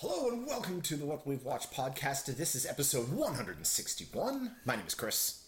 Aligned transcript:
Hello 0.00 0.28
and 0.28 0.46
welcome 0.46 0.82
to 0.82 0.94
the 0.94 1.06
What 1.06 1.26
We've 1.26 1.42
Watched 1.42 1.72
podcast. 1.72 2.26
This 2.26 2.54
is 2.54 2.66
episode 2.66 3.10
161. 3.10 4.54
My 4.66 4.76
name 4.76 4.86
is 4.86 4.94
Chris. 4.94 5.42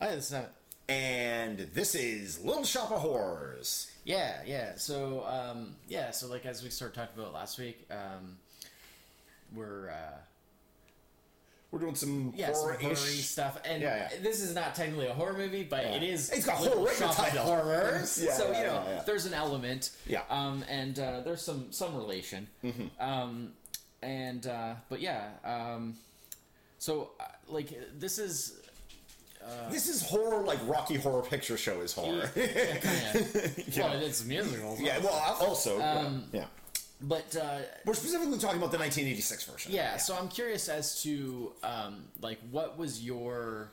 Hi, 0.00 0.16
this 0.16 0.26
is 0.26 0.34
Emmett. 0.34 0.50
And 0.88 1.58
this 1.72 1.94
is 1.94 2.42
Little 2.44 2.64
Shop 2.64 2.90
of 2.90 3.02
Horrors. 3.02 3.88
Yeah, 4.04 4.40
yeah. 4.44 4.72
So, 4.74 5.24
um, 5.28 5.76
yeah. 5.88 6.10
So, 6.10 6.26
like 6.26 6.44
as 6.44 6.64
we 6.64 6.70
started 6.70 6.96
talking 6.96 7.22
about 7.22 7.32
last 7.32 7.56
week, 7.56 7.86
um, 7.92 8.38
we're 9.54 9.90
uh, 9.90 10.18
We're 11.70 11.78
doing 11.78 11.94
some 11.94 12.32
yeah, 12.36 12.52
horror 12.52 12.76
stuff, 12.96 13.60
and 13.64 13.80
Yeah, 13.80 14.08
yeah. 14.12 14.18
this 14.22 14.40
is 14.40 14.54
not 14.56 14.74
technically 14.74 15.06
a 15.06 15.14
horror 15.14 15.34
movie, 15.34 15.62
but 15.62 15.84
Yeah. 15.84 15.92
it 15.94 16.02
is. 16.02 16.28
It's 16.30 16.44
got 16.44 16.56
horror 16.56 16.90
in 16.90 16.98
the 16.98 17.08
of 17.08 17.14
title. 17.14 17.44
Horrors. 17.44 18.20
Yeah, 18.20 18.32
so 18.32 18.50
yeah, 18.50 18.58
you 18.58 18.66
know, 18.66 18.82
yeah, 18.86 18.90
yeah. 18.96 19.02
there's 19.06 19.24
an 19.26 19.34
element. 19.34 19.90
Yeah. 20.06 20.22
Um, 20.30 20.64
and 20.68 20.98
uh, 20.98 21.20
there's 21.20 21.42
some 21.42 21.70
some 21.70 21.94
relation. 21.94 22.48
Mm-hmm. 22.64 22.86
Um, 23.00 23.52
and 24.02 24.46
uh, 24.48 24.74
but 24.88 25.00
yeah. 25.00 25.28
Um, 25.44 25.94
so 26.78 27.12
uh, 27.20 27.24
like 27.46 27.68
this 28.00 28.18
is 28.18 28.54
This 29.70 29.88
is 29.88 30.02
horror 30.02 30.42
like 30.42 30.58
Rocky 30.66 30.96
Horror 30.96 31.22
Picture 31.22 31.56
Show 31.56 31.80
is 31.82 31.92
horror. 31.92 32.30
yeah, 32.34 32.76
kind 32.78 33.16
of. 33.16 33.58
Yeah. 33.76 33.90
Well, 33.90 34.02
it's 34.02 34.24
musical. 34.24 34.76
yeah, 34.80 34.98
well, 34.98 35.36
also, 35.40 35.80
Um, 35.80 36.24
yeah. 36.32 36.46
But 37.02 37.34
uh, 37.36 37.58
We're 37.84 37.94
specifically 37.94 38.38
talking 38.38 38.58
about 38.58 38.72
the 38.72 38.78
1986 38.78 39.44
version. 39.44 39.72
Yeah, 39.72 39.96
so 39.96 40.16
I'm 40.16 40.28
curious 40.28 40.68
as 40.68 41.02
to 41.02 41.52
um, 41.62 42.04
like 42.20 42.38
what 42.50 42.78
was 42.78 43.02
your 43.02 43.70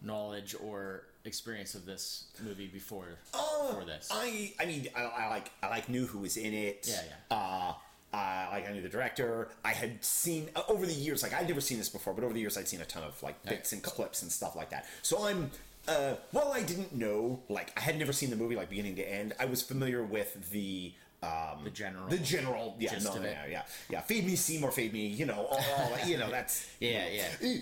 knowledge 0.00 0.54
or 0.62 1.04
experience 1.24 1.74
of 1.74 1.86
this 1.86 2.24
movie 2.42 2.66
before 2.68 3.06
before 3.32 3.84
this? 3.84 4.10
Uh, 4.10 4.14
I, 4.18 4.52
I 4.60 4.66
mean, 4.66 4.88
I, 4.94 5.02
I 5.02 5.28
like, 5.28 5.50
I 5.62 5.68
like 5.68 5.88
knew 5.88 6.06
who 6.06 6.18
was 6.18 6.36
in 6.36 6.54
it. 6.54 6.86
Yeah, 6.88 7.00
yeah. 7.30 7.36
Uh, 7.36 7.72
I 8.14 8.48
like 8.52 8.68
I 8.68 8.72
knew 8.72 8.82
the 8.82 8.88
director. 8.88 9.48
I 9.64 9.70
had 9.72 10.04
seen 10.04 10.50
uh, 10.54 10.62
over 10.68 10.84
the 10.86 10.92
years, 10.92 11.22
like 11.22 11.32
I'd 11.32 11.48
never 11.48 11.60
seen 11.62 11.78
this 11.78 11.88
before, 11.88 12.12
but 12.12 12.24
over 12.24 12.34
the 12.34 12.40
years 12.40 12.58
I'd 12.58 12.68
seen 12.68 12.80
a 12.80 12.84
ton 12.84 13.02
of 13.02 13.20
like 13.22 13.42
bits 13.44 13.72
and 13.72 13.82
clips 13.82 14.22
and 14.22 14.30
stuff 14.30 14.54
like 14.54 14.70
that. 14.70 14.86
So 15.00 15.26
I'm, 15.26 15.50
uh, 15.88 16.14
while 16.30 16.52
I 16.52 16.62
didn't 16.62 16.94
know, 16.94 17.40
like 17.48 17.72
I 17.76 17.80
had 17.80 17.98
never 17.98 18.12
seen 18.12 18.28
the 18.30 18.36
movie 18.36 18.54
like 18.54 18.68
beginning 18.68 18.96
to 18.96 19.02
end, 19.02 19.32
I 19.40 19.46
was 19.46 19.62
familiar 19.62 20.02
with 20.04 20.50
the. 20.50 20.92
Um, 21.22 21.62
The 21.62 21.70
general 21.70 22.08
the 22.08 22.18
general, 22.18 22.76
yeah, 22.80 22.98
no, 23.04 23.14
it. 23.14 23.22
yeah, 23.22 23.46
yeah, 23.48 23.62
yeah. 23.88 24.00
Feed 24.00 24.26
me 24.26 24.34
Seymour, 24.34 24.72
feed 24.72 24.92
me, 24.92 25.06
you 25.06 25.24
know, 25.26 25.46
all, 25.50 25.60
all 25.78 25.92
you 26.08 26.18
know, 26.18 26.30
that's 26.30 26.66
Yeah, 26.80 27.04
yeah. 27.08 27.58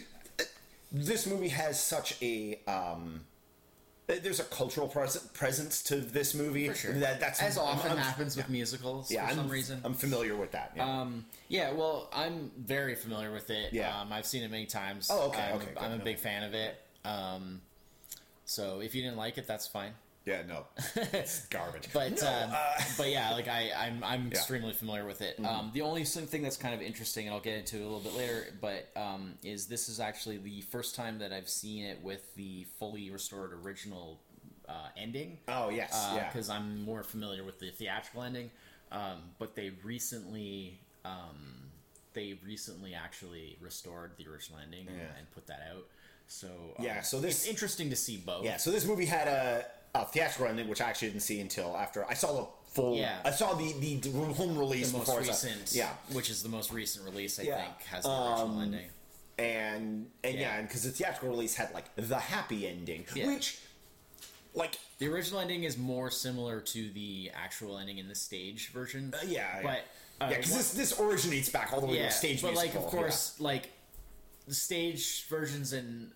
this 0.90 1.26
movie 1.26 1.48
has 1.48 1.78
such 1.82 2.16
a 2.22 2.58
um 2.66 3.20
there's 4.06 4.40
a 4.40 4.44
cultural 4.44 4.88
pres- 4.88 5.18
presence 5.34 5.82
to 5.84 5.96
this 5.96 6.34
movie 6.34 6.66
For 6.68 6.74
sure. 6.74 6.92
that 6.94 7.20
that's 7.20 7.40
as 7.40 7.56
often 7.58 7.92
I'm- 7.92 7.98
happens 8.00 8.36
with 8.36 8.48
musicals 8.48 9.08
yeah, 9.10 9.24
for 9.26 9.30
I'm, 9.30 9.36
some 9.36 9.48
reason. 9.48 9.80
I'm 9.84 9.94
familiar 9.94 10.34
with 10.34 10.50
that. 10.52 10.72
Yeah. 10.74 11.00
um, 11.02 11.26
yeah, 11.48 11.70
well, 11.72 12.08
I'm 12.12 12.50
very 12.58 12.96
familiar 12.96 13.30
with 13.30 13.50
it. 13.50 13.72
Yeah. 13.72 14.00
um, 14.00 14.12
I've 14.12 14.26
seen 14.26 14.42
it 14.42 14.50
many 14.50 14.66
times. 14.66 15.08
Oh, 15.12 15.28
okay, 15.28 15.42
I'm, 15.52 15.56
okay, 15.56 15.70
I'm 15.78 15.92
a 16.00 16.02
big 16.02 16.18
fan 16.18 16.42
of 16.42 16.54
it. 16.54 16.74
Um, 17.04 17.60
so 18.46 18.80
if 18.80 18.96
you 18.96 19.02
didn't 19.02 19.16
like 19.16 19.38
it, 19.38 19.46
that's 19.46 19.68
fine. 19.68 19.92
Yeah, 20.26 20.42
no, 20.46 20.66
it's 20.94 21.46
garbage. 21.48 21.88
But 21.92 22.20
no, 22.20 22.28
um, 22.28 22.50
uh, 22.52 22.82
but 22.98 23.08
yeah, 23.10 23.32
like 23.32 23.48
I 23.48 23.70
I'm 23.76 24.02
I'm 24.02 24.02
Yeah. 24.02 24.16
Mm-hmm. 24.18 24.26
extremely 24.32 24.72
familiar 24.72 25.04
with 25.06 25.22
it. 25.22 25.38
Um, 25.44 25.70
the 25.72 25.82
only 25.82 26.04
thing 26.04 26.42
that's 26.42 26.56
kind 26.56 26.74
of 26.74 26.82
interesting, 26.82 27.26
and 27.26 27.34
I'll 27.34 27.40
get 27.40 27.56
into 27.58 27.76
it 27.76 27.80
a 27.80 27.84
little 27.84 28.00
bit 28.00 28.14
later, 28.14 28.46
but 28.60 28.88
um, 28.96 29.34
is 29.42 29.66
this 29.66 29.88
is 29.88 29.98
actually 30.00 30.36
the 30.38 30.60
first 30.62 30.94
time 30.94 31.18
that 31.20 31.32
I've 31.32 31.48
seen 31.48 31.84
it 31.84 32.02
with 32.02 32.34
the 32.34 32.64
fully 32.78 33.10
restored 33.10 33.52
original 33.52 34.20
uh, 34.68 34.88
ending. 34.96 35.38
oh 35.48 35.70
yes, 35.70 36.08
yeah, 36.14 36.28
because 36.28 36.48
I'm 36.50 36.82
more 36.82 37.02
familiar 37.02 37.42
with 37.44 37.58
the 37.58 37.70
theatrical 37.70 38.22
ending. 38.22 38.50
Um, 38.92 39.18
but 39.38 39.54
they 39.54 39.70
recently 39.84 40.80
um, 41.04 41.70
they 42.12 42.38
recently 42.44 42.92
actually 42.94 43.56
restored 43.60 44.12
the 44.18 44.26
original 44.28 44.58
ending 44.60 44.88
and, 44.88 44.96
Yeah. 44.96 45.04
and 45.18 45.30
put 45.30 45.46
that 45.46 45.60
out. 45.72 45.86
So 46.26 46.48
um, 46.78 46.84
Yeah, 46.84 47.00
so 47.00 47.20
this- 47.20 47.42
it's 47.42 47.46
interesting 47.48 47.88
to 47.90 47.96
see 47.96 48.16
both. 48.16 48.44
yeah. 48.44 48.56
So 48.56 48.70
this 48.70 48.84
movie 48.84 49.06
had 49.06 49.28
a, 49.28 49.64
a 49.94 50.04
theatrical 50.04 50.46
ending, 50.46 50.68
which 50.68 50.80
I 50.80 50.88
actually 50.88 51.08
didn't 51.08 51.22
see 51.22 51.40
until 51.40 51.76
after 51.76 52.04
I 52.08 52.14
saw 52.14 52.32
the 52.32 52.46
full. 52.72 52.96
Yeah. 52.96 53.18
I 53.24 53.30
saw 53.30 53.54
the 53.54 53.72
the 53.74 54.10
home 54.34 54.56
release 54.58 54.90
the 54.92 54.98
most 54.98 55.06
before. 55.06 55.20
Recent, 55.20 55.72
yeah, 55.72 55.92
which 56.12 56.30
is 56.30 56.42
the 56.42 56.48
most 56.48 56.72
recent 56.72 57.04
release, 57.04 57.38
I 57.40 57.44
Yeah. 57.44 57.64
think, 57.64 57.82
has 57.84 58.04
the 58.04 58.10
original 58.10 58.50
Um, 58.58 58.62
ending. 58.62 58.90
and 59.38 60.10
and 60.22 60.34
yeah, 60.34 60.40
Yeah. 60.40 60.58
and 60.58 60.68
because 60.68 60.82
the 60.84 60.90
theatrical 60.92 61.30
release 61.30 61.54
had 61.56 61.72
like 61.74 61.86
the 61.96 62.18
happy 62.18 62.66
ending, 62.68 63.04
Yeah. 63.14 63.26
which 63.28 63.58
like 64.54 64.78
The 64.98 65.06
original 65.08 65.40
ending 65.40 65.64
is 65.64 65.78
more 65.78 66.10
similar 66.10 66.60
to 66.60 66.90
the 66.90 67.30
actual 67.34 67.78
ending 67.78 67.98
in 67.98 68.08
the 68.08 68.14
stage 68.14 68.68
version. 68.72 69.14
Uh, 69.14 69.24
yeah, 69.26 69.62
but 69.62 69.84
yeah, 70.20 70.26
uh, 70.26 70.28
because 70.28 70.50
what- 70.50 70.58
this 70.58 70.72
this 70.72 71.00
originates 71.00 71.48
back 71.48 71.72
all 71.72 71.80
the 71.80 71.86
way 71.86 71.94
to 71.94 72.00
yeah, 72.00 72.08
a 72.08 72.12
stage 72.12 72.42
but 72.42 72.54
like 72.54 72.74
of 72.74 72.82
course, 72.86 73.38
like 73.40 73.70
the 74.46 74.54
stage 74.54 75.24
versions 75.28 75.72
and 75.72 76.12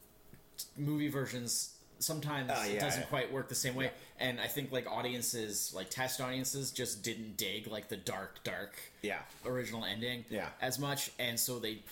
movie 0.77 1.09
versions 1.09 1.71
sometimes 1.99 2.51
Oh, 2.55 2.65
yeah, 2.65 2.73
it 2.75 2.81
doesn't 2.81 3.03
yeah. 3.03 3.07
quite 3.07 3.33
work 3.33 3.49
the 3.49 3.55
same 3.55 3.75
way. 3.75 3.85
Yeah. 3.87 3.91
And 4.29 4.41
I 4.41 4.47
think 4.47 4.73
like 4.73 4.87
audiences, 4.91 5.73
like 5.75 5.91
test 5.91 6.21
audiences, 6.21 6.71
just 6.71 7.03
didn't 7.03 7.37
dig 7.37 7.67
like 7.67 7.89
the 7.89 7.97
dark, 7.97 8.43
dark 8.45 8.75
Yeah. 9.03 9.21
original 9.47 9.85
ending 9.85 10.25
Yeah. 10.31 10.49
as 10.61 10.79
much, 10.79 11.11
and 11.19 11.39
so 11.39 11.59
they 11.59 11.83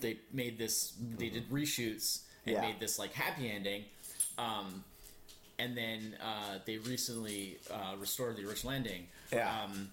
they 0.00 0.18
made 0.32 0.58
this 0.58 0.92
they 1.18 1.30
did 1.30 1.50
reshoots 1.50 2.20
and 2.46 2.60
made 2.60 2.78
this 2.80 2.98
like 2.98 3.12
happy 3.12 3.50
ending. 3.50 3.84
Um, 4.38 4.84
and 5.58 5.76
then 5.76 6.16
uh, 6.22 6.58
they 6.66 6.76
recently 6.78 7.58
uh, 7.70 7.96
restored 7.98 8.36
the 8.36 8.46
original 8.46 8.72
ending. 8.74 9.06
Yeah. 9.32 9.62
Um, 9.64 9.90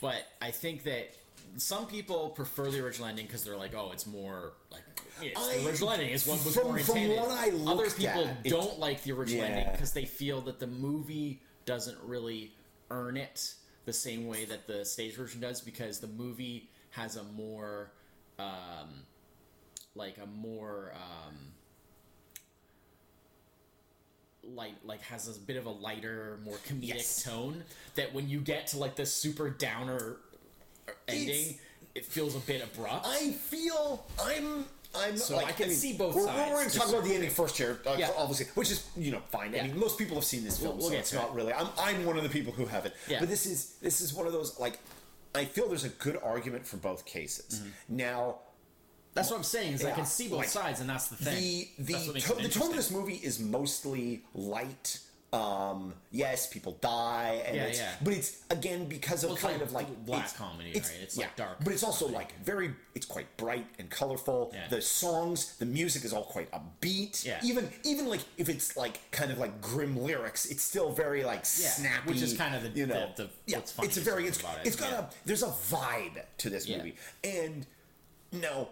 but 0.00 0.24
I 0.40 0.52
think 0.52 0.84
that 0.84 1.12
some 1.56 1.86
people 1.86 2.28
prefer 2.30 2.70
the 2.70 2.82
original 2.84 3.08
ending 3.08 3.26
because 3.26 3.42
they're 3.42 3.56
like, 3.56 3.74
oh, 3.74 3.90
it's 3.92 4.06
more 4.06 4.52
like 4.70 4.82
yeah, 5.22 5.30
it's 5.30 5.40
I- 5.40 5.58
the 5.58 5.68
original 5.68 5.90
ending. 5.90 6.10
It's 6.10 6.26
what 6.26 6.44
was 6.44 6.54
from- 6.54 6.66
more 6.68 6.78
from 6.78 7.08
what 7.08 7.30
I 7.30 7.50
Other 7.66 7.90
people 7.90 8.26
at, 8.26 8.44
don't 8.44 8.78
like 8.78 9.02
the 9.02 9.12
original 9.12 9.44
ending 9.44 9.68
because 9.72 9.92
they 9.92 10.04
feel 10.04 10.40
that 10.42 10.58
the 10.60 10.66
movie 10.66 11.42
doesn't 11.66 11.98
really 12.02 12.52
earn 12.90 13.16
it 13.16 13.54
the 13.84 13.92
same 13.92 14.26
way 14.26 14.44
that 14.44 14.66
the 14.66 14.84
stage 14.84 15.14
version 15.14 15.40
does 15.40 15.60
because 15.60 16.00
the 16.00 16.06
movie 16.06 16.68
has 16.90 17.16
a 17.16 17.22
more 17.24 17.92
um, 18.38 19.04
like 19.94 20.16
a 20.18 20.26
more 20.26 20.92
um, 20.94 21.52
light 24.42 24.74
like 24.84 25.00
has 25.02 25.28
a 25.34 25.38
bit 25.40 25.56
of 25.56 25.66
a 25.66 25.70
lighter 25.70 26.38
more 26.44 26.56
comedic 26.66 26.88
Yes. 26.94 27.22
tone 27.22 27.62
that 27.94 28.12
when 28.14 28.28
you 28.28 28.40
get 28.40 28.66
to 28.68 28.78
like 28.78 28.96
the 28.96 29.06
super 29.06 29.50
downer 29.50 30.16
ending 31.06 31.58
it 31.94 32.04
feels 32.06 32.34
a 32.34 32.40
bit 32.40 32.62
abrupt 32.64 33.06
I 33.06 33.32
feel 33.32 34.04
I'm 34.20 34.64
I'm 34.94 35.16
So 35.16 35.36
like, 35.36 35.46
I 35.46 35.52
can 35.52 35.68
mean, 35.68 35.76
see 35.76 35.92
both 35.92 36.14
we're, 36.16 36.24
sides, 36.24 36.50
We're 36.50 36.56
going 36.56 36.70
to 36.70 36.78
talk 36.78 36.88
about 36.88 37.04
the 37.04 37.14
ending 37.14 37.30
first 37.30 37.56
here, 37.56 37.80
uh, 37.86 37.94
Yeah. 37.98 38.10
obviously, 38.16 38.46
which 38.54 38.70
is 38.72 38.84
you 38.96 39.12
know 39.12 39.20
fine. 39.30 39.54
I 39.54 39.62
mean, 39.62 39.78
most 39.78 39.98
people 39.98 40.16
have 40.16 40.24
seen 40.24 40.42
this 40.44 40.58
film, 40.58 40.78
We'll- 40.78 40.88
we'll 40.88 40.90
so 40.90 40.96
it's 40.98 41.12
not 41.12 41.28
it. 41.30 41.34
really. 41.34 41.52
I'm 41.52 41.68
I'm 41.78 42.04
one 42.04 42.16
of 42.16 42.22
the 42.24 42.28
people 42.28 42.52
who 42.52 42.66
haven't. 42.66 42.94
Yeah. 43.08 43.20
But 43.20 43.28
this 43.28 43.46
is 43.46 43.74
this 43.80 44.00
is 44.00 44.12
one 44.12 44.26
of 44.26 44.32
those 44.32 44.58
like 44.58 44.78
I 45.34 45.44
feel 45.44 45.68
there's 45.68 45.84
a 45.84 45.90
good 45.90 46.18
argument 46.22 46.66
for 46.66 46.76
both 46.76 47.04
cases. 47.04 47.60
Mm-hmm. 47.60 47.96
Now 47.96 48.38
that's 49.12 49.28
what 49.28 49.36
i'm 49.38 49.42
saying 49.42 49.72
is 49.72 49.84
i 49.84 49.90
can 49.90 50.06
see 50.06 50.28
both 50.28 50.38
like, 50.38 50.48
sides 50.48 50.78
and 50.80 50.88
that's 50.88 51.08
the 51.08 51.16
thing 51.16 51.66
the 51.78 51.82
the 51.82 51.92
That's 51.94 52.06
what 52.06 52.14
makes 52.14 52.26
to- 52.28 52.34
the 52.42 52.48
tone 52.48 52.70
of 52.70 52.76
this 52.76 52.90
movie 52.92 53.16
is 53.16 53.40
mostly 53.40 54.22
light. 54.34 55.00
Um, 55.32 55.94
yes, 56.10 56.48
people 56.48 56.76
die, 56.80 57.40
and 57.46 57.54
Yeah, 57.56 57.62
it's, 57.66 57.78
yeah. 57.78 57.92
but 58.02 58.14
it's 58.14 58.38
again 58.50 58.86
because 58.86 59.22
of 59.22 59.30
Well, 59.30 59.36
kind 59.36 59.54
like 59.58 59.62
of 59.62 59.72
like 59.72 60.04
black 60.04 60.24
it's- 60.24 60.36
comedy, 60.36 60.72
it's, 60.74 60.90
right? 60.90 60.98
It's, 61.02 61.16
yeah, 61.16 61.26
like, 61.26 61.36
dark 61.36 61.58
but 61.62 61.72
it's 61.72 61.84
also 61.84 62.06
comedy. 62.06 62.16
like 62.24 62.44
very. 62.44 62.74
It's 62.96 63.06
quite 63.06 63.36
bright 63.36 63.66
and 63.78 63.88
colorful. 63.88 64.50
Yeah. 64.52 64.66
The 64.68 64.82
songs, 64.82 65.56
the 65.58 65.66
music 65.66 66.04
is 66.04 66.12
all 66.12 66.24
quite 66.24 66.50
upbeat. 66.50 67.24
Yeah. 67.24 67.38
Even 67.44 67.70
even 67.84 68.08
like 68.08 68.22
if 68.38 68.48
it's 68.48 68.76
like 68.76 68.98
kind 69.12 69.30
of 69.30 69.38
like 69.38 69.60
grim 69.60 69.96
lyrics, 70.02 70.46
it's 70.46 70.64
still 70.64 70.90
very 70.90 71.22
like 71.22 71.46
snappy. 71.46 72.08
which 72.10 72.22
is 72.22 72.36
kind 72.36 72.56
of 72.56 72.62
the- 72.64 72.70
you 72.80 72.86
know 72.86 73.12
the- 73.16 73.22
the- 73.24 73.30
yeah. 73.46 73.58
what's 73.58 73.70
funny 73.70 73.86
It's 73.86 73.98
a 73.98 74.00
very 74.00 74.26
it's, 74.26 74.40
it, 74.40 74.46
it's 74.64 74.74
got 74.76 74.92
a 74.92 75.08
there's 75.26 75.44
a 75.44 75.48
vibe 75.70 76.24
to 76.38 76.50
this 76.50 76.68
movie 76.68 76.96
and 77.22 77.66
no 78.32 78.68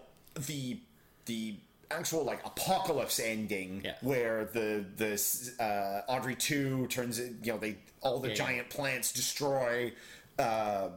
the 0.47 0.79
the 1.25 1.55
actual 1.91 2.23
like 2.23 2.45
apocalypse 2.45 3.19
ending 3.19 3.81
Yeah. 3.83 3.95
where 4.01 4.45
the 4.45 4.85
the 4.97 5.63
uh, 5.63 6.11
Audrey 6.11 6.35
two 6.35 6.87
turns 6.87 7.19
it 7.19 7.33
you 7.43 7.51
know 7.53 7.57
they 7.57 7.77
all 8.01 8.19
the 8.19 8.29
Yeah, 8.29 8.33
yeah. 8.33 8.37
giant 8.37 8.69
plants 8.69 9.11
destroy 9.11 9.91
uh, 10.37 10.89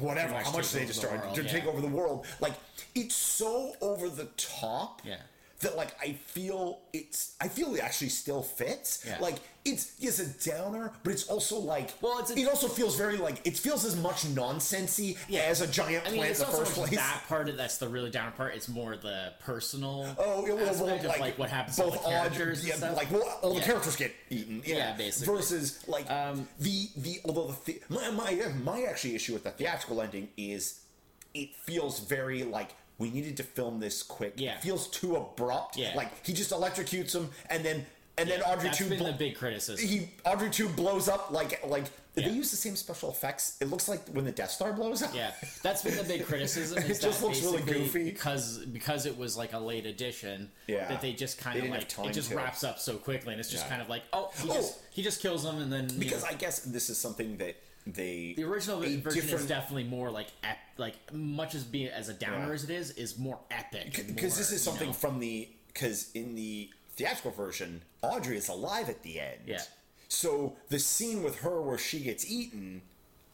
whatever 0.00 0.34
much 0.34 0.44
how 0.44 0.52
much 0.52 0.70
they 0.72 0.80
the 0.80 0.86
destroy 0.86 1.18
to 1.34 1.42
yeah. 1.42 1.48
take 1.48 1.64
over 1.66 1.80
the 1.80 1.86
world 1.88 2.26
like 2.40 2.54
it's 2.94 3.14
so 3.14 3.74
over 3.80 4.08
the 4.08 4.26
top 4.36 5.00
Yeah. 5.04 5.16
That 5.62 5.76
like 5.76 5.96
I 6.00 6.12
feel 6.12 6.80
it's 6.92 7.34
I 7.40 7.48
feel 7.48 7.74
it 7.74 7.80
actually 7.80 8.10
still 8.10 8.42
fits. 8.42 9.04
Yeah. 9.06 9.18
Like 9.20 9.36
it's 9.64 9.92
it's 10.00 10.18
a 10.18 10.26
downer, 10.50 10.92
but 11.04 11.12
it's 11.12 11.28
also 11.28 11.56
like 11.58 11.90
Well, 12.00 12.18
it's 12.18 12.30
a- 12.30 12.38
it 12.38 12.48
also 12.48 12.68
feels 12.68 12.96
very 12.96 13.16
like 13.16 13.40
it 13.46 13.56
feels 13.56 13.84
as 13.84 13.96
much 13.96 14.24
nonsensy 14.34 15.16
as 15.34 15.60
a 15.60 15.66
giant 15.66 16.02
I 16.04 16.10
plant 16.10 16.12
mean, 16.16 16.24
in 16.24 16.30
it's 16.30 16.40
the 16.40 16.46
first 16.46 16.72
place. 16.74 16.90
that 16.96 17.22
part 17.28 17.48
of 17.48 17.56
that's 17.56 17.78
the 17.78 17.88
really 17.88 18.10
down 18.10 18.32
part. 18.32 18.54
It's 18.54 18.68
more 18.68 18.96
the 18.96 19.32
personal 19.40 20.14
Oh, 20.18 20.46
yeah, 20.46 20.54
well, 20.54 20.68
aspect 20.68 20.80
well, 21.02 21.08
like, 21.10 21.20
like 21.20 21.38
what 21.38 21.50
happens 21.50 21.76
both 21.76 21.92
to 21.94 21.98
the 22.00 22.04
odd- 22.04 22.10
characters. 22.32 22.58
and 22.60 22.68
yeah, 22.68 22.74
stuff. 22.76 22.96
like 22.96 23.10
well, 23.10 23.38
all 23.42 23.54
the 23.54 23.60
Yeah. 23.60 23.66
characters 23.66 23.96
get 23.96 24.12
eaten. 24.30 24.62
Yeah, 24.66 24.76
Yeah, 24.76 24.96
basically. 24.96 25.34
Versus 25.34 25.78
like 25.88 26.10
Um, 26.10 26.48
the 26.58 26.88
the 26.96 27.20
although 27.24 27.54
the, 27.64 27.72
the 27.72 27.80
my, 27.88 28.10
my 28.10 28.52
my 28.64 28.82
actually 28.82 29.14
issue 29.14 29.32
with 29.32 29.44
the 29.44 29.50
theatrical 29.52 30.00
ending 30.02 30.28
is 30.36 30.80
it 31.34 31.54
feels 31.54 32.00
very 32.00 32.42
like 32.42 32.70
we 32.98 33.10
needed 33.10 33.36
to 33.38 33.42
film 33.42 33.80
this 33.80 34.02
quick. 34.02 34.34
Yeah. 34.36 34.54
It 34.56 34.62
feels 34.62 34.88
too 34.88 35.16
abrupt. 35.16 35.76
Yeah. 35.76 35.92
Like 35.96 36.24
he 36.26 36.32
just 36.32 36.50
electrocutes 36.50 37.14
him 37.14 37.30
and 37.50 37.64
then 37.64 37.86
and 38.18 38.28
then 38.28 38.42
Audrey 38.42 38.64
That's 38.64 38.78
two 38.78 38.88
been 38.90 38.98
bl- 38.98 39.04
the 39.06 39.12
big 39.14 39.36
criticism. 39.36 39.86
he 39.88 40.10
Audrey 40.26 40.50
two 40.50 40.68
blows 40.68 41.08
up 41.08 41.30
like 41.30 41.66
like 41.66 41.84
Yeah. 42.14 42.28
they 42.28 42.34
use 42.34 42.50
the 42.50 42.58
same 42.58 42.76
special 42.76 43.10
effects. 43.10 43.56
It 43.62 43.70
looks 43.70 43.88
like 43.88 44.06
when 44.10 44.26
the 44.26 44.30
Death 44.32 44.50
Star 44.50 44.74
blows 44.74 45.02
up. 45.02 45.14
Yeah, 45.14 45.32
that's 45.62 45.82
been 45.82 45.96
the 45.96 46.04
big 46.04 46.26
criticism. 46.26 46.78
Is 46.84 46.98
It 46.98 47.02
just 47.02 47.22
looks 47.22 47.40
really 47.42 47.62
goofy. 47.62 48.04
because 48.04 48.58
because 48.66 49.06
it 49.06 49.16
was 49.16 49.34
like 49.38 49.54
a 49.54 49.58
late 49.58 49.86
edition. 49.86 50.50
Yeah. 50.66 50.88
that 50.88 51.00
they 51.00 51.14
just 51.14 51.38
kind 51.38 51.58
of 51.62 51.70
like 51.70 51.82
it 52.06 52.12
just 52.12 52.28
to. 52.28 52.36
wraps 52.36 52.62
up 52.64 52.78
so 52.78 52.96
quickly, 52.98 53.32
and 53.32 53.40
it's 53.40 53.50
just 53.50 53.64
Yeah. 53.64 53.70
kind 53.70 53.82
of 53.82 53.88
like 53.88 54.02
oh 54.12 54.30
he 54.42 54.50
Oh. 54.50 54.54
just 54.54 54.78
he 54.90 55.02
just 55.02 55.22
kills 55.22 55.42
them, 55.44 55.58
and 55.62 55.72
then 55.72 55.88
Because 55.98 56.22
know. 56.22 56.28
I 56.28 56.34
guess 56.34 56.58
this 56.60 56.90
is 56.90 56.98
something 56.98 57.38
that 57.38 57.56
they 57.86 58.34
the 58.36 58.44
original 58.44 58.80
version 58.80 59.28
is 59.28 59.46
definitely 59.46 59.84
more 59.84 60.10
like 60.10 60.28
ep- 60.44 60.58
like 60.78 60.94
much 61.12 61.54
as 61.54 61.64
being 61.64 61.88
as 61.88 62.08
a 62.08 62.14
downer 62.14 62.48
Yeah. 62.48 62.52
as 62.54 62.64
it 62.64 62.70
is 62.70 62.90
is 62.92 63.18
more 63.18 63.38
epic 63.50 64.04
because 64.06 64.36
this 64.36 64.52
is 64.52 64.64
you 64.64 64.70
something 64.70 64.88
know. 64.88 64.92
from 64.92 65.18
the 65.18 65.48
because 65.68 66.10
in 66.14 66.34
the 66.34 66.70
theatrical 66.90 67.30
version, 67.32 67.82
Audrey 68.02 68.36
is 68.36 68.48
alive 68.48 68.88
at 68.88 69.02
the 69.02 69.18
end. 69.20 69.40
Yeah. 69.46 69.62
So 70.08 70.56
the 70.68 70.78
scene 70.78 71.22
with 71.22 71.38
her 71.40 71.60
where 71.62 71.78
she 71.78 72.00
gets 72.00 72.30
eaten, 72.30 72.82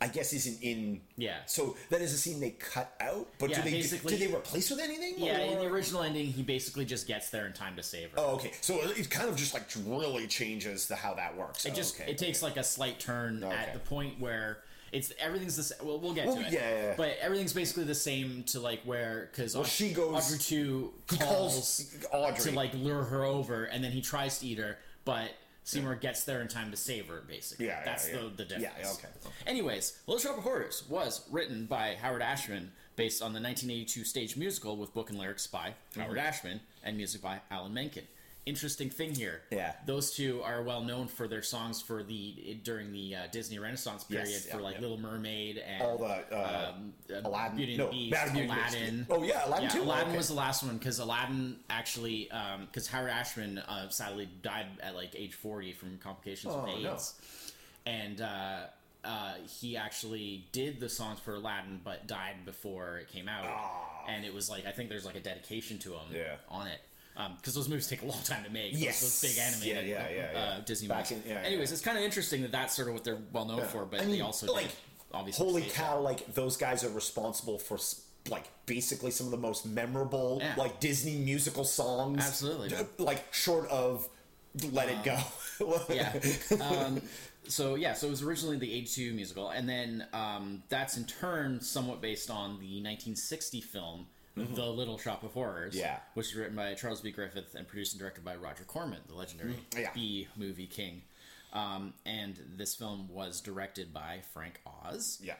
I 0.00 0.06
guess 0.06 0.32
isn't 0.32 0.62
in. 0.62 1.00
Yeah. 1.16 1.38
So 1.46 1.76
that 1.90 2.00
is 2.00 2.12
a 2.12 2.18
scene 2.18 2.38
they 2.38 2.50
cut 2.50 2.92
out. 3.00 3.28
But 3.38 3.50
Yeah, 3.50 3.62
do 3.62 3.70
they 3.70 3.82
do 3.82 4.16
they 4.16 4.26
replace 4.32 4.70
with 4.70 4.78
anything? 4.78 5.14
yeah 5.18 5.38
in 5.38 5.58
the 5.58 5.66
original 5.66 6.02
ending 6.02 6.26
he 6.26 6.42
basically 6.42 6.84
just 6.84 7.08
gets 7.08 7.30
there 7.30 7.46
in 7.46 7.52
time 7.52 7.74
to 7.76 7.82
save 7.82 8.12
her. 8.12 8.18
Oh, 8.18 8.34
okay. 8.36 8.52
So 8.60 8.78
it 8.82 9.10
kind 9.10 9.28
of 9.28 9.36
just 9.36 9.54
like 9.54 9.64
really 9.86 10.26
changes 10.28 10.86
the 10.86 10.94
how 10.96 11.14
that 11.14 11.36
works. 11.36 11.64
it 11.66 11.74
just 11.74 12.00
okay. 12.00 12.10
it 12.12 12.18
takes 12.18 12.42
like 12.42 12.56
a 12.56 12.62
slight 12.64 13.00
turn 13.00 13.42
Okay. 13.42 13.54
at 13.54 13.72
the 13.72 13.80
point 13.80 14.20
where 14.20 14.58
it's 14.92 15.12
everything's 15.18 15.56
the 15.56 15.64
same. 15.64 15.78
Well, 15.86 15.98
we'll 15.98 16.14
get 16.14 16.26
Well, 16.28 16.36
to 16.36 16.42
it. 16.46 16.52
yeah, 16.52 16.60
yeah, 16.70 16.82
yeah. 16.84 16.94
But 16.96 17.16
everything's 17.20 17.52
basically 17.52 17.84
the 17.84 17.94
same 17.94 18.44
to 18.44 18.60
like 18.60 18.80
where 18.84 19.28
because 19.32 19.54
Well, 19.54 19.64
she 19.64 19.92
goes- 19.92 20.26
Audrey 20.26 20.38
two 20.38 20.92
calls, 21.08 21.92
calls 22.10 22.38
Audrey. 22.38 22.52
to 22.52 22.56
like 22.56 22.72
lure 22.74 23.02
her 23.02 23.24
over, 23.24 23.64
and 23.64 23.82
then 23.82 23.90
he 23.92 24.00
tries 24.00 24.38
to 24.38 24.46
eat 24.46 24.58
her, 24.58 24.78
but 25.04 25.28
Seymour 25.68 25.96
gets 25.96 26.24
there 26.24 26.40
in 26.40 26.48
time 26.48 26.70
to 26.70 26.76
save 26.76 27.08
her. 27.08 27.22
Basically, 27.28 27.66
Yeah, 27.66 27.78
yeah, 27.80 27.84
that's 27.84 28.08
yeah. 28.08 28.16
the 28.16 28.28
the 28.28 28.44
difference. 28.44 28.62
Yeah, 28.78 28.86
yeah, 28.86 28.92
okay. 28.92 29.08
Anyways, 29.46 29.98
Little 30.06 30.20
Shop 30.20 30.38
of 30.38 30.44
Horrors 30.44 30.84
was 30.88 31.26
written 31.30 31.66
by 31.66 31.96
Howard 32.00 32.22
Ashman, 32.22 32.72
based 32.96 33.20
on 33.22 33.32
the 33.32 33.40
1982 33.40 34.04
stage 34.04 34.36
musical 34.36 34.76
with 34.76 34.94
book 34.94 35.10
and 35.10 35.18
lyrics 35.18 35.46
by 35.46 35.74
Mm-hmm. 35.92 36.00
Howard 36.00 36.18
Ashman 36.18 36.60
and 36.82 36.96
music 36.96 37.20
by 37.22 37.40
Alan 37.50 37.74
Menken. 37.74 38.04
Interesting 38.48 38.88
thing 38.88 39.14
here. 39.14 39.42
Yeah. 39.50 39.74
Those 39.84 40.10
two 40.14 40.40
are 40.42 40.62
well 40.62 40.80
known 40.82 41.06
for 41.06 41.28
their 41.28 41.42
songs 41.42 41.82
for 41.82 42.02
the 42.02 42.58
during 42.64 42.92
the 42.92 43.14
uh, 43.14 43.18
Disney 43.30 43.58
Renaissance 43.58 44.06
Yes, 44.08 44.22
period 44.24 44.42
yeah, 44.48 44.54
for 44.56 44.62
like 44.62 44.76
yeah. 44.76 44.80
Little 44.80 44.98
Mermaid 44.98 45.58
and 45.58 45.82
all 45.82 45.98
the 45.98 46.04
uh, 46.34 46.72
um, 46.74 46.94
uh, 47.12 47.28
Aladdin. 47.28 47.56
Beauty 47.58 47.72
and 47.74 47.78
no, 47.78 47.86
the 47.86 47.90
Beast, 47.92 48.12
Madam 48.12 48.32
Beauty 48.34 48.48
and 48.48 48.50
the 48.58 48.62
Beast. 48.64 48.74
Aladdin. 48.76 49.06
Oh 49.10 49.22
yeah, 49.22 49.46
Aladdin 49.46 49.64
Yeah, 49.64 49.68
too. 49.70 49.82
Aladdin 49.82 50.08
Okay. 50.08 50.16
was 50.16 50.28
the 50.28 50.34
last 50.34 50.62
one 50.64 50.78
because 50.78 50.98
Aladdin 50.98 51.56
actually, 51.68 52.30
because 52.70 52.86
Howard 52.88 53.10
Ashman 53.10 53.58
uh, 53.58 53.88
sadly 53.90 54.28
died 54.42 54.66
at 54.82 54.94
like 54.94 55.10
age 55.14 55.34
40 55.34 55.72
from 55.74 55.98
complications 55.98 56.54
Oh, 56.56 56.64
no. 56.64 56.90
AIDS. 56.92 57.14
And 57.84 58.20
uh, 58.22 58.60
uh, 59.04 59.34
he 59.60 59.76
actually 59.76 60.46
did 60.52 60.80
the 60.80 60.88
songs 60.88 61.20
for 61.20 61.34
Aladdin 61.34 61.80
but 61.84 62.06
died 62.06 62.44
before 62.46 62.96
it 62.98 63.08
came 63.08 63.28
out. 63.28 63.46
And 64.08 64.24
it 64.24 64.32
was 64.32 64.48
like, 64.48 64.64
I 64.64 64.70
think 64.72 64.88
there's 64.88 65.04
like 65.04 65.16
a 65.16 65.20
dedication 65.20 65.78
to 65.80 65.90
him 65.92 66.06
Yeah. 66.14 66.36
on 66.48 66.66
it. 66.66 66.80
Because 67.36 67.54
those 67.54 67.68
movies 67.68 67.88
take 67.88 68.02
a 68.02 68.06
long 68.06 68.22
time 68.22 68.44
to 68.44 68.50
make. 68.50 68.72
those- 68.72 68.80
Yes. 68.82 69.00
Those, 69.00 69.32
big 69.34 69.38
animated 69.42 69.88
Yeah, 69.88 70.08
yeah, 70.08 70.32
yeah. 70.32 70.38
Uh, 70.38 70.60
Disney 70.60 70.86
Back 70.88 71.10
movies. 71.10 71.24
in- 71.24 71.30
yeah, 71.32 71.40
yeah. 71.40 71.46
Anyways, 71.48 71.72
it's 71.72 71.80
kind 71.80 71.98
of 71.98 72.04
interesting 72.04 72.42
that 72.42 72.52
that's 72.52 72.76
sort 72.76 72.88
of 72.88 72.94
what 72.94 73.04
they're 73.04 73.18
well 73.32 73.44
known 73.44 73.66
for, 73.66 73.84
but 73.84 74.00
I 74.00 74.04
they 74.04 74.20
also 74.20 74.52
like, 74.52 74.68
obviously. 75.12 75.44
Holy 75.44 75.62
cow! 75.62 76.00
Like 76.00 76.32
those 76.34 76.56
guys 76.56 76.84
are 76.84 76.90
responsible 76.90 77.58
for 77.58 77.78
like 78.30 78.44
basically 78.66 79.10
some 79.10 79.26
of 79.26 79.30
the 79.32 79.38
most 79.38 79.64
memorable 79.66 80.42
like 80.56 80.80
Disney 80.80 81.16
musical 81.16 81.64
songs. 81.64 82.18
Absolutely, 82.24 82.72
Like 82.98 83.32
short 83.34 83.68
of 83.70 84.08
"Let 84.72 84.88
It 84.88 85.02
Go." 85.02 85.18
yeah. 85.88 86.12
Um, 86.62 87.00
so 87.48 87.74
yeah, 87.74 87.94
so 87.94 88.06
it 88.06 88.10
was 88.10 88.22
originally 88.22 88.58
the 88.58 88.72
'82 88.72 89.12
musical, 89.14 89.48
and 89.50 89.68
then 89.68 90.06
um, 90.12 90.62
that's 90.68 90.96
in 90.98 91.04
turn 91.04 91.60
somewhat 91.62 92.00
based 92.02 92.30
on 92.30 92.58
the 92.60 92.82
1960 92.82 93.60
film 93.62 94.06
The 94.54 94.66
Little 94.66 94.98
Shop 94.98 95.22
of 95.22 95.32
Horrors, 95.32 95.72
Mm-hmm. 95.74 95.80
Yeah. 95.80 95.98
which 96.14 96.26
was 96.28 96.34
written 96.36 96.56
by 96.56 96.74
Charles 96.74 97.00
B. 97.00 97.10
Griffith 97.10 97.54
and 97.54 97.66
produced 97.66 97.92
and 97.92 98.00
directed 98.00 98.24
by 98.24 98.36
Roger 98.36 98.64
Corman, 98.64 98.98
the 99.08 99.14
legendary 99.14 99.52
Mm, 99.72 99.80
yeah. 99.80 99.90
B 99.94 100.28
movie 100.36 100.66
king. 100.66 101.02
Um, 101.52 101.94
and 102.04 102.38
this 102.56 102.74
film 102.74 103.08
was 103.10 103.40
directed 103.40 103.92
by 103.94 104.20
Frank 104.34 104.60
Oz 104.66 105.18
yeah. 105.22 105.34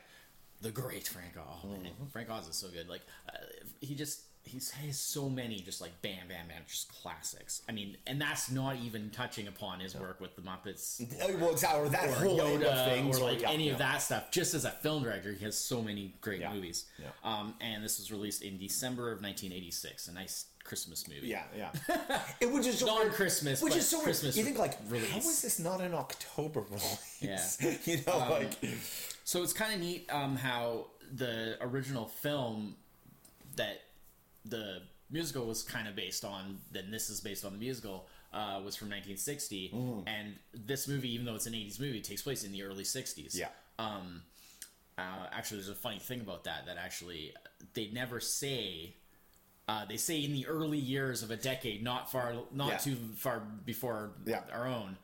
the 0.63 0.71
great 0.71 1.07
Frank 1.07 1.35
Oz. 1.37 1.65
Mm-hmm. 1.71 2.07
Frank 2.13 2.31
Oz 2.31 2.49
is 2.49 2.57
so 2.57 2.69
good. 2.69 2.89
Like 2.89 3.03
uh, 3.29 3.37
he 3.81 3.95
just 3.95 4.23
he 4.49 4.87
has 4.87 4.99
so 4.99 5.29
many 5.29 5.61
just 5.61 5.81
like 5.81 6.01
bam 6.03 6.29
bam 6.29 6.49
bam 6.49 6.63
just 6.67 6.89
classics. 6.93 7.63
I 7.69 7.73
mean, 7.73 7.97
and 8.07 8.21
that's 8.21 8.51
not 8.51 8.77
even 8.77 9.11
touching 9.11 9.47
upon 9.49 9.81
his 9.81 9.95
work 9.95 10.21
with 10.21 10.35
the 10.37 10.43
Muppets. 10.43 11.01
Uh, 11.01 11.37
Well, 11.39 11.51
exactly. 11.53 11.81
Or 11.83 11.89
that 11.91 12.09
Or 12.09 12.13
whole 12.13 12.39
Yoda, 12.39 12.85
things, 12.87 13.19
or 13.19 13.25
like 13.25 13.43
yeah, 13.43 13.51
any 13.51 13.67
yeah. 13.67 13.73
of 13.73 13.79
that 13.79 14.03
stuff. 14.03 14.31
Just 14.31 14.55
as 14.55 14.65
a 14.65 14.71
film 14.71 15.03
director, 15.03 15.33
he 15.33 15.45
has 15.45 15.57
so 15.59 15.83
many 15.83 16.15
great 16.21 16.41
Yeah. 16.41 16.53
movies. 16.53 16.87
Um, 17.23 17.55
and 17.61 17.85
this 17.85 17.99
was 17.99 18.11
released 18.11 18.43
in 18.43 18.59
December 18.59 19.13
of 19.13 19.21
1986. 19.23 20.09
A 20.09 20.13
nice 20.13 20.47
Christmas 20.65 21.09
movie. 21.09 21.29
Yeah, 21.29 21.45
yeah. 21.57 21.71
It 22.41 22.51
would 22.53 22.63
just 22.63 22.85
Non-Christmas, 22.85 23.63
which 23.63 23.77
is 23.77 23.89
so. 23.89 24.03
Christmas 24.03 24.37
You 24.37 24.45
think 24.45 24.59
like, 24.59 24.79
release. 24.89 25.11
how 25.11 25.19
is 25.19 25.43
this 25.43 25.59
not 25.59 25.81
an 25.81 25.95
October 25.95 26.61
release? 26.61 27.59
Yeah. 27.61 27.77
you 27.85 28.01
know, 28.07 28.13
Um, 28.21 28.31
like 28.31 28.53
So 29.25 29.43
it's 29.43 29.53
kind 29.53 29.73
of 29.75 29.81
neat 29.81 30.07
um, 30.13 30.37
how 30.37 30.89
the 31.15 31.57
original 31.63 32.07
film 32.07 32.77
that 33.57 33.81
the 34.45 34.83
musical 35.11 35.47
was 35.47 35.63
kind 35.63 35.89
of 35.89 35.97
based 35.97 36.25
on, 36.25 36.59
then 36.71 36.91
this 36.91 37.09
is 37.11 37.21
based 37.21 37.45
on 37.45 37.53
the 37.53 37.59
musical, 37.59 38.07
uh, 38.33 38.61
was 38.65 38.77
from 38.77 38.89
1960. 38.89 39.71
Mm. 39.75 40.05
And 40.07 40.35
this 40.53 40.87
movie, 40.87 41.13
even 41.15 41.25
though 41.27 41.35
it's 41.35 41.47
an 41.47 41.55
80s 41.55 41.81
movie, 41.81 42.01
takes 42.01 42.23
place 42.23 42.45
in 42.45 42.53
the 42.53 42.63
early 42.63 42.85
60s. 42.85 43.35
yeah. 43.37 43.49
Um, 43.79 44.23
uh, 44.99 45.27
actually, 45.33 45.59
there's 45.59 45.69
a 45.69 45.75
funny 45.75 45.99
thing 46.01 46.21
about 46.21 46.45
that, 46.45 46.67
that 46.67 46.77
actually 46.77 47.33
they 47.75 47.89
never 47.93 48.21
say. 48.21 48.97
Uh, 49.69 49.85
they 49.85 49.97
say 49.99 50.25
in 50.25 50.33
the 50.33 50.47
early 50.47 50.79
years 50.79 51.23
of 51.23 51.31
a 51.31 51.37
decade, 51.37 51.83
not 51.83 52.11
far, 52.11 52.35
not 52.53 52.69
Yeah. 52.69 52.77
too 52.79 52.97
far 53.17 53.41
before 53.41 54.13
Yeah. 54.27 54.43
our 54.51 54.67
own, 54.67 54.97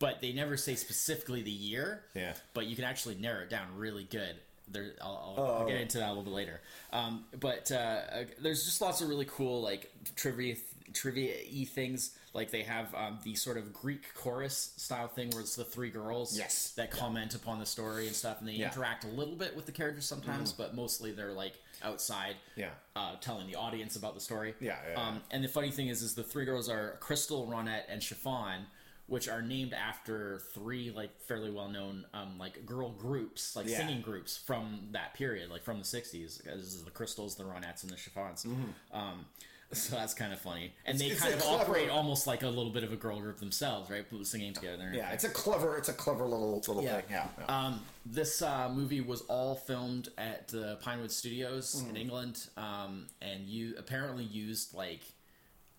but 0.00 0.20
they 0.20 0.32
never 0.32 0.56
say 0.56 0.74
specifically 0.74 1.40
the 1.42 1.50
year 1.50 2.04
Yeah. 2.14 2.34
but 2.52 2.66
you 2.66 2.74
can 2.76 2.84
actually 2.84 3.14
narrow 3.14 3.42
it 3.44 3.48
down 3.50 3.76
really 3.76 4.04
good. 4.04 4.36
There, 4.70 4.92
I'll, 5.00 5.34
I'll, 5.38 5.44
I'll 5.60 5.66
get 5.66 5.76
Oh. 5.76 5.80
into 5.82 5.98
that 5.98 6.06
a 6.06 6.12
little 6.12 6.24
bit 6.24 6.32
later. 6.32 6.60
Um, 6.92 7.24
but 7.38 7.70
uh, 7.72 7.74
uh, 7.74 8.24
there's 8.40 8.64
just 8.64 8.80
lots 8.80 9.00
of 9.00 9.08
really 9.08 9.26
cool 9.26 9.62
like 9.62 9.90
trivia 10.16 10.56
trivia 10.94 11.34
y 11.52 11.64
things. 11.64 12.16
Like 12.34 12.50
they 12.50 12.62
have 12.62 12.94
um, 12.94 13.18
the 13.24 13.34
sort 13.34 13.56
of 13.56 13.72
Greek 13.72 14.14
chorus 14.14 14.72
style 14.76 15.08
thing 15.08 15.30
where 15.30 15.40
it's 15.40 15.56
the 15.56 15.64
three 15.64 15.90
girls 15.90 16.36
Yes. 16.38 16.72
that 16.76 16.90
comment 16.90 17.34
upon 17.34 17.58
the 17.58 17.66
story 17.66 18.06
and 18.06 18.14
stuff, 18.14 18.38
and 18.40 18.48
they 18.48 18.52
Yeah. 18.52 18.66
interact 18.68 19.04
a 19.04 19.08
little 19.08 19.34
bit 19.36 19.56
with 19.56 19.66
the 19.66 19.72
characters 19.72 20.04
sometimes, 20.06 20.52
but 20.52 20.74
mostly 20.74 21.12
they're 21.12 21.32
like 21.32 21.54
outside, 21.82 22.36
Yeah. 22.56 22.70
uh, 22.96 23.16
telling 23.20 23.46
the 23.46 23.56
audience 23.56 23.96
about 23.96 24.14
the 24.14 24.20
story. 24.20 24.54
Yeah, 24.60 24.76
yeah, 24.90 25.00
Um, 25.08 25.22
and 25.30 25.42
the 25.44 25.48
funny 25.48 25.70
thing 25.70 25.88
is, 25.88 26.02
is 26.02 26.14
the 26.14 26.22
three 26.24 26.44
girls 26.44 26.68
are 26.68 26.96
Crystal, 27.00 27.46
Ronette, 27.46 27.84
and 27.88 28.02
Chiffon, 28.02 28.66
which 29.08 29.28
are 29.28 29.42
named 29.42 29.72
after 29.72 30.38
three 30.54 30.90
like 30.94 31.18
fairly 31.22 31.50
well 31.50 31.68
known 31.68 32.04
um, 32.14 32.38
like 32.38 32.64
girl 32.64 32.90
groups, 32.90 33.56
like 33.56 33.66
Yeah. 33.66 33.78
singing 33.78 34.00
groups 34.02 34.36
from 34.36 34.88
that 34.92 35.14
period, 35.14 35.50
like 35.50 35.64
from 35.64 35.78
the 35.78 35.84
'60s. 35.84 36.42
This 36.44 36.74
is 36.74 36.84
the 36.84 36.90
Crystals, 36.90 37.34
the 37.34 37.44
Ronettes, 37.44 37.82
and 37.82 37.90
the 37.90 37.96
Chiffons. 37.96 38.46
Um, 38.92 39.24
so 39.72 39.96
that's 39.96 40.14
kind 40.14 40.32
of 40.32 40.40
funny, 40.40 40.72
and 40.86 40.98
they 40.98 41.06
Mm-hmm. 41.06 41.12
it's 41.12 41.20
kind 41.22 41.34
of 41.34 41.40
clever- 41.40 41.62
operate 41.62 41.90
almost 41.90 42.26
like 42.26 42.42
a 42.42 42.48
little 42.48 42.70
bit 42.70 42.84
of 42.84 42.92
a 42.92 42.96
girl 42.96 43.20
group 43.20 43.38
themselves, 43.38 43.90
right? 43.90 44.04
Singing 44.22 44.54
together. 44.54 44.90
Yeah, 44.94 45.10
it's 45.10 45.24
a 45.24 45.28
clever, 45.28 45.76
it's 45.76 45.90
a 45.90 45.92
clever 45.92 46.24
little 46.24 46.56
little 46.56 46.82
Yeah. 46.82 46.96
thing. 47.00 47.04
Yeah. 47.10 47.28
yeah. 47.38 47.44
Um, 47.66 47.80
this 48.06 48.40
uh, 48.40 48.70
movie 48.70 49.02
was 49.02 49.20
all 49.22 49.54
filmed 49.54 50.08
at 50.16 50.48
the 50.48 50.78
Pinewood 50.80 51.10
Studios 51.12 51.82
Mm. 51.82 51.90
in 51.90 51.96
England, 51.96 52.46
um, 52.56 53.08
and 53.20 53.46
you 53.46 53.74
apparently 53.78 54.24
used 54.24 54.72
like 54.72 55.02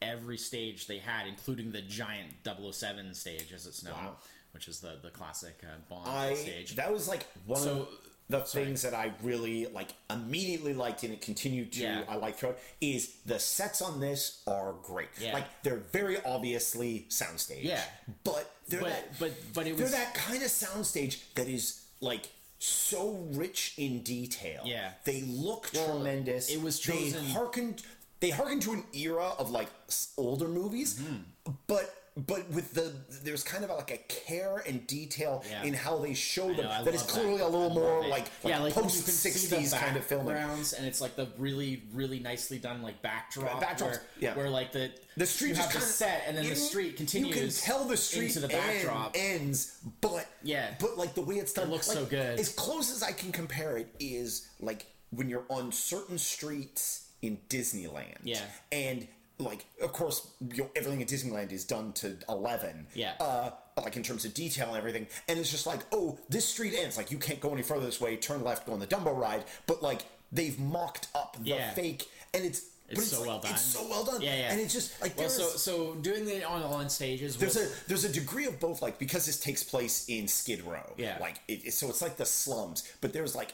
every 0.02 0.38
stage 0.38 0.88
they 0.88 0.98
had, 1.00 1.28
including 1.28 1.72
the 1.72 1.82
giant 1.82 2.30
007 2.44 3.14
stage, 3.14 3.52
as 3.54 3.66
it's 3.68 3.84
known, 3.84 3.94
Wow. 3.94 4.16
which 4.52 4.68
is 4.68 4.80
the 4.80 4.98
the 5.02 5.10
classic 5.10 5.60
uh, 5.64 5.78
Bond 5.90 6.08
I 6.10 6.34
stage. 6.36 6.76
that 6.76 6.92
was 6.92 7.08
like 7.08 7.26
one 7.46 7.62
So- 7.62 7.82
of 7.82 7.88
the 8.30 8.42
things 8.42 8.84
that 8.84 8.94
I 8.94 9.12
really 9.24 9.66
like 9.66 9.90
immediately 10.08 10.76
liked 10.76 11.02
and 11.02 11.12
it 11.12 11.20
continued 11.20 11.72
to 11.74 11.82
Yeah. 11.82 12.04
I 12.08 12.16
like 12.18 12.38
throughout 12.38 12.60
is 12.80 13.16
the 13.26 13.40
sets 13.40 13.82
on 13.82 14.00
this 14.00 14.44
are 14.46 14.74
great. 14.84 15.10
Yeah. 15.20 15.34
Like 15.34 15.48
they're 15.64 15.78
very 15.92 16.24
obviously 16.24 17.08
soundstage. 17.10 17.64
Yeah. 17.64 17.84
But 18.24 18.52
they're 18.68 18.82
but 18.82 18.90
that 18.90 19.20
but 19.20 19.32
but 19.56 19.66
it 19.68 19.78
they're 19.78 19.88
that 19.90 20.14
kind 20.14 20.44
of 20.44 20.50
soundstage 20.50 21.22
that 21.34 21.48
is 21.48 21.82
like 22.02 22.30
so 22.60 23.14
rich 23.32 23.74
in 23.78 24.04
detail. 24.04 24.62
Yeah. 24.64 24.92
They 25.06 25.22
look 25.24 25.72
Well, 25.74 25.96
tremendous. 25.96 26.50
it 26.50 26.62
was 26.62 26.80
They 26.80 26.94
chosen- 26.94 27.26
harkened 27.32 27.82
they 28.20 28.30
harken 28.32 28.60
to 28.62 28.74
an 28.74 28.84
era 28.94 29.32
of 29.40 29.50
like 29.52 29.70
older 30.18 30.48
movies, 30.48 30.96
Mm-hmm. 31.00 31.52
but 31.68 31.96
but 32.28 32.50
with 32.50 32.74
the 32.74 32.94
there's 33.24 33.44
kind 33.44 33.64
of 33.64 33.70
like 33.70 33.92
a 33.92 33.98
care 34.14 34.62
and 34.68 34.86
detail 34.88 35.42
Yeah. 35.50 35.64
in 35.64 35.74
how 35.74 36.00
they 36.00 36.14
show 36.14 36.48
them 36.54 36.66
know, 36.66 36.84
that 36.84 36.94
is 36.94 37.04
clearly 37.04 37.38
that. 37.38 37.46
a 37.46 37.48
little 37.48 37.70
more 37.70 38.04
it. 38.04 38.10
like, 38.10 38.26
yeah, 38.44 38.58
like 38.60 38.76
like 38.76 38.84
post 38.84 38.98
you 38.98 39.04
can 39.04 39.14
see 39.14 39.30
the 39.48 39.56
'60s 39.56 39.80
kind 39.80 39.96
of 39.96 40.04
filming. 40.04 40.28
backgrounds, 40.36 40.74
and 40.74 40.86
it's 40.86 41.00
like 41.00 41.16
the 41.16 41.30
really, 41.38 41.84
really 41.94 42.20
nicely 42.20 42.58
done 42.58 42.82
like 42.82 43.02
backdrop, 43.02 43.62
Backdrops, 43.64 43.82
where, 43.84 44.02
yeah. 44.20 44.36
where 44.36 44.50
like 44.50 44.74
the 44.74 44.92
The 45.16 45.26
street 45.26 45.50
you 45.50 45.56
just 45.56 45.72
have 45.72 45.74
the 45.74 45.80
kinda- 45.80 45.94
set, 45.94 46.24
and 46.28 46.36
then 46.36 46.50
the 46.50 46.56
street 46.58 46.98
continues. 46.98 47.36
You 47.36 47.42
can 47.42 47.52
tell 47.52 47.86
the 47.86 47.96
street 47.96 48.36
into 48.36 48.42
the 48.42 48.54
end- 48.54 48.84
backdrop. 48.84 49.16
ends, 49.16 49.78
but 50.02 50.28
Yeah. 50.44 50.74
but 50.78 50.98
like 50.98 51.14
the 51.16 51.22
way 51.22 51.36
it's 51.36 51.54
done, 51.54 51.70
looks 51.72 51.88
like, 51.88 51.98
so 52.00 52.06
good. 52.06 52.38
As 52.38 52.50
close 52.50 52.92
as 52.92 53.02
I 53.02 53.14
can 53.14 53.32
compare 53.32 53.78
it 53.78 53.96
is 53.98 54.46
like 54.60 54.88
when 55.12 55.30
you're 55.30 55.46
on 55.48 55.72
certain 55.72 56.18
streets 56.18 57.06
in 57.22 57.38
Disneyland. 57.50 58.18
Yeah. 58.24 58.42
and 58.72 59.08
like 59.38 59.66
of 59.82 59.94
course 59.94 60.28
you 60.54 60.64
know, 60.64 60.70
everything 60.76 61.00
in 61.02 61.08
Disneyland 61.08 61.52
is 61.52 61.64
done 61.64 61.94
to 61.94 62.18
eleven. 62.28 62.88
Yeah. 62.94 63.14
Uh, 63.20 63.52
like 63.82 63.96
in 63.96 64.04
terms 64.04 64.26
of 64.26 64.34
detail 64.34 64.68
and 64.70 64.78
everything, 64.78 65.08
and 65.30 65.40
it's 65.40 65.50
just 65.50 65.66
like, 65.66 65.80
oh, 65.94 66.18
this 66.30 66.46
street 66.46 66.74
ends. 66.78 66.98
Like 66.98 67.10
you 67.12 67.18
can't 67.18 67.40
go 67.40 67.54
any 67.54 67.62
further 67.62 67.86
this 67.86 68.02
way. 68.02 68.18
Turn 68.18 68.44
left, 68.44 68.66
go 68.66 68.74
on 68.74 68.80
the 68.80 68.88
Dumbo 68.88 69.16
ride. 69.18 69.46
But 69.68 69.82
like 69.82 70.02
they've 70.32 70.60
mocked 70.60 71.08
up 71.16 71.38
the 71.42 71.52
Yeah. 71.52 71.72
fake, 71.72 72.06
and 72.34 72.44
it's. 72.44 72.60
but 72.90 72.98
It's 72.98 73.08
so 73.12 73.20
like- 73.20 73.28
well 73.30 73.40
done. 73.40 73.52
It's 73.54 73.62
so 73.62 73.88
well 73.90 74.04
done. 74.04 74.22
Yeah, 74.22 74.36
yeah. 74.36 74.52
And 74.52 74.60
it's 74.60 74.74
just 74.74 75.02
like 75.02 75.18
well, 75.18 75.30
so 75.30 75.48
so 75.52 75.96
doing 75.96 76.28
it 76.28 76.44
on 76.44 76.62
on 76.64 76.90
stages. 76.90 77.38
there's 77.38 77.56
a 77.56 77.70
there's 77.88 78.04
a 78.04 78.12
degree 78.12 78.46
of 78.48 78.60
both 78.60 78.82
like 78.82 79.00
because 79.00 79.26
this 79.26 79.40
takes 79.40 79.64
place 79.64 80.10
in 80.10 80.28
Skid 80.28 80.64
Row. 80.66 80.92
Yeah. 80.98 81.18
Like 81.22 81.40
it, 81.48 81.68
it- 81.68 81.74
so 81.74 81.88
it's 81.88 82.02
like 82.02 82.18
the 82.18 82.26
slums, 82.26 82.84
but 83.00 83.14
there's 83.14 83.36
like 83.36 83.54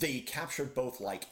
they 0.00 0.20
captured 0.20 0.74
both 0.74 1.00
like 1.00 1.24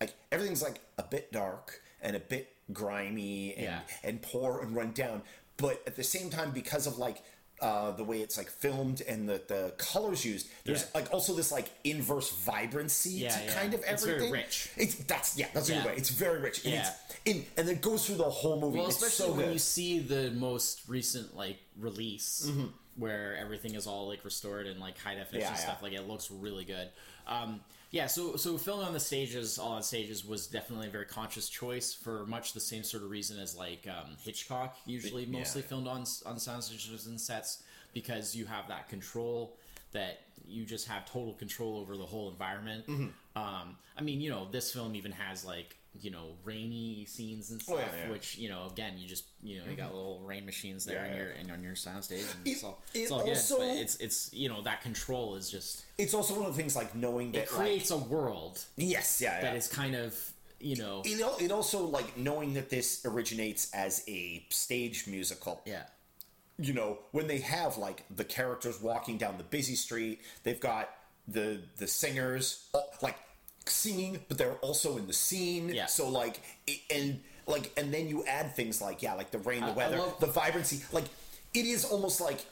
like 0.00 0.14
everything's 0.32 0.62
like 0.62 0.80
a 0.98 1.02
bit 1.02 1.30
dark 1.32 1.80
and 2.02 2.16
a 2.16 2.20
bit 2.20 2.52
grimy 2.72 3.54
and 3.54 3.64
Yeah. 3.64 3.80
and 4.02 4.22
poor 4.22 4.60
and 4.60 4.74
run 4.74 4.92
down, 4.92 5.22
but 5.56 5.82
at 5.86 5.96
the 5.96 6.04
same 6.04 6.30
time 6.30 6.50
because 6.52 6.86
of 6.86 6.98
like 6.98 7.22
uh, 7.60 7.90
the 7.90 8.04
way 8.04 8.22
it's 8.22 8.38
like 8.38 8.48
filmed 8.48 9.02
and 9.02 9.28
the, 9.28 9.42
the 9.48 9.74
colors 9.76 10.24
used, 10.24 10.48
there's 10.64 10.80
Yeah. 10.84 10.88
like 10.94 11.12
also 11.12 11.34
this 11.34 11.52
like 11.52 11.68
inverse 11.84 12.30
vibrancy 12.30 13.10
Yeah, 13.10 13.36
to 13.36 13.44
yeah. 13.44 13.52
kind 13.52 13.74
of 13.74 13.82
everything. 13.82 14.22
It's 14.22 14.32
rich. 14.32 14.70
It's 14.78 14.94
that's 14.94 15.36
yeah, 15.36 15.48
that's 15.52 15.68
a 15.68 15.74
Yeah. 15.74 15.82
good 15.82 15.88
way. 15.90 15.96
It's 15.98 16.08
very 16.08 16.40
rich. 16.40 16.64
And 16.64 16.72
Yeah. 16.74 16.94
in 17.26 17.44
and 17.58 17.68
it 17.68 17.82
goes 17.82 18.06
through 18.06 18.14
the 18.16 18.30
whole 18.30 18.58
movie. 18.58 18.78
Well, 18.78 18.88
it's 18.88 18.96
especially 18.96 19.26
so 19.26 19.32
when 19.36 19.44
good. 19.46 19.52
you 19.52 19.58
see 19.58 19.98
the 19.98 20.30
most 20.30 20.80
recent 20.88 21.36
like 21.36 21.58
release, 21.78 22.46
Mm-hmm. 22.46 22.68
where 22.96 23.36
everything 23.36 23.74
is 23.74 23.86
all 23.86 24.08
like 24.08 24.24
restored 24.24 24.66
and 24.66 24.80
like 24.80 24.96
high 24.96 25.16
definition 25.16 25.54
stuff. 25.56 25.82
Like 25.82 25.92
it 25.92 26.08
looks 26.08 26.30
really 26.30 26.64
good. 26.64 26.88
Um, 27.26 27.60
yeah, 27.90 28.06
so 28.06 28.36
so 28.36 28.56
filming 28.56 28.86
on 28.86 28.92
the 28.92 29.00
stages, 29.00 29.58
all 29.58 29.72
on 29.72 29.82
stages, 29.82 30.24
was 30.24 30.46
definitely 30.46 30.86
a 30.88 30.90
very 30.90 31.06
conscious 31.06 31.48
choice 31.48 31.92
for 31.92 32.24
much 32.26 32.52
the 32.52 32.60
same 32.60 32.82
sort 32.84 33.02
of 33.02 33.10
reason 33.10 33.38
as 33.38 33.56
like 33.56 33.86
um, 33.88 34.16
Hitchcock 34.22 34.76
usually 34.86 35.24
Yeah. 35.24 35.38
mostly 35.38 35.62
filmed 35.62 35.88
on 35.88 36.04
on 36.26 36.38
sound 36.38 36.62
stages 36.64 37.06
and 37.06 37.20
sets 37.20 37.62
because 37.92 38.34
you 38.36 38.46
have 38.46 38.68
that 38.68 38.88
control 38.88 39.56
that 39.92 40.20
you 40.46 40.64
just 40.64 40.86
have 40.88 41.04
total 41.04 41.34
control 41.34 41.78
over 41.78 41.96
the 41.96 42.06
whole 42.06 42.28
environment. 42.30 42.86
Mm-hmm. 42.86 43.38
Um, 43.40 43.76
I 43.96 44.02
mean, 44.02 44.20
you 44.20 44.30
know, 44.30 44.48
this 44.50 44.72
film 44.72 44.94
even 44.94 45.12
has 45.12 45.44
like 45.44 45.76
you 46.00 46.10
know 46.10 46.36
rainy 46.44 47.04
scenes 47.06 47.50
and 47.50 47.60
stuff, 47.60 47.76
Oh, 47.76 47.80
yeah, 47.80 48.04
yeah. 48.04 48.10
which 48.10 48.38
you 48.38 48.48
know 48.48 48.68
again 48.70 48.94
you 48.96 49.08
just 49.08 49.24
you 49.42 49.58
know 49.58 49.64
you 49.68 49.76
got 49.76 49.86
mm-hmm. 49.88 49.96
little 49.96 50.20
rain 50.24 50.46
machines 50.46 50.84
there 50.84 51.04
Yeah, 51.04 51.10
in 51.10 51.16
your 51.16 51.30
in 51.30 51.50
on 51.50 51.62
your 51.62 51.74
soundstage 51.74 52.32
and 52.34 52.46
It- 52.46 52.50
it's 52.52 52.64
all, 52.64 52.80
it 52.94 52.98
it's 53.00 53.10
all 53.10 53.20
good. 53.24 53.28
also- 53.30 53.58
But 53.58 53.76
it's 53.76 53.96
it's 53.96 54.32
you 54.32 54.48
know 54.48 54.62
that 54.62 54.82
control 54.82 55.34
is 55.34 55.50
just 55.50 55.84
it's 55.98 56.14
also 56.14 56.34
one 56.34 56.46
of 56.46 56.54
the 56.56 56.60
things 56.62 56.76
like 56.76 56.94
knowing 56.94 57.32
that 57.32 57.42
it 57.42 57.48
creates 57.48 57.90
a 57.90 57.96
world 57.98 58.64
yes, 58.76 59.20
yeah, 59.20 59.36
yeah. 59.36 59.40
that 59.42 59.56
is 59.56 59.66
kind 59.68 59.96
of 59.96 60.14
you 60.60 60.76
know 60.76 61.02
it, 61.04 61.42
it 61.42 61.50
also 61.50 61.84
like 61.86 62.16
knowing 62.16 62.54
that 62.54 62.70
this 62.70 63.02
originates 63.04 63.70
as 63.74 64.04
a 64.06 64.44
stage 64.50 65.06
musical. 65.06 65.60
yeah 65.66 65.84
You 66.58 66.74
know, 66.74 66.98
when 67.12 67.26
they 67.26 67.38
have 67.38 67.78
like 67.78 68.04
the 68.14 68.24
characters 68.24 68.80
walking 68.80 69.16
down 69.18 69.38
the 69.38 69.44
busy 69.44 69.74
street, 69.74 70.20
they've 70.44 70.60
got 70.60 70.90
the 71.26 71.60
the 71.78 71.86
singers 71.86 72.68
like 73.02 73.16
singing, 73.66 74.20
but 74.28 74.38
they're 74.38 74.54
also 74.62 74.96
in 74.96 75.06
the 75.06 75.12
scene. 75.12 75.68
Yeah. 75.70 75.86
So 75.86 76.08
like 76.08 76.40
it, 76.66 76.80
and 76.94 77.20
like 77.46 77.72
and 77.76 77.92
then 77.92 78.08
you 78.08 78.24
add 78.26 78.54
things 78.54 78.80
like 78.80 79.02
yeah, 79.02 79.14
like 79.14 79.30
the 79.30 79.38
rain, 79.38 79.60
the 79.60 79.66
I- 79.68 79.70
I 79.70 79.74
weather, 79.74 79.98
love- 79.98 80.20
the 80.20 80.26
vibrancy. 80.26 80.82
Like 80.92 81.04
it 81.54 81.66
is 81.66 81.84
almost 81.84 82.20
like 82.20 82.44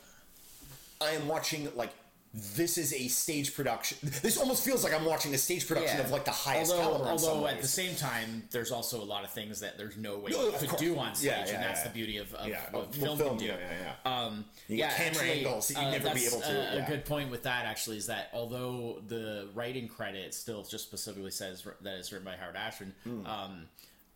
I 1.01 1.11
am 1.13 1.29
watching 1.29 1.69
like. 1.77 1.91
This 2.35 2.77
is 2.77 2.93
a 2.93 3.09
stage 3.09 3.55
production. 3.55 3.97
This 4.23 4.37
almost 4.37 4.63
feels 4.65 4.85
like 4.85 4.93
I'm 4.93 5.07
watching 5.07 5.33
a 5.35 5.39
stage 5.39 5.67
production 5.67 5.97
Yeah. 5.99 6.05
of 6.05 6.11
like 6.11 6.27
the 6.27 6.31
highest 6.31 6.71
although, 6.73 6.83
caliber. 6.83 7.11
although 7.11 7.47
at 7.47 7.63
the 7.63 7.67
same 7.69 7.97
time, 7.97 8.47
there's 8.51 8.71
also 8.71 9.01
a 9.03 9.05
lot 9.05 9.25
of 9.25 9.31
things 9.31 9.61
that 9.61 9.79
there's 9.79 9.97
no 9.97 10.19
way 10.19 10.33
No, 10.33 10.47
you 10.47 10.53
could 10.59 10.69
course. 10.69 10.81
do 10.81 10.99
on 10.99 11.15
stage, 11.15 11.27
Yeah, 11.31 11.47
yeah, 11.47 11.53
and 11.55 11.63
that's 11.65 11.83
the 11.85 11.89
beauty 11.89 12.19
of, 12.19 12.33
of 12.35 12.47
yeah, 12.47 12.61
what 12.71 12.97
well, 12.99 13.17
film, 13.17 13.31
can 13.31 13.39
do. 13.39 13.45
Yeah, 13.47 13.57
yeah, 13.59 13.95
yeah. 14.05 14.25
Um, 14.27 14.45
You 14.69 14.77
yeah, 14.77 14.91
camera 14.95 15.09
actually, 15.23 15.31
angles 15.47 15.69
that 15.69 15.75
you'd 15.81 15.89
uh, 15.89 15.91
never 15.91 16.15
be 16.15 16.27
able 16.27 16.41
to, 16.41 16.75
A, 16.81 16.85
a 16.85 16.87
good 16.87 17.05
point 17.07 17.31
with 17.31 17.43
that 17.45 17.65
actually 17.65 17.97
is 17.97 18.07
that 18.09 18.29
although 18.35 19.01
the 19.07 19.49
writing 19.55 19.89
credit 19.89 20.35
still 20.35 20.63
just 20.65 20.85
specifically 20.85 21.31
says 21.31 21.65
that 21.81 21.97
it's 21.99 22.13
written 22.13 22.27
by 22.27 22.37
Howard 22.37 22.57
Ashman, 22.57 22.95
Hmm. 23.05 23.27
um, 23.27 23.69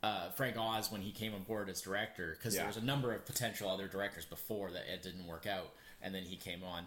uh, 0.03 0.29
Frank 0.33 0.57
Oz 0.59 0.93
when 0.93 1.01
he 1.01 1.13
came 1.13 1.33
on 1.35 1.45
board 1.45 1.71
as 1.71 1.81
director 1.81 2.35
because 2.37 2.55
Yeah. 2.55 2.61
there 2.63 2.69
was 2.69 2.77
a 2.77 2.85
number 2.85 3.15
of 3.15 3.25
potential 3.25 3.71
other 3.71 3.87
directors 3.89 4.27
before 4.27 4.71
that 4.73 4.83
it 4.93 5.03
didn't 5.03 5.27
work 5.27 5.47
out, 5.47 5.73
and 6.03 6.15
then 6.15 6.25
he 6.25 6.37
came 6.37 6.63
on. 6.63 6.87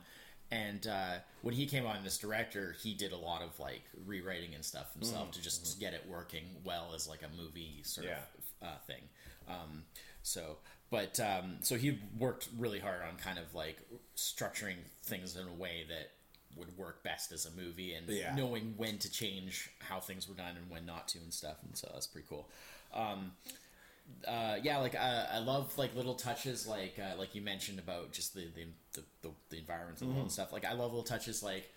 And 0.52 0.86
uh, 0.88 1.16
when 1.42 1.54
he 1.56 1.66
came 1.66 1.86
on 1.86 1.98
as 2.06 2.18
director, 2.18 2.76
he 2.82 2.94
did 2.94 3.12
a 3.12 3.18
lot 3.18 3.42
of 3.42 3.60
like 3.60 3.82
rewriting 4.06 4.54
and 4.54 4.64
stuff 4.64 4.94
himself 4.94 5.32
to 5.32 5.42
just 5.42 5.80
get 5.80 5.94
it 5.94 6.06
working 6.08 6.44
well 6.64 6.92
as 6.96 7.08
like 7.08 7.22
a 7.24 7.42
movie 7.42 7.82
sort. 7.84 8.08
Yeah. 8.08 8.18
of 8.62 8.68
uh, 8.68 8.78
thing. 8.88 9.02
Um, 9.50 9.84
so, 10.24 10.58
but 10.90 11.20
um, 11.20 11.58
so 11.62 11.76
he 11.76 12.00
worked 12.18 12.48
really 12.58 12.80
hard 12.80 13.02
on 13.02 13.18
kind 13.18 13.38
of 13.38 13.54
like 13.54 13.78
structuring 14.16 14.76
things 15.04 15.36
in 15.36 15.48
a 15.48 15.54
way 15.54 15.86
that 15.90 16.12
would 16.58 16.76
work 16.78 17.04
best 17.04 17.32
as 17.32 17.46
a 17.46 17.52
movie 17.60 17.94
and 17.94 18.08
Yeah. 18.08 18.34
knowing 18.36 18.76
when 18.78 18.98
to 19.00 19.12
change 19.12 19.70
how 19.80 20.00
things 20.00 20.28
were 20.30 20.36
done 20.36 20.56
and 20.56 20.70
when 20.70 20.86
not 20.86 21.08
to 21.10 21.18
and 21.20 21.34
stuff. 21.34 21.58
And 21.64 21.76
so 21.76 21.90
that's 21.94 22.08
pretty 22.08 22.28
cool. 22.30 22.48
Um, 22.94 23.34
uh, 24.28 24.56
yeah, 24.64 24.78
like 24.80 24.96
uh, 24.96 25.26
I 25.32 25.40
love 25.40 25.78
like 25.78 25.96
little 25.96 26.16
touches, 26.16 26.68
like 26.68 26.98
uh, 27.00 27.18
like 27.18 27.36
you 27.36 27.42
mentioned 27.42 27.80
about 27.80 28.12
just 28.12 28.34
the 28.34 28.48
the 28.56 28.66
the, 28.94 29.04
the, 29.22 29.30
the 29.50 29.58
environment 29.58 30.02
and, 30.02 30.16
and 30.18 30.32
stuff. 30.32 30.52
Like 30.52 30.66
I 30.66 30.72
love 30.74 30.92
little 30.92 31.04
touches, 31.04 31.44
like 31.44 31.72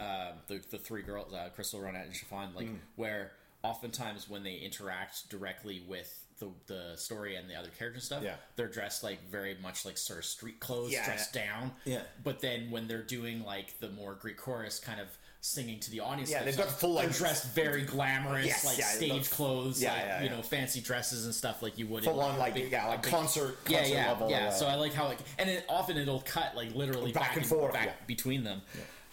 uh, 0.00 0.32
the 0.48 0.60
the 0.70 0.78
three 0.78 1.02
girls, 1.02 1.32
uh, 1.32 1.48
Crystal, 1.54 1.80
Ronette, 1.80 2.04
and 2.06 2.14
Chiffon, 2.14 2.54
like 2.54 2.68
where 2.96 3.32
oftentimes 3.62 4.28
when 4.28 4.42
they 4.42 4.56
interact 4.56 5.28
directly 5.30 5.82
with 5.88 6.26
the 6.38 6.48
the 6.66 6.92
story 6.96 7.36
and 7.36 7.48
the 7.48 7.54
other 7.54 7.70
character 7.78 8.00
stuff, 8.00 8.22
Yeah. 8.22 8.34
they're 8.56 8.68
dressed 8.68 9.02
like 9.02 9.26
very 9.30 9.56
much 9.62 9.84
like 9.86 9.96
sort 9.96 10.18
of 10.18 10.24
street 10.24 10.60
clothes, 10.60 10.92
Yeah, 10.92 11.04
dressed 11.06 11.34
yeah. 11.34 11.46
down. 11.46 11.72
Yeah. 11.84 12.02
But 12.22 12.40
then 12.40 12.70
when 12.70 12.88
they're 12.88 13.02
doing 13.02 13.44
like 13.44 13.78
the 13.80 13.88
more 13.90 14.14
Greek 14.14 14.36
chorus, 14.36 14.78
kind 14.80 15.00
of 15.00 15.06
singing 15.44 15.78
to 15.78 15.90
the 15.90 16.00
audience, 16.00 16.30
Yeah, 16.30 16.42
they've 16.42 16.56
got 16.56 16.70
full, 16.70 16.94
like- 16.94 17.12
dressed 17.12 17.44
very 17.54 17.82
glamorous, 17.82 18.46
Yes, 18.46 18.64
like 18.64 18.78
yeah, 18.78 18.86
stage 18.86 19.30
clothes, 19.30 19.82
yeah, 19.82 19.92
like 19.92 20.02
yeah, 20.02 20.22
you 20.22 20.30
know, 20.30 20.40
fancy 20.40 20.80
dresses 20.80 21.26
and 21.26 21.34
stuff 21.34 21.62
like 21.62 21.76
you 21.78 21.86
would 21.88 22.02
Full 22.02 22.18
in, 22.18 22.30
on 22.30 22.38
like 22.38 22.54
big- 22.54 22.72
yeah, 22.72 22.86
like 22.88 23.02
big- 23.02 23.10
concert, 23.10 23.58
yeah, 23.68 23.78
concert 23.80 23.94
yeah, 23.94 24.08
level. 24.08 24.30
yeah. 24.30 24.46
uh, 24.46 24.50
So 24.52 24.66
I 24.66 24.76
like 24.76 24.94
how, 24.94 25.04
like, 25.06 25.18
and 25.38 25.50
it, 25.50 25.66
often 25.68 25.98
it'll 25.98 26.22
cut 26.22 26.56
like 26.56 26.74
literally 26.74 27.12
Back 27.12 27.28
back, 27.28 27.36
and 27.36 27.46
forth, 27.46 27.74
back 27.74 27.86
yeah. 27.88 27.92
between 28.06 28.42
them. 28.42 28.62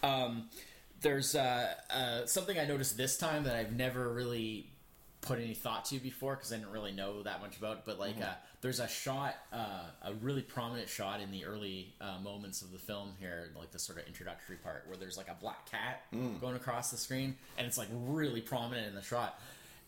Um, 0.04 0.48
there's 1.02 1.36
uh, 1.36 1.74
uh, 1.90 2.26
something 2.28 2.58
I 2.58 2.64
noticed 2.66 2.96
this 2.96 3.18
time 3.18 3.44
that 3.44 3.56
I've 3.58 3.74
never 3.74 4.08
really 4.08 4.71
put 5.22 5.40
any 5.40 5.54
thought 5.54 5.86
to 5.86 6.00
before 6.00 6.36
because 6.36 6.52
I 6.52 6.58
didn't 6.58 6.72
really 6.72 6.92
know 6.92 7.22
that 7.24 7.42
much 7.42 7.58
about. 7.58 7.78
it, 7.78 7.84
But 7.86 8.00
like, 8.00 8.16
Mm-hmm. 8.16 8.24
uh, 8.24 8.34
there's 8.62 8.80
a 8.80 8.88
shot, 8.88 9.36
uh, 9.54 9.86
a 10.04 10.14
really 10.22 10.42
prominent 10.42 10.90
shot 10.90 11.20
in 11.22 11.32
the 11.32 11.46
early 11.46 11.94
uh, 12.02 12.18
moments 12.24 12.62
of 12.62 12.72
the 12.72 12.78
film 12.80 13.14
here, 13.20 13.50
like 13.58 13.72
the 13.72 13.80
sort 13.80 14.00
of 14.00 14.08
introductory 14.08 14.56
part, 14.58 14.84
where 14.88 14.98
there's 14.98 15.18
like 15.18 15.28
a 15.30 15.38
black 15.40 15.70
cat 15.70 16.04
Mm. 16.14 16.40
going 16.42 16.56
across 16.56 16.92
the 16.92 16.98
screen, 16.98 17.36
and 17.58 17.66
it's 17.68 17.78
like 17.78 17.88
really 17.92 18.42
prominent 18.42 18.88
in 18.88 18.96
the 18.96 19.02
shot. 19.02 19.40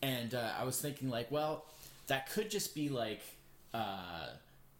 And 0.02 0.34
uh, 0.34 0.52
I 0.58 0.64
was 0.64 0.80
thinking, 0.80 1.08
like, 1.10 1.30
well, 1.30 1.64
that 2.08 2.30
could 2.30 2.50
just 2.50 2.74
be 2.74 2.88
like. 2.88 3.20
Uh, 3.72 4.28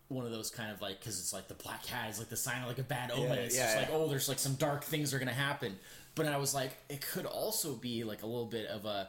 one 0.08 0.26
of 0.26 0.30
those 0.30 0.50
kind 0.50 0.70
of 0.70 0.80
like 0.82 1.00
because 1.00 1.18
it's 1.18 1.32
like 1.32 1.48
the 1.48 1.54
black 1.54 1.82
cat 1.82 2.10
is 2.10 2.18
like 2.18 2.28
the 2.28 2.36
sign 2.36 2.60
of 2.62 2.68
like 2.68 2.78
a 2.78 2.82
bad 2.82 3.10
omen. 3.10 3.30
Yeah, 3.30 3.34
it's 3.36 3.56
yeah, 3.56 3.62
just 3.64 3.74
yeah. 3.74 3.80
like 3.82 3.90
oh, 3.92 4.06
there's 4.06 4.28
like 4.28 4.38
some 4.38 4.54
dark 4.54 4.84
things 4.84 5.12
are 5.14 5.18
gonna 5.18 5.32
happen. 5.32 5.76
But 6.14 6.26
I 6.26 6.36
was 6.36 6.54
like, 6.54 6.72
it 6.90 7.00
could 7.00 7.24
also 7.26 7.72
be 7.74 8.04
like 8.04 8.22
a 8.22 8.26
little 8.26 8.44
bit 8.44 8.66
of 8.68 8.84
a 8.84 9.08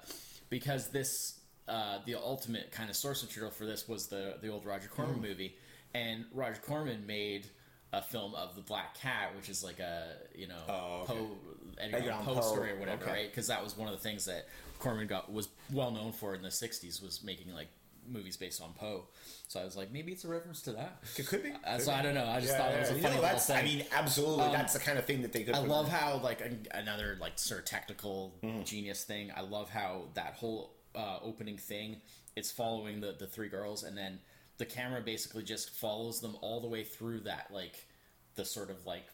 because 0.50 0.90
this 0.90 1.40
uh, 1.68 2.00
the 2.06 2.16
ultimate 2.16 2.72
kind 2.72 2.90
of 2.90 2.96
source 2.96 3.24
material 3.24 3.52
for 3.52 3.66
this 3.66 3.88
was 3.88 4.08
the 4.08 4.36
the 4.42 4.50
old 4.50 4.66
Roger 4.66 4.88
Corman 4.88 5.16
Mm. 5.18 5.22
movie, 5.22 5.56
and 5.94 6.26
Roger 6.34 6.62
Corman 6.66 7.06
made 7.08 7.48
a 7.94 8.02
film 8.02 8.36
of 8.36 8.56
the 8.56 8.62
Black 8.62 8.96
Cat, 9.00 9.36
which 9.36 9.50
is 9.50 9.64
like 9.64 9.80
a 9.80 10.14
you 10.36 10.48
know 10.48 10.62
Oh, 10.68 11.02
okay. 11.04 11.14
Poe 11.14 11.28
Edgar 11.80 11.98
Edgar 11.98 12.12
Allan 12.12 12.14
Allan 12.14 12.26
Poe 12.26 12.42
Poe, 12.42 12.42
story 12.54 12.72
or 12.72 12.80
whatever, 12.80 13.04
okay. 13.04 13.12
right? 13.12 13.30
Because 13.30 13.48
that 13.48 13.64
was 13.64 13.78
one 13.78 13.88
of 13.88 13.94
the 13.96 14.02
things 14.02 14.26
that 14.26 14.48
Corman 14.80 15.08
got 15.08 15.32
was 15.32 15.48
well 15.72 15.92
known 15.92 16.12
for 16.12 16.36
in 16.36 16.42
the 16.42 16.50
'60s 16.50 17.02
was 17.02 17.24
making 17.24 17.54
like 17.54 17.70
movies 18.08 18.38
based 18.38 18.62
on 18.62 18.74
Poe. 18.74 19.06
So 19.48 19.60
I 19.60 19.66
was 19.66 19.76
like, 19.76 19.92
maybe 19.92 20.12
it's 20.12 20.26
a 20.26 20.28
reference 20.28 20.62
to 20.64 20.72
that. 20.74 21.00
It 21.18 21.28
could 21.28 21.44
be. 21.44 21.52
Uh, 21.52 21.74
Could 21.76 21.82
so 21.86 21.92
be. 21.92 21.98
I 21.98 22.02
don't 22.02 22.14
know. 22.16 22.26
I 22.26 22.40
just 22.40 22.54
Yeah, 22.54 22.58
thought 22.60 22.72
it 22.74 22.80
was 22.80 22.90
yeah. 22.92 22.96
a 22.98 23.02
funny 23.02 23.16
little 23.16 23.30
that's, 23.30 23.46
thing. 23.48 23.58
I 23.58 23.62
mean, 23.64 23.86
absolutely. 23.92 24.44
Um, 24.46 24.52
that's 24.54 24.74
the 24.74 24.80
kind 24.80 24.98
of 24.98 25.06
thing 25.06 25.22
that 25.22 25.34
they 25.34 25.44
could. 25.44 25.56
I 25.56 25.60
love 25.60 25.86
in. 25.88 25.92
how 25.92 26.18
like 26.24 26.42
a, 26.42 26.78
another 26.78 27.18
like 27.22 27.38
sort 27.40 27.60
of 27.62 27.66
technical 27.66 28.40
Mm-hmm. 28.44 28.64
genius 28.64 29.04
thing. 29.04 29.32
I 29.36 29.42
love 29.42 29.70
how 29.70 30.10
that 30.16 30.34
whole 30.36 30.76
uh, 30.96 31.20
opening 31.22 31.58
thing 31.58 31.98
it's 32.38 32.52
following 32.52 33.02
the 33.02 33.16
the 33.20 33.28
three 33.28 33.50
girls 33.50 33.84
and 33.84 33.98
then 33.98 34.20
the 34.58 34.66
camera 34.66 35.02
basically 35.02 35.44
just 35.44 35.70
follows 35.70 36.22
them 36.22 36.38
all 36.42 36.62
the 36.62 36.68
way 36.68 36.84
through 36.86 37.20
that 37.22 37.48
like 37.52 37.86
the 38.36 38.46
sort 38.46 38.70
of 38.70 38.86
like 38.86 39.06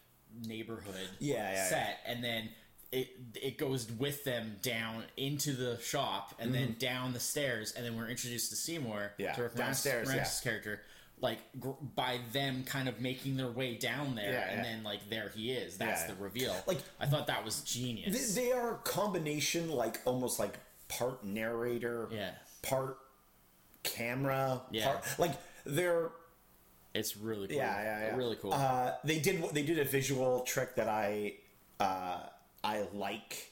neighborhood 0.46 1.08
Yeah, 1.18 1.52
yeah, 1.52 1.68
set, 1.68 1.98
and 2.06 2.22
then 2.22 2.50
it 2.92 3.08
it 3.40 3.58
goes 3.58 3.90
with 3.90 4.22
them 4.24 4.56
down 4.62 5.02
into 5.16 5.52
the 5.54 5.78
shop, 5.80 6.34
and 6.38 6.54
then 6.54 6.76
down 6.78 7.12
the 7.14 7.20
stairs, 7.20 7.72
and 7.72 7.84
then 7.84 7.96
we're 7.96 8.08
introduced 8.08 8.50
to 8.50 8.56
Seymour, 8.56 9.12
Mm-hmm. 9.18 9.22
Yeah, 9.22 9.32
to 9.32 9.48
downstairs, 9.56 10.12
yeah. 10.14 10.28
character. 10.42 10.82
Like 11.20 11.38
gr- 11.60 11.70
by 11.94 12.18
them 12.32 12.64
kind 12.64 12.88
of 12.88 13.00
making 13.00 13.36
their 13.36 13.50
way 13.50 13.76
down 13.76 14.16
there, 14.16 14.32
Yeah, 14.32 14.48
and 14.50 14.56
yeah. 14.58 14.62
then 14.72 14.82
like 14.82 15.08
there 15.08 15.30
he 15.34 15.52
is. 15.52 15.78
That's 15.78 16.04
the 16.04 16.14
reveal. 16.16 16.54
Like- 16.66 16.82
I 17.00 17.06
thought 17.06 17.28
that 17.28 17.44
was 17.44 17.60
genius. 17.62 18.34
They, 18.34 18.42
they 18.46 18.52
are 18.52 18.74
a 18.74 18.78
combination, 18.78 19.70
like 19.70 20.00
almost 20.04 20.38
like 20.40 20.58
part 20.88 21.24
narrator, 21.24 22.08
yeah, 22.12 22.32
part 22.62 22.98
camera, 23.82 24.62
Yeah. 24.70 24.86
part 24.92 25.04
like 25.18 25.32
they're 25.64 26.10
it's 26.94 27.16
really 27.16 27.48
cool. 27.48 27.56
yeah, 27.56 27.82
yeah, 27.82 28.06
yeah. 28.08 28.16
really 28.16 28.36
cool. 28.36 28.52
Uh, 28.52 28.92
they 29.04 29.18
did 29.18 29.42
they 29.52 29.62
did 29.62 29.78
a 29.78 29.84
visual 29.84 30.40
trick 30.40 30.74
that 30.76 30.88
I 30.88 31.34
uh, 31.80 32.20
I 32.64 32.84
like. 32.94 33.48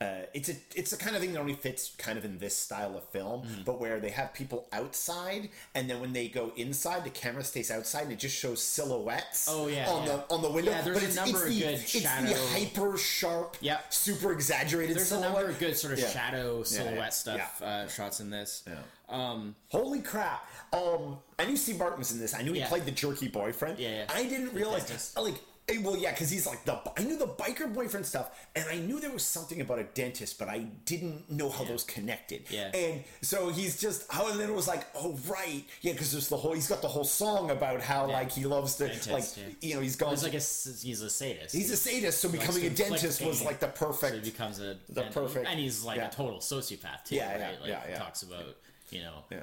Uh, 0.00 0.20
it's 0.32 0.48
a 0.48 0.52
it's 0.76 0.92
the 0.92 0.96
kind 0.96 1.16
of 1.16 1.20
thing 1.22 1.32
that 1.32 1.40
only 1.40 1.54
fits 1.54 1.90
kind 1.98 2.16
of 2.16 2.24
in 2.24 2.38
this 2.38 2.56
style 2.56 2.96
of 2.96 3.02
film, 3.08 3.42
Mm-hmm. 3.42 3.62
but 3.64 3.80
where 3.80 3.98
they 3.98 4.10
have 4.10 4.32
people 4.32 4.68
outside, 4.72 5.48
and 5.74 5.90
then 5.90 5.98
when 6.00 6.12
they 6.12 6.28
go 6.28 6.52
inside, 6.56 7.02
the 7.02 7.10
camera 7.10 7.42
stays 7.42 7.68
outside, 7.72 8.04
and 8.04 8.12
it 8.12 8.20
just 8.20 8.36
shows 8.36 8.62
silhouettes. 8.62 9.48
Oh, 9.50 9.66
yeah, 9.66 9.88
on 9.90 10.06
yeah. 10.06 10.20
the 10.28 10.34
on 10.34 10.42
the 10.42 10.50
window. 10.52 10.70
Yeah, 10.70 10.82
there's 10.82 10.98
but 10.98 11.02
a 11.02 11.06
it's, 11.06 11.16
number 11.16 11.38
it's 11.38 11.42
of 11.48 11.48
the, 11.52 11.60
good 11.60 11.74
it's 11.74 11.88
shadow- 11.90 12.28
the 12.28 12.34
hyper 12.60 12.96
sharp, 12.96 13.56
Yep. 13.60 13.92
super 13.92 14.30
exaggerated. 14.32 14.94
There's 14.94 15.06
a 15.10 15.16
silhouette. 15.16 15.32
number 15.34 15.50
of 15.50 15.58
good 15.58 15.76
sort 15.76 15.94
of 15.94 15.98
Yeah. 15.98 16.10
shadow 16.10 16.62
silhouette 16.62 17.12
stuff 17.14 17.60
Uh, 17.60 17.88
shots 17.88 18.20
in 18.20 18.30
this. 18.30 18.62
Yeah. 18.68 18.76
Um, 19.08 19.56
Holy 19.70 20.00
crap! 20.00 20.46
Um, 20.72 21.18
I 21.40 21.44
knew 21.46 21.56
Steve 21.56 21.78
Martin 21.78 21.98
was 21.98 22.12
in 22.12 22.20
this. 22.20 22.34
I 22.34 22.42
knew 22.42 22.52
he 22.52 22.62
played 22.62 22.84
the 22.84 22.92
jerky 22.92 23.26
boyfriend. 23.26 23.80
Yeah, 23.80 23.88
yeah. 23.88 24.04
I 24.14 24.22
didn't 24.26 24.52
realize 24.54 25.12
like. 25.16 25.34
Eh, 25.68 25.78
Well, 25.82 25.96
yeah, 25.96 26.10
because 26.12 26.30
he's 26.30 26.46
like 26.46 26.64
the. 26.64 26.78
I 26.96 27.02
knew 27.02 27.16
the 27.16 27.26
biker 27.26 27.72
boyfriend 27.72 28.06
stuff, 28.06 28.30
and 28.56 28.64
I 28.68 28.76
knew 28.76 29.00
there 29.00 29.10
was 29.10 29.24
something 29.24 29.60
about 29.60 29.78
a 29.78 29.84
dentist, 29.84 30.38
but 30.38 30.48
I 30.48 30.60
didn't 30.84 31.30
know 31.30 31.50
how 31.50 31.64
those 31.64 31.84
connected. 31.84 32.42
Yeah. 32.50 32.70
And 32.74 33.04
so 33.22 33.48
he's 33.50 33.80
just. 33.80 34.04
Oh, 34.14 34.30
and 34.30 34.40
then 34.40 34.48
it 34.50 34.54
was 34.54 34.68
like, 34.68 34.86
oh 34.94 35.18
right, 35.28 35.64
yeah, 35.82 35.92
because 35.92 36.12
there's 36.12 36.28
the 36.28 36.36
whole. 36.36 36.52
He's 36.52 36.68
got 36.68 36.82
the 36.82 36.88
whole 36.88 37.04
song 37.04 37.50
about 37.50 37.80
how 37.80 38.06
like 38.06 38.30
he 38.32 38.44
loves 38.44 38.76
to 38.76 38.86
Dentist, 38.88 39.10
like 39.10 39.24
yeah. 39.36 39.68
you 39.68 39.74
know 39.74 39.80
he's 39.80 39.96
gone. 39.96 40.10
he's 40.10 40.22
like 40.22 40.32
a, 40.34 40.86
he's 40.86 41.02
a 41.02 41.10
sadist. 41.10 41.54
he's 41.54 41.70
a 41.70 41.76
sadist, 41.76 42.20
so 42.20 42.28
likes 42.28 42.40
becoming 42.40 42.64
a 42.66 42.70
dentist 42.70 43.20
was 43.24 43.42
like 43.42 43.60
the 43.60 43.68
perfect. 43.68 44.12
so 44.14 44.20
he 44.20 44.30
becomes 44.30 44.60
a 44.60 44.76
the 44.88 45.04
and- 45.04 45.14
perfect- 45.14 45.46
and 45.48 45.58
he's 45.60 45.84
like 45.84 45.96
yeah. 45.98 46.08
a 46.08 46.10
total 46.10 46.38
sociopath 46.38 47.04
too, 47.04 47.16
Yeah, 47.16 47.36
yeah, 47.38 47.44
right? 47.48 47.60
Like 47.60 47.68
yeah, 47.70 47.80
he 47.86 47.92
yeah. 47.92 47.98
talks 47.98 48.22
about 48.22 48.56
you 48.90 49.00
know 49.00 49.24
Yeah. 49.30 49.40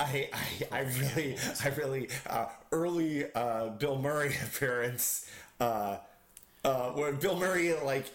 I, 0.00 0.28
I, 0.32 0.66
I 0.72 0.80
really, 0.80 1.36
I 1.62 1.68
really, 1.68 2.08
uh, 2.26 2.46
early 2.72 3.32
uh, 3.34 3.68
Bill 3.70 3.98
Murray 3.98 4.34
appearance, 4.42 5.30
uh, 5.60 5.98
uh, 6.64 6.90
where 6.90 7.12
Bill 7.12 7.36
Murray 7.36 7.74
like 7.74 8.06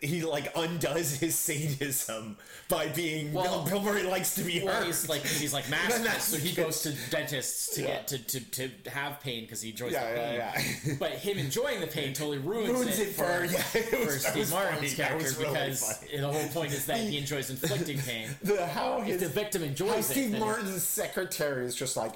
he 0.00 0.22
like 0.22 0.52
undoes 0.56 1.14
his 1.16 1.34
sadism 1.36 2.36
by 2.68 2.86
being 2.88 3.32
Well- 3.32 3.64
Bill, 3.64 3.80
Murray 3.80 4.02
likes 4.04 4.34
to 4.36 4.42
be 4.44 4.62
Well, 4.62 4.74
hurt. 4.76 4.86
he's 4.86 5.08
like 5.08 5.22
he's 5.22 5.52
like 5.52 5.64
masochist, 5.66 6.20
so 6.20 6.36
he 6.36 6.52
goes 6.54 6.82
to 6.82 6.92
dentists 7.10 7.74
to 7.74 7.82
Yeah. 7.82 7.86
get 7.88 8.08
to, 8.08 8.18
to, 8.18 8.68
to 8.80 8.90
have 8.90 9.20
pain 9.20 9.42
because 9.42 9.60
he 9.62 9.70
enjoys 9.70 9.92
Yeah, 9.92 10.10
the 10.10 10.16
pain. 10.20 10.34
yeah, 10.34 10.62
yeah. 10.86 10.94
but 11.00 11.10
him 11.12 11.38
enjoying 11.38 11.80
the 11.80 11.86
pain 11.86 12.12
totally 12.14 12.38
ruins, 12.38 12.70
Ruins 12.70 12.98
it, 12.98 13.08
it 13.08 13.14
for- 13.14 13.22
yeah, 13.44 13.62
it 13.74 13.84
for 13.86 13.96
was- 14.06 14.22
that 14.22 14.32
Steve 14.32 14.50
Martin's 14.50 14.94
funny. 14.94 15.08
Character 15.08 15.30
really 15.40 15.44
because 15.52 15.96
funny. 15.98 16.16
the 16.20 16.28
whole 16.28 16.48
point 16.48 16.72
is 16.72 16.86
that 16.86 17.00
he 17.00 17.18
enjoys 17.18 17.50
inflicting 17.50 17.98
pain. 17.98 18.28
the 18.42 18.64
how 18.66 18.98
If 19.00 19.06
his 19.06 19.20
the 19.20 19.28
victim 19.28 19.62
how 19.62 19.68
enjoys 19.68 20.10
it, 20.10 20.12
Steve 20.12 20.38
Martin's 20.38 20.82
secretary 20.84 21.66
is 21.66 21.74
just 21.74 21.96
like 21.96 22.12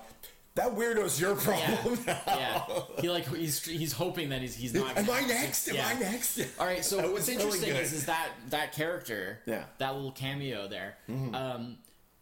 that 0.57 0.75
weirdo's 0.75 1.21
your 1.21 1.37
problem. 1.37 1.99
yeah, 2.07 2.19
yeah, 2.27 2.63
he 3.01 3.09
like 3.09 3.27
he's 3.35 3.65
he's 3.65 3.93
hoping 3.93 4.31
that 4.31 4.41
he's 4.41 4.57
he's 4.57 4.75
not. 4.75 4.97
Am 4.99 5.09
I 5.09 5.21
next? 5.23 5.69
Am 5.69 5.77
Yeah. 5.77 5.87
I 5.87 5.99
next? 5.99 6.41
All 6.59 6.67
right, 6.67 6.85
so 6.85 6.97
what's 7.13 7.13
was 7.13 7.29
really 7.29 7.43
interesting 7.45 7.77
is, 7.77 7.93
is 7.93 8.07
that 8.07 8.29
that 8.51 8.73
character, 8.73 9.39
Yeah. 9.47 9.55
Mm-hmm. 9.61 9.65
that 9.79 9.95
little 9.95 10.13
cameo 10.13 10.67
there, 10.69 10.97
um, 11.09 11.79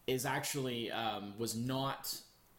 is 0.07 0.26
actually 0.26 0.91
um, 0.93 1.35
was 1.38 1.57
not 1.57 2.14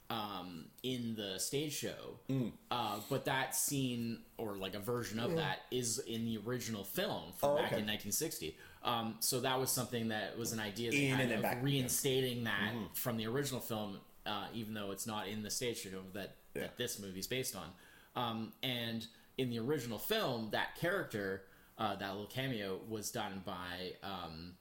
um, 0.10 0.66
in 0.84 1.16
the 1.16 1.40
stage 1.40 1.74
show, 1.74 2.20
Mm. 2.30 2.52
uh, 2.72 3.00
but 3.10 3.26
that 3.26 3.56
scene 3.56 4.20
or 4.38 4.56
like 4.56 4.76
a 4.76 4.80
version 4.80 5.20
of 5.20 5.36
that 5.36 5.60
is 5.72 5.98
in 6.00 6.26
the 6.26 6.38
original 6.46 6.84
film 6.84 7.34
from 7.38 7.50
Oh, 7.50 7.56
back 7.56 7.74
okay. 7.74 7.82
in 7.82 7.88
1960. 7.88 8.56
Um, 8.84 9.16
so 9.20 9.40
that 9.42 9.60
was 9.60 9.72
something 9.72 10.10
that 10.10 10.38
was 10.38 10.52
an 10.54 10.60
idea 10.60 10.92
that 10.92 10.98
In 10.98 11.10
kind 11.18 11.22
and 11.24 11.32
of 11.34 11.42
back, 11.42 11.64
reinstating 11.64 12.44
that 12.44 12.72
from 12.94 13.18
the 13.18 13.26
original 13.26 13.60
film, 13.60 13.98
uh, 14.26 14.46
even 14.54 14.74
though 14.74 14.92
it's 14.92 15.06
not 15.08 15.28
in 15.28 15.44
the 15.44 15.50
stage 15.50 15.78
show 15.82 15.90
that, 16.14 16.36
Yeah. 16.56 16.64
that 16.64 16.78
this 16.78 17.00
movie's 17.00 17.28
based 17.28 17.56
on. 17.56 17.70
Um, 18.16 18.54
and 18.64 19.06
in 19.38 19.50
the 19.50 19.60
original 19.60 20.00
film, 20.00 20.50
that 20.52 20.76
character, 20.78 21.44
uh, 21.78 21.96
that 21.96 22.12
little 22.12 22.28
cameo, 22.28 22.80
was 22.88 23.12
done 23.12 23.42
by 23.46 23.94
um, 24.04 24.54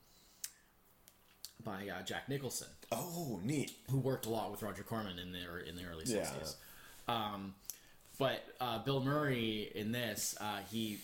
by 1.62 1.88
uh, 1.88 2.02
Jack 2.02 2.28
Nicholson, 2.28 2.68
Oh, 2.92 3.40
neat. 3.42 3.72
who 3.90 3.98
worked 3.98 4.26
a 4.26 4.30
lot 4.30 4.50
with 4.50 4.62
Roger 4.62 4.82
Corman 4.82 5.18
in 5.18 5.32
the 5.32 5.64
in 5.68 5.76
the 5.76 5.84
early 5.84 6.04
Yeah. 6.06 6.24
sixties. 6.24 6.56
Um, 7.08 7.54
but 8.18 8.42
uh, 8.60 8.78
Bill 8.80 9.00
Murray 9.02 9.70
in 9.74 9.92
this, 9.92 10.36
uh, 10.40 10.60
he. 10.70 10.98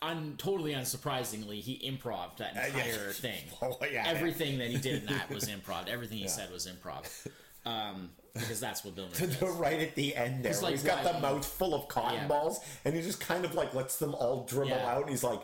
Un, 0.00 0.34
totally 0.38 0.72
unsurprisingly, 0.74 1.60
he 1.60 1.78
improv 1.90 2.36
that 2.36 2.56
Uh, 2.56 2.60
yeah. 2.60 2.66
entire 2.84 3.10
thing. 3.12 3.42
Oh, 3.60 3.76
yeah, 3.82 3.86
yeah. 3.92 4.04
Everything 4.06 4.58
that 4.58 4.68
he 4.68 4.76
did 4.78 5.02
in 5.02 5.06
that 5.06 5.28
was 5.30 5.44
improv. 5.48 5.88
Everything 5.88 6.18
he 6.18 6.28
said 6.28 6.50
was 6.52 6.66
improv. 6.66 7.04
Um, 7.66 8.10
because 8.32 8.60
that's 8.60 8.82
what 8.82 8.94
Bill 8.94 9.08
Murray 9.08 9.26
does. 9.26 9.42
right 9.56 9.80
at 9.80 9.94
the 9.94 10.16
end 10.16 10.42
there. 10.42 10.52
He's 10.52 10.62
like, 10.62 10.70
he's 10.72 10.82
got 10.84 11.04
the 11.04 11.18
mouth 11.20 11.44
full 11.44 11.74
of 11.74 11.86
cotton 11.88 12.20
Yeah. 12.20 12.26
balls, 12.28 12.60
and 12.86 12.94
he 12.94 13.02
just 13.02 13.20
kind 13.20 13.44
of 13.44 13.54
like 13.54 13.74
lets 13.74 13.98
them 13.98 14.14
all 14.14 14.44
dribble 14.44 14.70
Yeah. 14.70 14.90
out, 14.90 15.02
and 15.02 15.10
he's 15.10 15.24
like, 15.24 15.42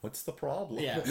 "What's 0.00 0.22
the 0.22 0.32
problem?" 0.32 0.82
Yeah, 0.82 1.04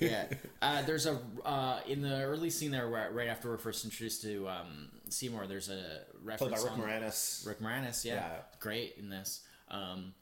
yeah. 0.00 0.26
Uh, 0.60 0.82
there's 0.82 1.06
a 1.06 1.20
uh, 1.44 1.78
in 1.86 2.02
the 2.02 2.22
early 2.22 2.50
scene 2.50 2.72
there, 2.72 2.88
where, 2.90 3.08
right 3.12 3.28
after 3.28 3.50
we're 3.50 3.58
first 3.58 3.84
introduced 3.84 4.22
to 4.22 4.48
um, 4.48 4.88
Seymour. 5.10 5.46
There's 5.46 5.68
a 5.68 5.74
Played 5.74 6.24
reference 6.24 6.64
by 6.64 6.70
Rick 6.70 6.72
on 6.72 6.80
Moranis. 6.80 7.46
Rick 7.46 7.60
Moranis. 7.60 8.04
Yeah, 8.04 8.14
Yeah. 8.14 8.30
great 8.58 8.96
in 8.98 9.10
this. 9.10 9.42
Um, 9.70 10.12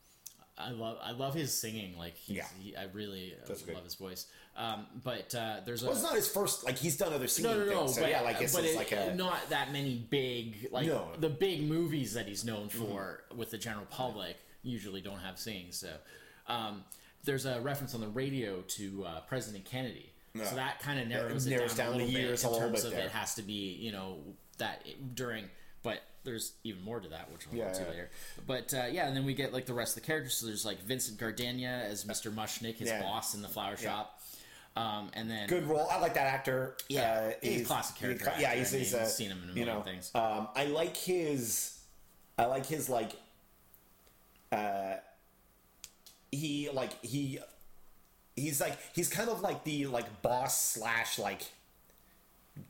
I 0.59 0.71
love 0.71 0.99
I 1.03 1.12
love 1.12 1.35
his 1.35 1.53
singing. 1.57 1.97
Like 1.99 2.15
he's, 2.17 2.37
Yeah. 2.37 2.47
he, 2.61 2.77
I 2.77 2.85
really 2.93 3.35
That's 3.47 3.62
good. 3.62 3.75
love 3.75 3.85
his 3.85 3.95
voice. 3.95 4.27
Um, 4.57 4.87
but 5.03 5.35
uh, 5.35 5.61
there's 5.65 5.83
a 5.83 5.87
Well, 5.87 5.95
it's 5.95 6.03
not 6.03 6.15
his 6.15 6.29
first. 6.29 6.65
Like 6.65 6.77
he's 6.77 6.97
done 6.97 7.12
other 7.12 7.27
singing 7.27 7.53
no, 7.53 7.59
no, 7.65 7.71
no. 7.71 7.79
things. 7.81 7.95
So 7.95 8.03
but, 8.03 8.11
yeah, 8.11 8.21
like 8.21 8.41
it's, 8.41 8.55
it- 8.57 8.77
like 8.77 8.93
a 8.93 9.15
not 9.15 9.49
that 9.49 9.73
many 9.73 9.95
big 10.11 10.69
like 10.71 10.87
No. 10.87 10.99
Mm-hmm. 11.12 11.21
the 11.23 11.31
big 11.31 11.62
movies 11.62 12.12
that 12.15 12.27
he's 12.27 12.45
known 12.45 12.69
for 12.69 13.25
with 13.35 13.51
the 13.51 13.59
general 13.59 13.87
public 13.87 14.37
usually 14.62 15.01
don't 15.01 15.19
have 15.21 15.38
singing. 15.38 15.73
So 15.73 15.88
um, 16.49 16.85
there's 17.25 17.47
a 17.47 17.61
reference 17.61 17.95
on 17.95 18.01
the 18.03 18.09
radio 18.09 18.61
to 18.62 19.05
uh, 19.07 19.21
President 19.21 19.65
Kennedy. 19.65 20.11
Yeah. 20.35 20.45
So 20.45 20.57
that 20.57 20.81
kind 20.81 20.99
of 21.01 21.09
narrows, 21.09 21.47
narrows 21.47 21.73
it 21.73 21.77
down 21.77 21.93
down, 21.93 21.95
a 21.95 21.99
the 21.99 22.05
little 22.07 22.21
years 22.21 22.43
bit 22.43 22.45
a 22.45 22.49
in 22.49 22.53
little 22.53 22.69
terms 22.69 22.83
bit 22.83 22.93
of 22.93 22.97
there. 22.99 23.07
it 23.07 23.12
has 23.12 23.35
to 23.37 23.43
be 23.43 23.73
you 23.81 23.91
know 23.93 24.19
that 24.59 24.85
during. 25.15 25.45
But 25.83 26.01
there's 26.25 26.53
even 26.65 26.83
more 26.83 27.01
to 27.01 27.09
that, 27.09 27.31
which 27.33 27.47
we'll 27.49 27.59
Yeah, 27.59 27.65
get 27.67 27.75
to 27.75 27.83
yeah. 27.83 27.89
later. 27.91 28.11
But 28.47 28.75
uh, 28.75 28.85
yeah, 28.91 29.07
and 29.09 29.17
then 29.17 29.25
we 29.25 29.35
get 29.35 29.53
like 29.53 29.67
the 29.67 29.75
rest 29.75 29.97
of 29.97 30.03
the 30.03 30.07
characters. 30.07 30.35
So 30.35 30.47
there's 30.47 30.65
like 30.65 30.81
Vincent 30.83 31.19
Gardenia 31.19 31.83
as 31.89 32.05
Mr. 32.05 32.33
Mushnick, 32.33 32.77
his 32.77 32.89
Yeah. 32.89 33.03
boss 33.03 33.35
in 33.35 33.43
the 33.43 33.49
flower 33.49 33.77
shop. 33.77 34.21
Um, 34.75 35.11
and 35.13 35.31
then 35.31 35.49
good 35.49 35.65
role. 35.65 35.87
I 35.91 35.99
like 36.01 36.15
that 36.15 36.27
actor. 36.29 36.77
Yeah, 36.89 37.13
uh, 37.13 37.33
he's 37.43 37.61
a 37.63 37.65
classic 37.65 37.97
character 37.97 38.33
yeah, 38.39 38.49
actor. 38.49 38.59
he's, 38.61 38.71
he's 38.71 38.95
a, 38.95 39.05
seen 39.07 39.31
him 39.31 39.39
in 39.43 39.51
a 39.51 39.53
you 39.53 39.55
million 39.67 39.75
know, 39.77 39.83
things. 39.83 40.11
Um, 40.15 40.49
I 40.57 40.65
like 40.65 40.97
his. 40.97 41.79
I 42.39 42.47
like 42.47 42.65
his 42.65 42.89
like. 42.89 43.13
Uh, 44.51 44.95
he 46.31 46.71
like 46.73 47.03
he. 47.05 47.39
He's 48.35 48.63
like 48.63 48.79
he's 48.95 49.11
kind 49.11 49.29
of 49.29 49.43
like 49.43 49.63
the 49.65 49.87
like 49.89 50.23
boss 50.23 50.59
slash 50.59 51.19
like 51.19 51.43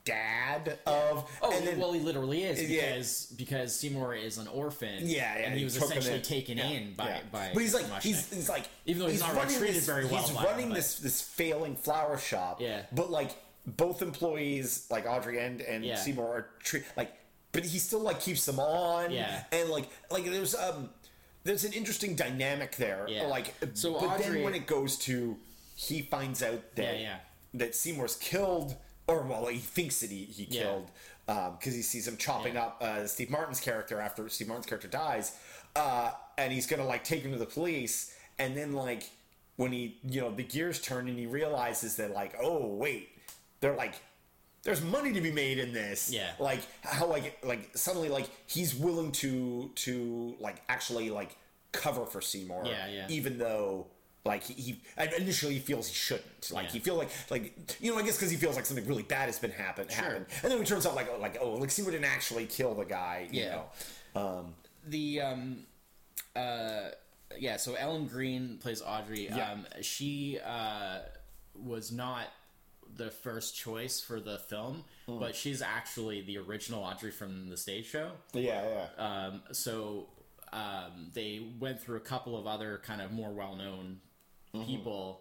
dad 0.05 0.79
of 0.87 1.29
Oh 1.43 1.57
and 1.57 1.67
then, 1.67 1.79
well, 1.79 1.93
he 1.93 2.01
literally 2.01 2.45
is 2.45 2.63
Yeah. 2.63 2.81
because 2.95 3.27
because 3.37 3.75
Seymour 3.75 4.15
is 4.15 4.39
an 4.39 4.47
orphan. 4.49 4.99
yeah, 5.03 5.39
yeah 5.39 5.45
and 5.47 5.59
he 5.59 5.65
was 5.65 5.77
essentially 5.77 6.17
in. 6.17 6.23
taken 6.23 6.59
Yeah, 6.59 6.69
in 6.69 6.95
by 6.95 7.09
yeah. 7.09 7.21
by. 7.31 7.51
But 7.53 7.63
he's 7.63 7.75
like 7.75 7.87
Mushnick. 7.87 8.03
he's, 8.03 8.33
he's 8.33 8.49
like 8.49 8.65
Even 8.87 9.03
though 9.03 9.09
he's 9.09 9.21
not 9.21 9.35
running 9.35 9.57
treated 9.59 9.77
this, 9.77 9.87
very 9.87 10.05
well 10.07 10.23
He's 10.23 10.31
by 10.31 10.43
him, 10.43 10.51
running 10.51 10.69
this 10.71 10.99
this 10.99 11.21
failing 11.21 11.77
flower 11.77 12.19
shop. 12.19 12.61
Yeah. 12.61 12.83
but 12.93 13.11
like 13.11 13.31
both 13.67 14.03
employees, 14.03 14.87
like 14.91 15.07
Audrey 15.07 15.39
and 15.39 15.61
and. 15.61 15.85
Seymour, 15.99 16.27
are 16.27 16.47
tre- 16.65 16.83
like, 16.97 17.13
but 17.53 17.65
he 17.65 17.79
still 17.79 18.01
like 18.01 18.21
keeps 18.21 18.45
them 18.45 18.59
on. 18.61 19.11
Yeah. 19.13 19.45
and 19.53 19.69
like 19.69 19.89
like 20.11 20.25
there's 20.25 20.55
um 20.55 20.91
there's 21.45 21.65
an 21.65 21.73
interesting 21.73 22.15
dynamic 22.15 22.77
there. 22.77 23.07
Yeah. 23.09 23.25
like 23.27 23.55
So 23.75 23.99
but 23.99 24.19
then 24.19 24.43
when 24.43 24.55
it 24.55 24.67
goes 24.67 24.97
to 24.99 25.37
he 25.77 26.03
finds 26.03 26.43
out 26.43 26.61
that 26.77 26.97
that 27.55 27.75
Seymour's 27.75 28.17
killed, 28.17 28.77
or 29.07 29.23
well, 29.23 29.47
he 29.47 29.59
thinks 29.59 30.01
that 30.01 30.11
he, 30.11 30.25
he 30.25 30.45
Yeah. 30.51 30.63
killed 30.63 30.91
because 31.27 31.75
he 31.75 31.83
sees 31.83 32.07
him 32.07 32.17
chopping 32.17 32.55
Yeah. 32.55 32.65
up 32.67 32.83
uh, 32.83 33.07
Steve 33.07 33.31
Martin's 33.31 33.61
character 33.61 34.01
after 34.01 34.29
Steve 34.29 34.49
Martin's 34.49 34.67
character 34.67 34.89
dies, 34.89 35.33
uh, 35.77 36.13
and 36.39 36.53
he's 36.53 36.67
gonna 36.67 36.87
like 36.87 37.05
take 37.05 37.23
him 37.23 37.33
to 37.33 37.39
the 37.39 37.47
police, 37.47 38.15
and 38.39 38.57
then 38.57 38.73
like 38.73 39.11
when 39.57 39.73
he 39.73 39.99
you 40.09 40.21
know 40.21 40.31
the 40.31 40.43
gears 40.43 40.81
turn 40.81 41.09
and 41.09 41.19
he 41.19 41.27
realizes 41.27 41.97
that 41.97 42.11
like 42.13 42.35
oh 42.41 42.67
wait 42.67 43.11
they're 43.61 43.77
like 43.77 43.95
there's 44.65 44.81
money 44.81 45.13
to 45.13 45.21
be 45.21 45.33
made 45.33 45.59
in 45.59 45.73
this. 45.73 46.11
Yeah. 46.11 46.31
Like 46.39 46.61
how 46.83 47.07
like 47.07 47.39
like 47.45 47.77
suddenly 47.77 48.09
like 48.09 48.29
he's 48.47 48.75
willing 48.75 49.11
to 49.13 49.71
to 49.75 50.37
like 50.39 50.63
actually 50.69 51.11
like 51.11 51.37
cover 51.73 52.07
for 52.07 52.21
Seymour. 52.21 52.63
Yeah, 52.67 52.87
yeah. 52.87 53.07
Even 53.09 53.39
though 53.39 53.89
like 54.25 54.45
he, 54.45 54.53
he 54.55 54.81
initially 55.19 55.59
feels 55.59 55.89
he 55.89 55.95
shouldn't. 55.95 56.51
Like 56.53 56.67
Yeah. 56.67 56.71
he 56.73 56.79
feel 56.79 56.97
like 56.97 57.11
like 57.31 57.77
you 57.81 57.93
know 57.93 57.99
I 57.99 58.03
guess 58.03 58.17
because 58.17 58.31
he 58.31 58.37
feels 58.37 58.57
like 58.57 58.67
something 58.67 58.87
really 58.87 59.03
bad 59.03 59.27
has 59.27 59.39
been 59.39 59.51
happen 59.51 59.89
happened, 59.89 60.27
and 60.43 60.53
then 60.53 60.61
it 60.61 60.67
turns 60.67 60.87
out 60.87 60.95
like 60.95 61.09
oh, 61.13 61.19
like 61.21 61.39
oh 61.41 61.53
like 61.55 61.71
Seymour 61.71 61.91
didn't 61.93 62.05
actually 62.07 62.47
kill 62.47 62.75
the 62.75 62.85
guy. 62.85 63.29
You 63.31 63.43
Yeah. 63.43 63.63
know. 64.15 64.21
Um, 64.21 64.55
the 64.87 65.21
um 65.21 65.59
uh 66.37 66.89
yeah 67.39 67.57
so 67.57 67.75
ellen 67.75 68.07
greene 68.07 68.59
plays 68.61 68.83
audrey 68.83 69.29
Yeah. 69.29 69.53
um 69.53 69.67
she 69.81 70.39
uh 70.45 70.99
was 71.55 71.93
not 71.93 72.27
the 72.97 73.11
first 73.11 73.57
choice 73.57 74.01
for 74.01 74.21
the 74.21 74.39
film 74.39 74.85
Hmm. 75.07 75.19
but 75.19 75.35
she's 75.35 75.63
actually 75.63 76.21
the 76.23 76.39
original 76.39 76.83
audrey 76.83 77.11
from 77.11 77.49
the 77.49 77.57
stage 77.57 77.87
show 77.87 78.11
yeah, 78.35 78.63
yeah. 78.99 79.27
um 79.29 79.43
so 79.53 80.09
um 80.53 81.11
they 81.15 81.41
went 81.59 81.81
through 81.81 81.97
a 81.97 82.01
couple 82.01 82.37
of 82.39 82.47
other 82.47 82.81
kind 82.85 83.01
of 83.01 83.11
more 83.13 83.31
well-known 83.33 84.01
Mm-hmm. 84.55 84.67
people 84.67 85.21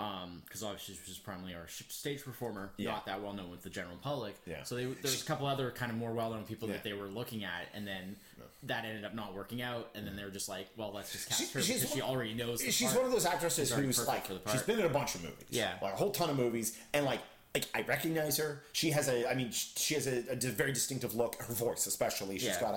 um 0.00 0.42
because 0.44 0.64
obviously 0.64 0.96
she's 1.06 1.18
primarily 1.18 1.54
our 1.54 1.68
stage 1.68 2.24
performer 2.24 2.72
Yeah. 2.76 2.90
not 2.90 3.06
that 3.06 3.22
well 3.22 3.32
known 3.32 3.48
with 3.52 3.62
the 3.62 3.70
general 3.70 3.96
public 4.02 4.34
Yeah. 4.44 4.64
so 4.64 4.74
they, 4.74 4.86
there's 4.86 5.22
a 5.22 5.24
couple 5.24 5.46
other 5.46 5.70
kind 5.70 5.92
of 5.92 5.96
more 5.96 6.12
well-known 6.12 6.42
people 6.42 6.66
Yeah. 6.66 6.74
that 6.74 6.82
they 6.82 6.92
were 6.94 7.06
looking 7.06 7.44
at 7.44 7.68
and 7.72 7.86
then 7.86 8.16
that 8.64 8.84
ended 8.84 9.04
up 9.04 9.14
not 9.14 9.32
working 9.32 9.62
out 9.62 9.90
and 9.94 10.04
then 10.04 10.16
they 10.16 10.24
were 10.24 10.30
just 10.30 10.48
like 10.48 10.66
well 10.76 10.90
let's 10.92 11.12
just 11.12 11.28
cast 11.28 11.40
She- 11.40 11.46
her 11.52 11.60
because 11.60 11.92
she 11.94 12.02
already 12.02 12.34
knows 12.34 12.60
she's 12.62 12.82
part. 12.82 12.96
one 12.96 13.06
of 13.06 13.12
those 13.12 13.26
actresses 13.26 13.70
who's 13.72 14.04
like 14.08 14.26
for 14.26 14.34
the 14.34 14.40
she's 14.50 14.62
been 14.62 14.80
in 14.80 14.86
a 14.86 14.88
bunch 14.88 15.14
of 15.14 15.22
movies 15.22 15.44
Yeah. 15.50 15.74
like 15.80 15.92
a 15.94 15.96
whole 15.96 16.10
ton 16.10 16.28
of 16.28 16.36
movies 16.36 16.76
and 16.92 17.04
like 17.04 17.20
like 17.54 17.66
I 17.72 17.82
recognize 17.82 18.36
her 18.38 18.64
she 18.72 18.90
has 18.90 19.08
a 19.08 19.30
I 19.30 19.36
mean 19.36 19.52
she 19.52 19.94
has 19.94 20.08
a, 20.08 20.24
a 20.32 20.34
very 20.34 20.72
distinctive 20.72 21.14
look 21.14 21.40
her 21.40 21.54
voice 21.54 21.86
especially 21.86 22.38
she's 22.40 22.48
Yeah. 22.48 22.60
got 22.60 22.74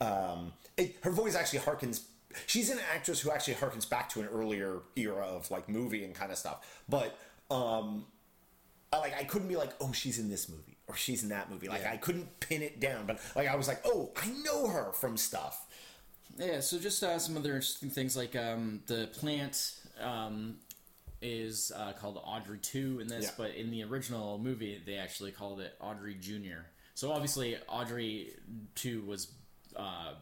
a 0.00 0.04
um 0.06 0.52
it, 0.76 0.94
her 1.02 1.10
voice 1.10 1.34
actually 1.34 1.58
harkens 1.58 2.02
she's 2.46 2.70
an 2.70 2.78
actress 2.94 3.20
who 3.20 3.30
actually 3.30 3.54
harkens 3.54 3.88
back 3.88 4.08
to 4.10 4.20
an 4.20 4.28
earlier 4.28 4.80
era 4.96 5.24
of 5.26 5.50
like 5.50 5.68
movie 5.68 6.04
and 6.04 6.14
kind 6.14 6.30
of 6.32 6.38
stuff 6.38 6.82
but 6.88 7.18
um 7.50 8.04
I, 8.92 8.98
like 8.98 9.16
I 9.18 9.24
couldn't 9.24 9.48
be 9.48 9.56
like 9.56 9.70
oh 9.80 9.92
she's 9.92 10.18
in 10.18 10.28
this 10.28 10.48
movie 10.48 10.76
or 10.88 10.96
she's 10.96 11.22
in 11.22 11.28
that 11.30 11.50
movie 11.50 11.68
like 11.68 11.82
Yeah. 11.82 11.92
I 11.92 11.96
couldn't 11.96 12.40
pin 12.40 12.62
it 12.62 12.80
down 12.80 13.06
but 13.06 13.20
like 13.34 13.48
I 13.48 13.56
was 13.56 13.68
like 13.68 13.80
oh 13.84 14.10
I 14.16 14.26
know 14.44 14.68
her 14.68 14.92
from 14.92 15.16
stuff 15.16 15.66
Yeah, 16.38 16.60
so 16.60 16.78
just 16.78 17.02
uh, 17.02 17.18
some 17.18 17.36
other 17.36 17.50
interesting 17.54 17.90
things 17.90 18.16
like 18.16 18.34
um, 18.36 18.80
the 18.86 19.08
plant 19.18 19.74
um, 20.00 20.56
is 21.20 21.70
uh, 21.76 21.92
called 21.92 22.20
Audrey 22.24 22.58
2 22.58 23.00
in 23.00 23.06
this, 23.06 23.24
Yeah. 23.26 23.30
but 23.36 23.54
in 23.54 23.70
the 23.70 23.84
original 23.84 24.38
movie, 24.38 24.80
they 24.84 24.96
actually 24.96 25.30
called 25.30 25.60
it 25.60 25.74
Audrey 25.78 26.14
Jr. 26.14 26.62
So 26.94 27.12
obviously, 27.12 27.56
Audrey 27.68 28.32
2 28.76 29.02
was. 29.02 29.30
Uh, 29.76 30.14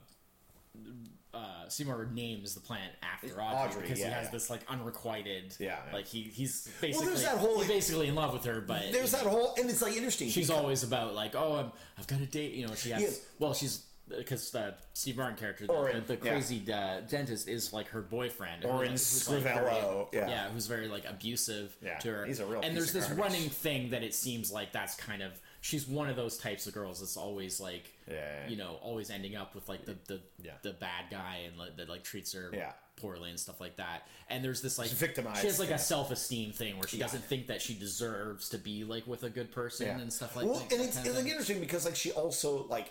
uh, 1.33 1.69
Seymour 1.69 2.09
names 2.13 2.55
the 2.55 2.61
plant 2.61 2.93
after 3.03 3.41
Audrey, 3.41 3.57
Audrey, 3.71 3.83
because 3.83 4.01
yeah, 4.01 4.07
he 4.09 4.13
has 4.13 4.25
yeah. 4.25 4.31
this 4.31 4.51
like 4.51 4.61
unrequited, 4.69 5.55
Yeah, 5.61 5.77
yeah. 5.87 5.95
like 5.95 6.07
he 6.07 6.23
he's 6.23 6.69
basically 6.81 7.07
there's 7.09 7.23
that 7.23 7.39
whole- 7.39 7.65
basically 7.65 8.09
in 8.09 8.15
love 8.17 8.33
with 8.33 8.45
her, 8.45 8.61
but 8.61 8.91
there's 8.93 9.13
that 9.13 9.23
whole 9.23 9.55
and 9.57 9.71
it's 9.71 9.81
like 9.83 9.95
interesting 9.97 10.29
she's 10.29 10.49
because- 10.49 10.61
always 10.63 10.83
about 10.83 11.15
like, 11.15 11.35
oh, 11.37 11.55
I'm, 11.57 11.73
I've 11.99 12.07
got 12.09 12.21
a 12.21 12.27
date. 12.27 12.55
You 12.55 12.67
know, 12.67 12.75
she 12.75 12.91
has. 12.91 13.25
Well, 13.39 13.55
she's 13.55 13.85
because 14.09 14.51
the 14.51 14.75
Steve 14.93 15.17
Martin 15.19 15.37
character, 15.39 15.69
the, 15.69 15.73
Or 15.73 15.93
the, 15.93 16.01
the 16.01 16.17
crazy 16.17 16.61
uh, 16.73 17.03
dentist, 17.09 17.49
is 17.49 17.73
like 17.73 17.87
her 17.91 18.03
boyfriend, 18.03 18.65
Or 18.65 18.79
who, 18.79 18.81
in 18.83 18.91
who's, 18.91 19.29
like, 19.29 19.45
yeah. 19.45 20.49
who's 20.49 20.67
very 20.67 20.89
like 20.89 21.05
abusive 21.09 21.77
to 22.01 22.09
her. 22.11 22.25
he's 22.27 22.41
a 22.41 22.47
real 22.47 22.61
and 22.61 22.77
there's 22.77 22.93
this 22.93 23.07
garbage. 23.07 23.23
running 23.25 23.49
thing 23.51 23.91
that 23.91 24.03
it 24.03 24.13
seems 24.13 24.51
like 24.51 24.73
that's 24.73 24.97
kind 24.97 25.23
of 25.23 25.31
she's 25.61 25.87
one 25.87 26.09
of 26.09 26.17
those 26.17 26.39
types 26.39 26.67
of 26.67 26.73
girls 26.75 27.01
that's 27.01 27.17
always 27.17 27.61
like, 27.61 27.93
Yeah. 28.09 28.49
you 28.49 28.57
know, 28.57 28.79
always 28.83 29.11
ending 29.11 29.37
up 29.37 29.55
with 29.55 29.69
like 29.69 29.85
the 29.85 29.97
the, 30.07 30.21
Yeah. 30.43 30.53
the 30.63 30.73
bad 30.73 31.07
guy 31.11 31.43
and 31.47 31.57
like, 31.59 31.77
that 31.77 31.89
like 31.89 32.03
treats 32.05 32.33
her 32.33 32.51
Yeah. 32.53 32.73
poorly 32.97 33.31
and 33.31 33.39
stuff 33.39 33.61
like 33.61 33.77
that. 33.77 34.07
And 34.29 34.43
there's 34.45 34.63
this 34.63 34.79
like 34.79 34.89
She's 34.89 34.99
victimized, 34.99 35.41
She 35.41 35.47
has 35.49 35.59
like 35.59 35.71
a 35.71 35.79
self 35.79 36.11
esteem 36.11 36.53
thing 36.53 36.79
where 36.79 36.89
she 36.89 36.99
doesn't 36.99 37.25
think 37.25 37.47
that 37.49 37.61
she 37.61 37.75
deserves 37.75 38.49
to 38.51 38.59
be 38.59 38.85
like 38.85 39.07
with 39.07 39.23
a 39.23 39.31
good 39.31 39.53
person 39.53 39.89
and 40.01 40.13
stuff 40.13 40.35
like 40.37 40.47
well, 40.47 40.55
that. 40.61 40.73
and 40.73 40.81
it's, 40.83 40.97
kind 40.97 41.09
of 41.09 41.15
it's 41.15 41.23
like 41.23 41.31
interesting 41.31 41.61
because 41.61 41.85
like 41.85 41.97
she 41.97 42.11
also 42.13 42.67
like 42.69 42.91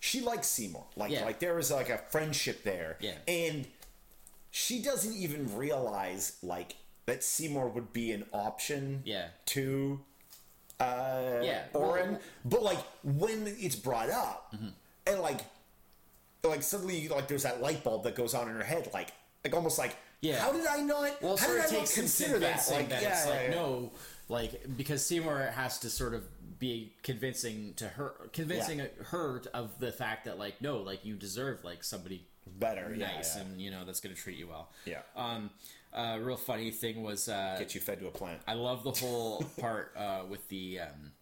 she 0.00 0.20
likes 0.20 0.48
Seymour. 0.48 0.84
Like 0.96 1.12
like 1.12 1.38
there 1.38 1.58
is 1.58 1.70
like 1.70 1.90
a 1.90 1.98
friendship 2.10 2.62
there. 2.64 2.96
Yeah. 3.00 3.14
And 3.28 3.66
she 4.50 4.82
doesn't 4.82 5.14
even 5.14 5.56
realize 5.56 6.36
like 6.42 6.76
that 7.06 7.22
Seymour 7.22 7.68
would 7.68 7.92
be 7.92 8.12
an 8.12 8.24
option 8.32 9.02
Yeah. 9.04 9.28
to 9.46 10.00
uh 10.80 11.40
Yeah, 11.42 11.62
Oren. 11.72 12.12
well- 12.12 12.20
but 12.44 12.62
like 12.62 12.78
when 13.02 13.46
it's 13.58 13.76
brought 13.76 14.10
up 14.10 14.52
Mm-hmm. 14.54 14.68
and 15.06 15.20
like 15.20 15.40
like 16.42 16.62
suddenly 16.62 17.08
like 17.08 17.26
there's 17.28 17.44
that 17.44 17.62
light 17.62 17.82
bulb 17.84 18.04
that 18.04 18.14
goes 18.14 18.34
on 18.34 18.48
in 18.48 18.54
her 18.54 18.62
head 18.64 18.88
like 18.92 19.12
like 19.44 19.54
almost 19.54 19.78
like 19.78 19.96
Yeah. 20.20 20.38
how 20.40 20.52
did 20.52 20.66
I 20.66 20.80
not 20.82 21.22
Well, 21.22 21.36
how 21.36 21.46
did 21.48 21.60
I 21.60 21.78
not 21.78 21.90
consider 21.90 22.38
that 22.40 22.68
like 22.70 22.88
that 22.90 23.02
yeah, 23.02 23.08
it's 23.10 23.26
yeah, 23.26 23.30
like 23.32 23.48
yeah. 23.48 23.54
no, 23.54 23.92
like 24.28 24.76
because 24.76 25.04
Seymour 25.06 25.52
has 25.54 25.78
to 25.80 25.90
sort 25.90 26.14
of 26.14 26.24
be 26.58 26.92
convincing 27.02 27.74
to 27.76 27.88
her, 27.88 28.14
convincing 28.32 28.80
her 29.10 29.42
of 29.52 29.78
the 29.80 29.92
fact 29.92 30.24
that 30.26 30.38
like 30.38 30.60
no, 30.62 30.78
like 30.78 31.04
you 31.04 31.14
deserve 31.16 31.62
like 31.64 31.82
somebody 31.84 32.26
better 32.58 32.94
yeah, 32.96 33.06
nice 33.16 33.36
yeah. 33.36 33.42
and 33.42 33.60
you 33.60 33.70
know 33.70 33.84
that's 33.84 34.00
going 34.00 34.14
to 34.14 34.20
treat 34.20 34.38
you 34.38 34.48
well. 34.48 34.70
Yeah. 34.86 35.00
Um, 35.16 35.50
uh, 35.94 36.18
real 36.20 36.36
funny 36.36 36.70
thing 36.70 37.02
was 37.02 37.28
uh, 37.28 37.56
get 37.58 37.74
you 37.74 37.80
fed 37.80 38.00
to 38.00 38.06
a 38.06 38.10
plant 38.10 38.40
I 38.46 38.54
love 38.54 38.82
the 38.84 38.90
whole 38.92 39.44
part 39.60 39.92
uh, 39.96 40.22
with 40.28 40.46
the 40.48 40.80
um, 40.80 41.12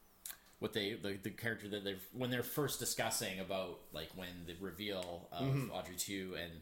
what 0.58 0.72
they 0.72 0.94
the, 0.94 1.18
the 1.22 1.30
character 1.30 1.68
that 1.68 1.84
they're 1.84 1.96
when 2.12 2.30
they're 2.30 2.42
first 2.42 2.78
discussing 2.80 3.40
about 3.40 3.80
like 3.92 4.10
when 4.16 4.28
the 4.46 4.54
reveal 4.60 5.28
of 5.32 5.42
Mm-hmm. 5.46 5.70
Audrey 5.72 5.96
two 5.96 6.34
and 6.42 6.52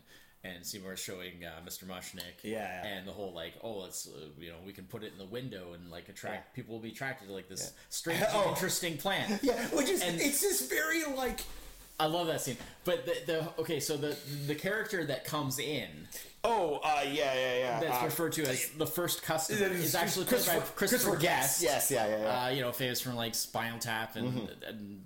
and 0.43 0.65
Seymour 0.65 0.97
showing 0.97 1.45
uh, 1.45 1.51
Mr. 1.69 1.85
Mushnick 1.85 2.43
Yeah, 2.43 2.61
yeah. 2.83 2.87
and 2.87 3.07
the 3.07 3.13
whole 3.13 3.35
like 3.35 3.53
oh 3.63 3.85
it's 3.85 4.09
uh, 4.09 4.29
you 4.39 4.49
know 4.49 4.57
we 4.65 4.73
can 4.73 4.85
put 4.85 5.03
it 5.05 5.13
in 5.13 5.19
the 5.19 5.27
window 5.27 5.75
and 5.75 5.91
like 5.91 6.09
attract 6.09 6.55
people 6.57 6.75
will 6.75 6.81
be 6.83 6.89
attracted 6.89 7.29
to 7.29 7.35
like 7.35 7.49
this 7.49 7.75
strange 7.91 8.25
Oh. 8.33 8.49
interesting 8.49 8.97
plant 8.97 9.41
Yeah, 9.43 9.67
which 9.69 9.91
is 9.91 10.01
And- 10.03 10.19
it's 10.21 10.41
just 10.41 10.71
very 10.71 11.05
like 11.15 11.41
I 12.01 12.07
love 12.07 12.27
that 12.29 12.41
scene 12.41 12.57
but 12.85 13.05
the, 13.07 13.15
the 13.27 13.49
okay 13.61 13.79
so 13.81 13.97
the 13.97 14.17
the 14.47 14.55
character 14.55 15.05
that 15.05 15.25
comes 15.25 15.59
in 15.59 15.89
oh 16.43 16.81
uh, 16.83 17.03
yeah 17.05 17.35
yeah 17.35 17.59
yeah 17.59 17.81
that's 17.81 18.03
uh, 18.03 18.07
referred 18.07 18.33
to 18.33 18.43
as 18.49 18.71
the 18.71 18.87
first 18.87 19.23
customer 19.23 19.67
is 19.69 19.95
actually 19.95 20.25
played 20.25 20.41
Christopher- 20.75 21.17
Guest. 21.17 21.63
Yes, 21.63 21.91
yeah, 21.91 22.07
yeah, 22.09 22.23
yeah. 22.23 22.45
Uh, 22.45 22.49
you 22.49 22.63
know, 22.63 22.73
famous 22.73 23.01
from 23.01 23.15
like 23.17 23.35
Spinal 23.35 23.79
Tap 23.79 24.17
and, 24.17 24.49
and 24.67 25.05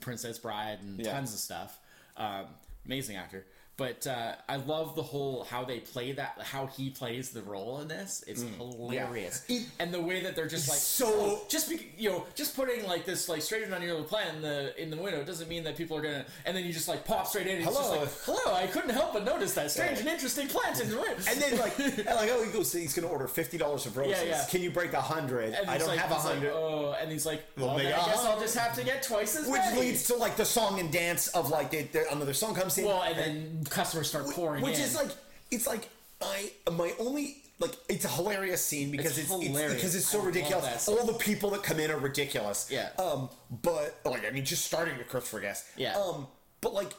Princess 0.00 0.38
Bride 0.38 0.78
and 0.82 0.98
Yeah. 0.98 1.12
tons 1.12 1.32
of 1.32 1.38
stuff. 1.38 1.78
Um, 2.16 2.46
amazing 2.84 3.16
actor. 3.16 3.46
But 3.78 4.06
uh, 4.06 4.34
I 4.48 4.56
love 4.56 4.94
the 4.96 5.02
whole 5.02 5.44
how 5.44 5.64
they 5.64 5.80
play 5.80 6.12
that, 6.12 6.38
how 6.42 6.66
he 6.66 6.90
plays 6.90 7.30
the 7.30 7.40
role 7.42 7.80
in 7.80 7.88
this. 7.88 8.22
It's 8.26 8.44
hilarious, 8.58 9.44
It- 9.48 9.66
and 9.78 9.92
the 9.92 10.00
way 10.00 10.22
that 10.22 10.36
they're 10.36 10.46
just 10.46 10.68
like 10.68 10.78
so- 10.78 11.06
oh, 11.08 11.42
just 11.48 11.68
be, 11.70 11.88
you 11.96 12.10
know 12.10 12.26
just 12.34 12.54
putting 12.54 12.86
like 12.86 13.04
this 13.06 13.28
like 13.28 13.40
stranger 13.42 13.74
on 13.74 13.80
your 13.82 13.92
little 13.92 14.06
plant 14.06 14.36
in 14.36 14.42
the 14.42 14.80
in 14.80 14.90
the 14.90 14.96
window 14.96 15.24
doesn't 15.24 15.48
mean 15.48 15.64
that 15.64 15.76
people 15.76 15.96
are 15.96 16.02
gonna 16.02 16.24
and 16.44 16.54
then 16.56 16.64
you 16.64 16.72
just 16.72 16.86
like 16.86 17.04
pop 17.04 17.26
straight 17.26 17.46
in. 17.46 17.56
And 17.58 17.66
It's 17.66 17.76
Hello. 17.76 18.04
just 18.04 18.26
like 18.26 18.38
hello, 18.38 18.54
I 18.54 18.66
couldn't 18.66 18.90
help 18.90 19.14
but 19.14 19.24
notice 19.24 19.54
that 19.54 19.70
strange 19.70 19.98
and 20.00 20.08
interesting 20.08 20.48
plant 20.48 20.80
in 20.80 20.90
the 20.90 20.96
window. 20.96 21.16
and 21.28 21.40
then 21.40 21.58
like 21.58 21.78
and 21.78 22.04
like 22.06 22.30
oh 22.30 22.44
he 22.44 22.52
goes 22.52 22.72
he's 22.72 22.94
gonna 22.94 23.08
order 23.08 23.26
fifty 23.26 23.56
dollars 23.58 23.86
of 23.86 23.96
roses 23.96 24.18
Yeah, 24.22 24.24
yeah. 24.28 24.44
can 24.50 24.62
you 24.62 24.70
break 24.70 24.92
a 24.92 25.00
hundred 25.00 25.54
I 25.66 25.78
don't 25.78 25.88
like, 25.88 25.98
have 25.98 26.10
a 26.10 26.14
he's 26.16 26.24
like, 26.24 26.34
hundred 26.34 26.52
oh, 26.52 26.94
and 27.00 27.10
he's 27.10 27.24
like, 27.26 27.42
We'll 27.56 27.68
well, 27.68 27.76
make 27.78 27.86
then 27.88 27.98
a 27.98 28.02
I 28.02 28.06
guess 28.06 28.24
I'll 28.24 28.40
just 28.40 28.56
have 28.58 28.74
to 28.76 28.84
get 28.84 29.02
twice 29.02 29.34
as 29.36 29.48
much. 29.48 29.52
which 29.52 29.74
many. 29.74 29.80
leads 29.80 30.06
to 30.08 30.16
like 30.16 30.36
the 30.36 30.44
song 30.44 30.78
and 30.78 30.92
dance 30.92 31.28
of 31.28 31.50
like 31.50 31.70
they, 31.70 31.84
they, 31.84 32.04
another 32.10 32.34
song 32.34 32.54
comes 32.54 32.76
in 32.78 32.84
well, 32.84 33.02
and 33.02 33.18
then 33.18 33.61
customers 33.70 34.08
start 34.08 34.26
pouring 34.30 34.62
which 34.62 34.76
in. 34.76 34.80
is 34.82 34.94
like 34.96 35.10
it's 35.50 35.66
like 35.66 35.88
I 36.22 36.50
my 36.70 36.92
only 36.98 37.36
like 37.58 37.76
it's 37.88 38.04
a 38.04 38.08
hilarious 38.08 38.64
scene 38.64 38.90
because 38.90 39.18
It's 39.18 39.30
it's, 39.30 39.32
it's, 39.32 39.46
hilarious. 39.46 39.74
because 39.74 39.94
it's 39.94 40.08
I 40.08 40.12
so 40.12 40.18
love 40.18 40.26
ridiculous. 40.28 40.88
All 40.88 41.06
the 41.06 41.12
people 41.14 41.50
that 41.50 41.62
come 41.62 41.78
in 41.80 41.90
are 41.90 41.98
ridiculous. 41.98 42.68
Yeah. 42.70 42.88
Um, 42.98 43.28
but 43.62 43.98
like 44.04 44.26
I 44.26 44.30
mean, 44.30 44.44
just 44.44 44.64
starting 44.64 44.98
with 44.98 45.08
Christopher 45.08 45.40
Guest. 45.40 45.66
Yeah. 45.76 45.96
Um, 45.96 46.26
but 46.60 46.74
like, 46.74 46.92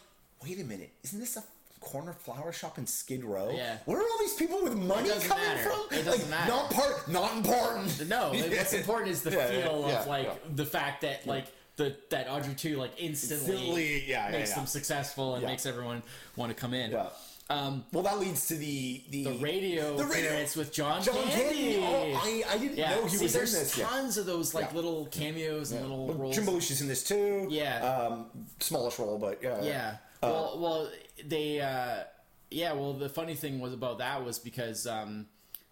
wait 0.44 0.60
a 0.60 0.64
minute, 0.64 0.92
isn't 1.04 1.20
this 1.20 1.36
a 1.38 1.44
corner 1.82 2.14
flower 2.14 2.54
shop 2.54 2.78
in 2.78 2.88
Skid 2.88 3.26
Row? 3.26 3.52
Yeah. 3.54 3.78
Where 3.86 3.98
are 3.98 4.02
all 4.04 4.20
these 4.20 4.36
people 4.36 4.64
with 4.64 4.76
money 4.76 5.10
coming 5.10 5.28
matter. 5.46 5.70
from? 5.70 5.98
It 5.98 6.06
doesn't 6.06 6.22
like, 6.22 6.30
matter. 6.30 6.50
Not 6.52 6.72
part, 6.72 7.08
not 7.10 7.36
important. 7.38 8.08
no, 8.08 8.32
like, 8.34 8.52
what's 8.52 8.74
important 8.74 9.12
is 9.12 9.22
the 9.22 9.32
Yeah, 9.32 9.48
feel 9.48 9.86
yeah, 9.88 10.02
of 10.02 10.08
like 10.08 10.26
yeah. 10.28 10.34
the 10.56 10.66
fact 10.66 11.02
that 11.02 11.28
like 11.28 11.48
the 11.76 11.96
that 12.10 12.30
Audrey 12.30 12.54
two 12.56 12.78
like 12.78 12.92
instantly, 12.98 13.54
Instantly, 13.56 14.04
yeah, 14.08 14.26
yeah, 14.28 14.38
makes 14.38 14.50
yeah. 14.52 14.56
them 14.58 14.66
successful 14.68 15.36
and 15.36 15.44
Yeah. 15.44 15.50
makes 15.50 15.66
everyone 15.66 16.04
want 16.36 16.50
to 16.50 16.56
come 16.56 16.74
in. 16.74 16.92
Yeah. 16.92 17.10
Um, 17.50 17.84
Well, 17.92 18.04
that 18.04 18.20
leads 18.20 18.48
to 18.48 18.56
the 18.56 19.04
the, 19.10 19.24
the 19.26 19.32
radio 19.34 19.98
The 19.98 20.06
radio- 20.06 20.30
appearance 20.30 20.56
with 20.56 20.72
John, 20.72 21.04
John 21.04 21.16
Candy. 21.28 21.74
Candy. 21.76 21.80
Oh, 21.84 22.22
I, 22.24 22.44
I 22.54 22.58
didn't 22.58 22.78
yeah, 22.78 22.96
know 22.96 23.04
he 23.06 23.18
See, 23.18 23.24
was 23.26 23.36
in 23.36 23.42
this. 23.42 23.78
Yeah. 23.78 23.88
tons 23.88 24.18
of 24.18 24.26
those 24.26 24.54
like 24.54 24.70
Yeah. 24.70 24.76
little 24.78 25.06
cameos 25.08 25.72
and 25.72 25.82
little 25.82 26.08
Well, 26.08 26.18
roles. 26.18 26.36
Jim 26.36 26.46
Belushi's 26.46 26.82
in 26.82 26.88
this 26.88 27.04
too. 27.04 27.48
Yeah. 27.50 27.84
Um, 27.86 28.30
smallish 28.60 28.98
role, 28.98 29.18
but 29.18 29.44
yeah. 29.44 29.62
Yeah. 29.62 29.98
Uh, 30.22 30.30
well, 30.32 30.60
well, 30.60 30.92
they. 31.26 31.60
Uh, 31.60 32.04
yeah. 32.50 32.72
Well, 32.74 32.94
the 32.94 33.10
funny 33.10 33.36
thing 33.36 33.60
was 33.60 33.74
about 33.74 33.98
that 33.98 34.24
was 34.24 34.40
because 34.40 34.88
um, 34.88 35.28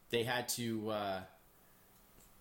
they 0.09 0.23
had 0.23 0.49
to. 0.49 0.89
Uh, 0.89 1.19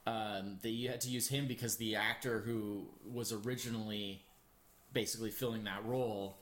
um, 0.07 0.59
they 0.63 0.75
had 0.83 1.01
to 1.03 1.09
use 1.09 1.29
him 1.29 1.47
because 1.47 1.77
the 1.77 1.97
actor 1.97 2.41
who 2.41 2.87
was 3.05 3.33
originally 3.33 4.23
basically 4.93 5.31
filling 5.31 5.65
that 5.65 5.85
role 5.85 6.39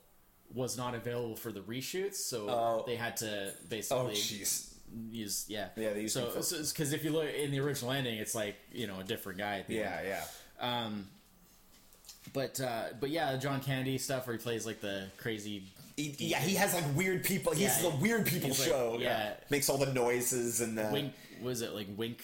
was 0.53 0.77
not 0.77 0.95
available 0.95 1.35
for 1.35 1.51
the 1.51 1.59
reshoots, 1.61 2.15
so 2.15 2.49
Oh. 2.49 2.83
they 2.87 2.95
had 2.95 3.17
to 3.17 3.49
Oh, 3.49 3.53
basically 3.69 4.13
jeez. 4.15 4.73
use 5.11 5.45
yeah 5.47 5.67
Yeah, 5.75 5.93
they 5.93 6.01
used 6.01 6.15
so 6.15 6.25
because 6.33 6.93
if 6.93 7.03
you 7.03 7.11
look 7.11 7.31
in 7.31 7.51
the 7.51 7.59
original 7.59 7.91
ending, 7.91 8.17
it's 8.17 8.33
like 8.33 8.55
you 8.71 8.87
know 8.87 8.99
a 8.99 9.03
different 9.03 9.37
guy. 9.37 9.59
At 9.59 9.67
the 9.67 9.75
Yeah, 9.75 9.97
end. 9.99 10.07
yeah. 10.07 10.23
Um, 10.59 11.07
but 12.33 12.59
uh, 12.59 12.85
but 12.99 13.09
yeah, 13.09 13.35
John 13.37 13.59
Candy 13.61 13.97
stuff 13.97 14.27
where 14.27 14.35
he 14.35 14.41
plays 14.41 14.65
like 14.65 14.81
the 14.81 15.07
crazy. 15.17 15.63
He, 15.95 16.15
yeah, 16.19 16.39
he 16.39 16.55
has 16.55 16.73
like 16.73 16.85
weird 16.95 17.23
people. 17.25 17.51
He's 17.53 17.63
Yeah, 17.83 17.89
the 17.89 17.95
weird 17.97 18.25
people 18.25 18.47
he's 18.49 18.59
like- 18.59 18.69
show. 18.69 18.97
yeah. 18.99 19.33
makes 19.49 19.69
all 19.69 19.77
the 19.77 19.91
noises 19.93 20.61
and 20.61 20.77
the 20.77 20.89
Wink 20.91 21.13
was 21.41 21.61
it 21.61 21.73
like 21.73 21.87
Wink, 21.97 22.21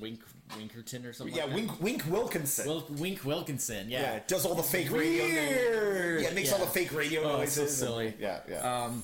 Wink 0.00 0.20
Winkerton 0.58 1.04
or 1.06 1.12
something? 1.12 1.34
yeah. 1.36 1.42
like 1.44 1.50
that? 1.50 1.54
Wink 1.54 1.80
Wink 1.80 2.04
Wilkinson. 2.08 2.66
Wil- 2.68 2.86
Wink 2.98 3.24
Wilkinson. 3.24 3.90
Yeah. 3.90 4.00
yeah, 4.14 4.20
does 4.26 4.44
all 4.46 4.54
the 4.54 4.62
fake 4.62 4.90
radio. 4.90 5.24
Weird. 5.24 6.22
Yeah, 6.22 6.30
makes 6.32 6.48
Yeah. 6.50 6.54
all 6.56 6.60
the 6.64 6.70
fake 6.70 6.92
radio 6.94 7.22
Oh, 7.22 7.40
it's 7.40 7.56
noises. 7.56 7.76
so 7.76 7.98
and- 7.98 8.10
silly. 8.10 8.14
yeah, 8.20 8.40
yeah. 8.48 8.84
Um, 8.84 9.02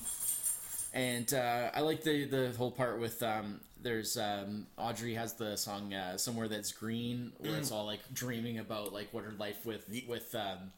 and 0.93 1.33
uh, 1.33 1.71
I 1.73 1.81
like 1.81 2.03
the 2.03 2.25
the 2.25 2.53
whole 2.57 2.71
part 2.71 2.99
with 2.99 3.21
um, 3.23 3.59
there's 3.81 4.17
um, 4.17 4.67
Audrey 4.77 5.13
has 5.15 5.33
the 5.33 5.55
song 5.57 5.93
uh, 5.93 6.17
somewhere 6.17 6.47
that's 6.47 6.71
green 6.71 7.33
where 7.39 7.51
Mm. 7.51 7.57
it's 7.59 7.71
all 7.71 7.85
like 7.85 7.99
dreaming 8.13 8.59
about 8.59 8.93
like 8.93 9.09
what 9.11 9.23
her 9.25 9.33
life 9.37 9.65
with 9.65 9.89
with 10.07 10.33
um, 10.35 10.71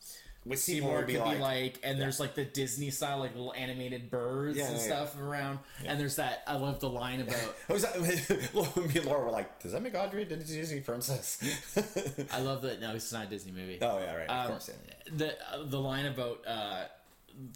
With 0.48 0.60
Seymour 0.60 0.90
Seymour 0.90 1.00
could 1.04 1.08
be 1.08 1.18
like, 1.20 1.40
like, 1.40 1.80
and 1.84 2.00
there's 2.00 2.20
like 2.20 2.36
the 2.36 2.46
Disney 2.46 2.90
style 2.90 3.20
like 3.20 3.36
little 3.36 3.54
animated 3.54 4.10
birds 4.10 4.58
Yeah, 4.58 4.66
and 4.68 4.78
yeah, 4.78 4.82
stuff 4.84 5.20
around, 5.20 5.60
and 5.86 6.00
there's 6.00 6.16
that 6.18 6.44
I 6.48 6.56
love 6.56 6.80
the 6.80 6.90
line 6.90 7.22
about 7.22 7.36
Who's 7.68 7.82
that? 7.84 8.00
Me 8.02 8.96
and 8.96 9.06
Laura 9.06 9.26
were 9.26 9.32
like, 9.32 9.60
"Does 9.62 9.72
that 9.74 9.82
make 9.82 9.96
Audrey 9.96 10.24
a 10.24 10.26
Disney 10.26 10.82
princess?" 10.82 11.38
I 12.34 12.40
love 12.42 12.62
that 12.64 12.80
no 12.82 12.94
it's 12.96 13.12
not 13.12 13.26
a 13.26 13.30
Disney 13.30 13.52
movie. 13.52 13.80
oh 13.82 14.00
yeah, 14.00 14.16
right. 14.16 14.30
Of 14.30 14.46
Um, 14.46 14.52
course. 14.52 14.70
Yeah. 14.70 15.12
the 15.16 15.32
uh, 15.54 15.64
the 15.66 15.80
line 15.80 16.06
about 16.06 16.40
uh, 16.48 16.84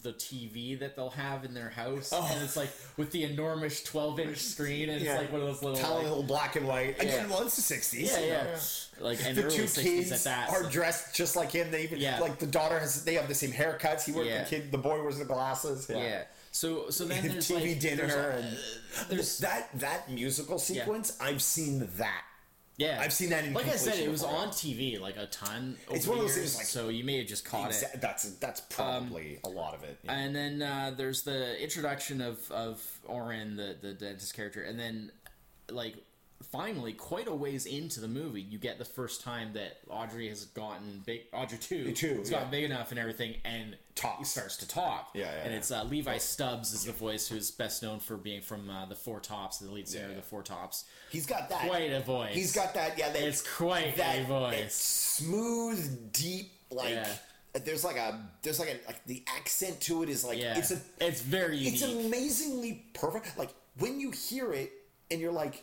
the 0.03 0.13
TV 0.13 0.79
that 0.79 0.95
they'll 0.95 1.09
have 1.09 1.43
in 1.43 1.53
their 1.53 1.69
house, 1.69 2.11
Oh. 2.13 2.29
and 2.33 2.43
it's 2.43 2.55
like 2.55 2.69
with 2.97 3.11
the 3.11 3.23
enormous 3.23 3.83
twelve 3.83 4.19
inch 4.19 4.37
screen, 4.53 4.89
and 4.89 5.01
Yeah. 5.01 5.13
it's 5.13 5.21
like 5.23 5.31
one 5.31 5.41
of 5.41 5.47
those 5.47 5.63
little 5.63 5.77
Tiny 5.79 5.93
like, 5.95 6.03
little 6.03 6.23
black 6.23 6.55
and 6.55 6.67
white. 6.67 6.99
Again, 7.01 7.27
Yeah. 7.27 7.33
well, 7.35 7.45
it's 7.45 7.55
the 7.55 7.61
'60s. 7.75 8.07
yeah, 8.11 8.19
you 8.19 8.25
yeah, 8.27 8.59
like 8.99 9.19
and 9.25 9.35
The 9.37 9.49
two 9.49 9.63
60s 9.63 9.81
kids 9.83 10.11
at 10.11 10.23
that. 10.25 10.49
are 10.49 10.63
so- 10.63 10.69
dressed 10.69 11.15
just 11.15 11.35
like 11.35 11.51
him. 11.51 11.71
They 11.71 11.83
even 11.83 11.99
Yeah. 11.99 12.19
like 12.19 12.37
the 12.39 12.45
daughter 12.47 12.77
has. 12.79 13.03
They 13.03 13.15
have 13.15 13.27
the 13.27 13.35
same 13.35 13.51
haircuts. 13.51 14.03
He 14.05 14.11
wears 14.11 14.27
Yeah. 14.27 14.43
the 14.43 14.49
kid. 14.49 14.71
The 14.71 14.77
boy 14.77 15.01
wears 15.01 15.17
the 15.17 15.25
glasses. 15.25 15.87
Yeah. 15.89 15.97
yeah. 15.97 16.23
So 16.51 16.89
so 16.89 17.05
then 17.05 17.23
there's 17.27 17.47
TV 17.49 17.71
like, 17.71 17.79
dinner 17.79 18.07
there's, 18.07 18.45
and 18.45 18.57
uh, 18.57 19.03
there's 19.09 19.37
that 19.39 19.69
that 19.79 20.11
musical 20.11 20.59
sequence. 20.59 21.17
I've 21.19 21.41
seen 21.41 21.89
that. 21.97 22.23
Yeah. 22.81 22.99
I've 23.01 23.13
seen 23.13 23.29
that 23.29 23.45
in 23.45 23.53
like 23.53 23.67
I 23.67 23.75
said, 23.75 23.99
it 23.99 24.09
was 24.09 24.23
before. 24.23 24.37
on 24.37 24.47
TV 24.49 24.99
like 24.99 25.17
a 25.17 25.27
ton. 25.27 25.77
It's 25.89 26.07
one 26.07 26.17
of 26.19 26.23
those 26.25 26.35
years, 26.37 26.53
things, 26.55 26.57
like- 26.57 26.65
so 26.67 26.89
you 26.89 27.03
may 27.03 27.17
have 27.19 27.27
just 27.27 27.45
caught 27.45 27.71
it. 27.71 27.83
That's 28.01 28.23
that's 28.35 28.61
probably 28.61 29.39
a 29.43 29.49
lot 29.49 29.73
of 29.73 29.83
it. 29.83 29.99
yeah. 30.03 30.13
And 30.13 30.35
then 30.35 30.61
uh, 30.61 30.93
there's 30.95 31.23
the 31.23 31.61
introduction 31.61 32.21
of 32.21 32.49
of 32.51 32.81
Oren, 33.05 33.55
the 33.55 33.75
the 33.81 33.93
dentist 33.93 34.33
character, 34.35 34.61
and 34.63 34.79
then 34.79 35.11
like 35.69 35.95
finally, 36.51 36.93
quite 36.93 37.27
a 37.27 37.33
ways 37.33 37.65
into 37.65 37.99
the 37.99 38.07
movie, 38.07 38.41
you 38.41 38.57
get 38.57 38.77
the 38.79 38.85
first 38.85 39.21
time 39.21 39.53
that 39.53 39.77
Audrey 39.89 40.29
has 40.29 40.45
gotten 40.45 41.03
big. 41.05 41.21
Audrey 41.33 41.57
two, 41.57 41.91
Two, 41.93 42.15
has 42.19 42.29
yeah. 42.31 42.37
gotten 42.37 42.51
big 42.51 42.63
enough 42.63 42.91
and 42.91 42.99
everything, 42.99 43.35
and 43.45 43.75
Talks. 43.95 44.29
starts 44.29 44.57
to 44.57 44.67
talk. 44.67 45.09
Yeah, 45.13 45.25
yeah, 45.25 45.41
and 45.43 45.51
yeah. 45.51 45.57
it's 45.57 45.71
uh, 45.71 45.83
Levi 45.83 46.17
Stubbs 46.17 46.73
is 46.73 46.85
the 46.85 46.91
voice 46.93 47.27
who's 47.27 47.51
best 47.51 47.83
known 47.83 47.99
for 47.99 48.17
being 48.17 48.41
from 48.41 48.69
uh, 48.69 48.85
the 48.85 48.95
Four 48.95 49.19
Tops, 49.19 49.59
the 49.59 49.71
lead 49.71 49.87
singer 49.87 50.09
of 50.09 50.15
the 50.15 50.21
Four 50.21 50.43
Tops. 50.43 50.85
He's 51.09 51.25
got 51.25 51.49
that. 51.49 51.67
Quite 51.67 51.91
a 51.91 51.99
voice. 51.99 52.33
He's 52.33 52.53
got 52.53 52.73
that. 52.73 52.97
Yeah, 52.97 53.11
that, 53.11 53.21
It's 53.21 53.41
quite 53.55 53.97
that, 53.97 54.19
a 54.19 54.23
voice. 54.23 54.73
smooth, 54.75 56.11
deep, 56.13 56.51
like. 56.71 56.97
There's 57.65 57.83
like 57.83 57.97
a 57.97 58.17
there's 58.43 58.59
like 58.61 58.69
a 58.69 58.87
like 58.87 59.05
the 59.07 59.23
accent 59.37 59.81
to 59.81 60.03
it 60.03 60.09
is 60.09 60.23
like 60.23 60.39
Yeah, 60.39 60.57
it's 60.57 60.71
a 60.71 60.79
it's 61.01 61.19
very 61.19 61.57
unique. 61.57 61.73
it's 61.73 61.83
amazingly 61.83 62.85
perfect. 62.93 63.37
Like 63.37 63.49
when 63.77 63.99
you 63.99 64.11
hear 64.11 64.53
it 64.53 64.71
and 65.11 65.19
you're 65.19 65.33
like, 65.33 65.61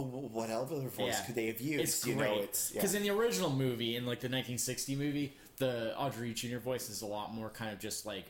what 0.00 0.50
other 0.50 0.88
voice 0.88 1.20
could 1.24 1.34
they 1.34 1.46
have 1.46 1.60
used? 1.60 1.82
It's 1.82 2.06
you 2.06 2.14
great 2.14 2.36
know, 2.36 2.42
it's 2.42 2.70
yeah. 2.70 2.80
because 2.80 2.94
in 2.94 3.02
the 3.02 3.10
original 3.10 3.50
movie, 3.50 3.96
in 3.96 4.04
like 4.04 4.20
the 4.20 4.26
1960 4.28 4.96
movie, 4.96 5.34
the 5.58 5.96
Audrey 5.96 6.32
Jr. 6.34 6.58
voice 6.58 6.88
is 6.90 7.02
a 7.02 7.06
lot 7.06 7.34
more 7.34 7.50
kind 7.50 7.72
of 7.72 7.78
just 7.78 8.06
like 8.06 8.26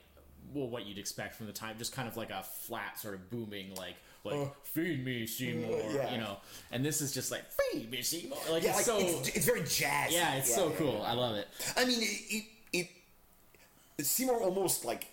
well, 0.54 0.68
what 0.68 0.86
you'd 0.86 0.98
expect 0.98 1.34
from 1.34 1.46
the 1.46 1.52
time, 1.52 1.76
just 1.78 1.92
kind 1.92 2.08
of 2.08 2.16
like 2.16 2.30
a 2.30 2.42
flat 2.42 2.98
sort 2.98 3.14
of 3.14 3.30
booming 3.30 3.74
like 3.74 3.96
like 4.24 4.34
Uh, 4.34 4.46
feed 4.62 5.04
me 5.04 5.26
Seymour, 5.26 5.80
yeah. 5.94 6.12
you 6.12 6.18
know. 6.18 6.38
And 6.72 6.84
this 6.84 7.00
is 7.00 7.12
just 7.12 7.30
like 7.30 7.44
feed 7.52 7.90
me 7.90 8.02
Seymour, 8.02 8.38
like 8.50 8.62
yeah, 8.62 8.70
it's 8.70 8.88
like, 8.88 9.00
so 9.00 9.18
it's, 9.18 9.28
it's 9.28 9.46
very 9.46 9.62
jazzy. 9.62 10.12
yeah, 10.12 10.34
it's 10.34 10.54
so 10.54 10.70
cool. 10.70 11.02
I 11.02 11.12
love 11.12 11.36
it. 11.36 11.48
I 11.76 11.84
mean, 11.84 11.98
it, 12.00 12.44
it, 12.72 12.88
it 13.98 14.06
Seymour 14.06 14.40
almost 14.40 14.84
like, 14.84 15.08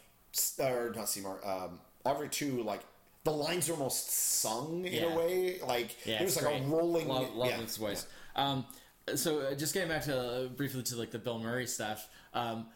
or 0.60 0.94
not 0.96 1.10
Seymour, 1.10 1.40
um, 1.46 1.80
Audrey 2.04 2.30
too. 2.30 2.64
Like 2.64 2.82
the 3.26 3.32
lines 3.32 3.68
are 3.70 3.74
almost 3.74 4.10
sung 4.12 4.86
in 4.86 4.94
Yeah. 4.94 5.14
a 5.14 5.18
way. 5.18 5.60
Like 5.62 5.96
Yeah, 6.06 6.20
there's 6.20 6.38
it's 6.38 6.46
like 6.46 6.56
great. 6.56 6.64
a 6.64 6.68
rolling. 6.68 7.08
Love, 7.10 7.36
love 7.36 7.50
yeah, 7.50 7.58
this 7.60 7.76
voice. 7.78 8.08
Um, 8.38 8.66
so 9.16 9.40
uh, 9.40 9.56
just 9.56 9.74
getting 9.74 9.90
back 9.90 10.04
to 10.04 10.18
uh, 10.18 10.46
briefly 10.48 10.82
to 10.84 10.96
like 10.96 11.12
the 11.12 11.20
Bill 11.20 11.40
Murray 11.40 11.68
stuff. 11.68 12.08
Um, 12.34 12.68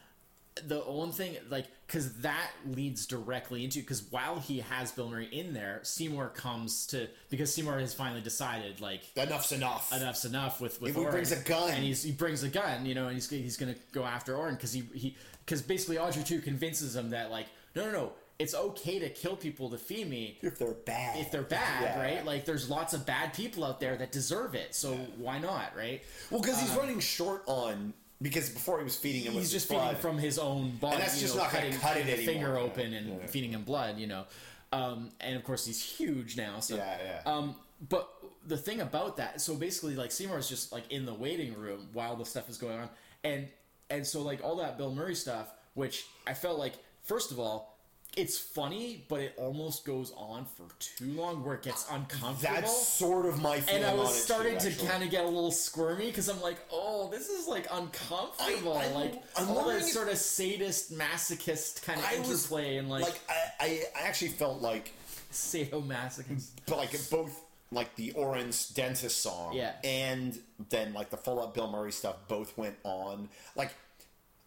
the 0.67 0.79
one 0.79 1.11
thing, 1.13 1.37
like, 1.49 1.67
because 1.87 2.17
that 2.21 2.49
leads 2.65 3.05
directly 3.05 3.63
into 3.63 3.79
because 3.79 4.03
while 4.11 4.39
he 4.39 4.59
has 4.59 4.91
Bill 4.91 5.09
Murray 5.09 5.27
in 5.31 5.53
there, 5.53 5.79
Seymour 5.83 6.29
comes 6.29 6.85
to 6.87 7.07
because 7.29 7.53
Seymour 7.53 7.79
has 7.79 7.93
finally 7.93 8.19
decided 8.21 8.81
like. 8.81 9.01
Enough's 9.15 9.51
enough. 9.53 9.93
enough's 9.93 10.25
enough 10.25 10.59
with 10.59 10.81
with 10.81 10.95
he 10.95 10.99
Oren. 10.99 11.11
brings 11.11 11.31
a 11.31 11.37
gun. 11.37 11.71
and 11.71 11.83
he's, 11.83 12.03
he 12.03 12.11
brings 12.11 12.43
a 12.43 12.49
gun, 12.49 12.85
you 12.85 12.93
know, 12.95 13.05
and 13.05 13.13
he's 13.13 13.29
he's 13.29 13.55
gonna 13.57 13.75
go 13.93 14.03
after 14.03 14.35
Oren 14.35 14.55
because 14.55 14.73
he 14.73 14.81
he 14.93 15.15
because 15.45 15.61
basically 15.61 15.97
Audrey 15.97 16.23
too 16.23 16.39
convinces 16.41 16.95
him 16.95 17.11
that 17.11 17.31
like 17.31 17.45
no 17.75 17.85
no 17.85 17.91
no 17.91 18.11
it's 18.39 18.55
okay 18.55 18.99
to 18.99 19.09
kill 19.09 19.35
people 19.35 19.69
to 19.69 19.77
feed 19.77 20.09
me 20.09 20.37
If 20.41 20.57
they're 20.57 20.71
bad. 20.73 21.19
if 21.19 21.29
they're 21.29 21.41
bad, 21.43 21.83
Yeah. 21.83 21.99
right? 21.99 22.25
Like 22.25 22.45
there's 22.45 22.69
lots 22.69 22.93
of 22.93 23.05
bad 23.05 23.33
people 23.33 23.65
out 23.65 23.79
there 23.81 23.97
that 23.97 24.11
deserve 24.13 24.55
it. 24.55 24.73
So 24.73 24.95
why 25.17 25.39
not, 25.39 25.75
right? 25.75 26.01
Well, 26.31 26.39
because 26.41 26.59
he's 26.61 26.71
running 26.71 26.99
short 27.01 27.43
on 27.47 27.93
because 28.21 28.49
before 28.49 28.77
he 28.79 28.83
was 28.85 28.95
feeding 28.95 29.23
him 29.23 29.33
with 29.33 29.43
He's 29.43 29.51
just 29.51 29.69
blood. 29.69 29.87
feeding 29.89 30.01
from 30.01 30.17
his 30.17 30.39
own 30.39 30.77
body. 30.77 30.95
And 30.95 31.03
that's 31.03 31.19
just 31.19 31.35
know, 31.35 31.43
not 31.43 31.51
cutting, 31.51 31.71
cut 31.73 31.97
it 31.97 32.01
cutting 32.01 32.17
the 32.17 32.25
finger 32.25 32.57
open 32.57 32.93
and 32.93 33.19
Yeah. 33.21 33.27
feeding 33.27 33.51
him 33.51 33.63
blood, 33.63 33.97
you 33.97 34.07
know. 34.07 34.25
Um, 34.71 35.11
and 35.19 35.35
of 35.35 35.43
course 35.43 35.65
he's 35.65 35.81
huge 35.83 36.37
now. 36.37 36.59
So 36.61 36.75
Yeah, 36.77 36.97
yeah. 37.03 37.21
Um, 37.31 37.55
but 37.89 38.09
the 38.45 38.57
thing 38.57 38.79
about 38.81 39.17
that, 39.17 39.41
so 39.41 39.55
basically, 39.55 39.95
like 39.95 40.11
Seymour 40.11 40.37
is 40.37 40.47
just 40.47 40.71
like 40.71 40.89
in 40.91 41.05
the 41.05 41.13
waiting 41.13 41.55
room 41.55 41.89
while 41.93 42.15
the 42.15 42.25
stuff 42.25 42.49
is 42.49 42.57
going 42.57 42.79
on, 42.79 42.89
and 43.23 43.47
and 43.89 44.05
so 44.05 44.21
like 44.21 44.43
all 44.43 44.57
that 44.57 44.77
Bill 44.77 44.93
Murray 44.93 45.15
stuff, 45.15 45.47
which 45.73 46.05
I 46.27 46.33
felt 46.33 46.57
like 46.57 46.73
first 47.03 47.31
of 47.31 47.39
all. 47.39 47.75
It's 48.17 48.37
funny, 48.37 49.05
but 49.07 49.19
it 49.21 49.33
almost 49.37 49.85
goes 49.85 50.11
on 50.17 50.45
for 50.57 50.65
too 50.79 51.05
long, 51.13 51.43
where 51.45 51.55
it 51.55 51.61
gets 51.61 51.85
uncomfortable. 51.91 52.53
That's 52.55 52.87
sort 52.87 53.25
of 53.27 53.39
my 53.41 53.59
feeling 53.61 53.83
and 53.83 53.91
I 53.91 53.93
was 53.93 54.13
starting 54.23 54.57
too, 54.57 54.71
to 54.71 54.85
kind 54.87 55.03
of 55.03 55.09
get 55.11 55.23
a 55.23 55.27
little 55.27 55.51
squirmy 55.51 56.07
because 56.07 56.27
I'm 56.27 56.41
like, 56.41 56.57
oh, 56.71 57.09
this 57.11 57.29
is 57.29 57.47
like 57.47 57.67
uncomfortable, 57.71 58.73
I- 58.77 58.85
I'm- 58.85 58.93
like 58.95 59.23
I'm 59.37 59.49
all 59.51 59.69
if- 59.69 59.83
sort 59.83 60.09
of 60.09 60.17
sadist, 60.17 60.91
masochist 60.97 61.83
kind 61.83 61.99
of 61.99 62.05
I 62.05 62.19
was- 62.19 62.29
interplay 62.29 62.77
and 62.77 62.89
like, 62.89 63.03
Like 63.03 63.21
I, 63.29 63.43
I, 63.59 63.83
I 63.95 64.07
actually 64.07 64.29
felt 64.31 64.59
like, 64.61 64.91
sadomasochist. 65.31 66.47
but 66.65 66.77
like 66.83 66.91
both 67.09 67.41
like 67.71 67.95
the 67.95 68.11
Oren's 68.13 68.69
dentist 68.69 69.21
song, 69.21 69.53
Yeah. 69.53 69.73
and 69.83 70.37
then 70.69 70.93
like 70.93 71.11
the 71.11 71.17
full 71.17 71.39
up 71.39 71.53
Bill 71.53 71.69
Murray 71.69 71.91
stuff 71.91 72.15
both 72.27 72.57
went 72.57 72.75
on. 72.83 73.29
Like, 73.55 73.71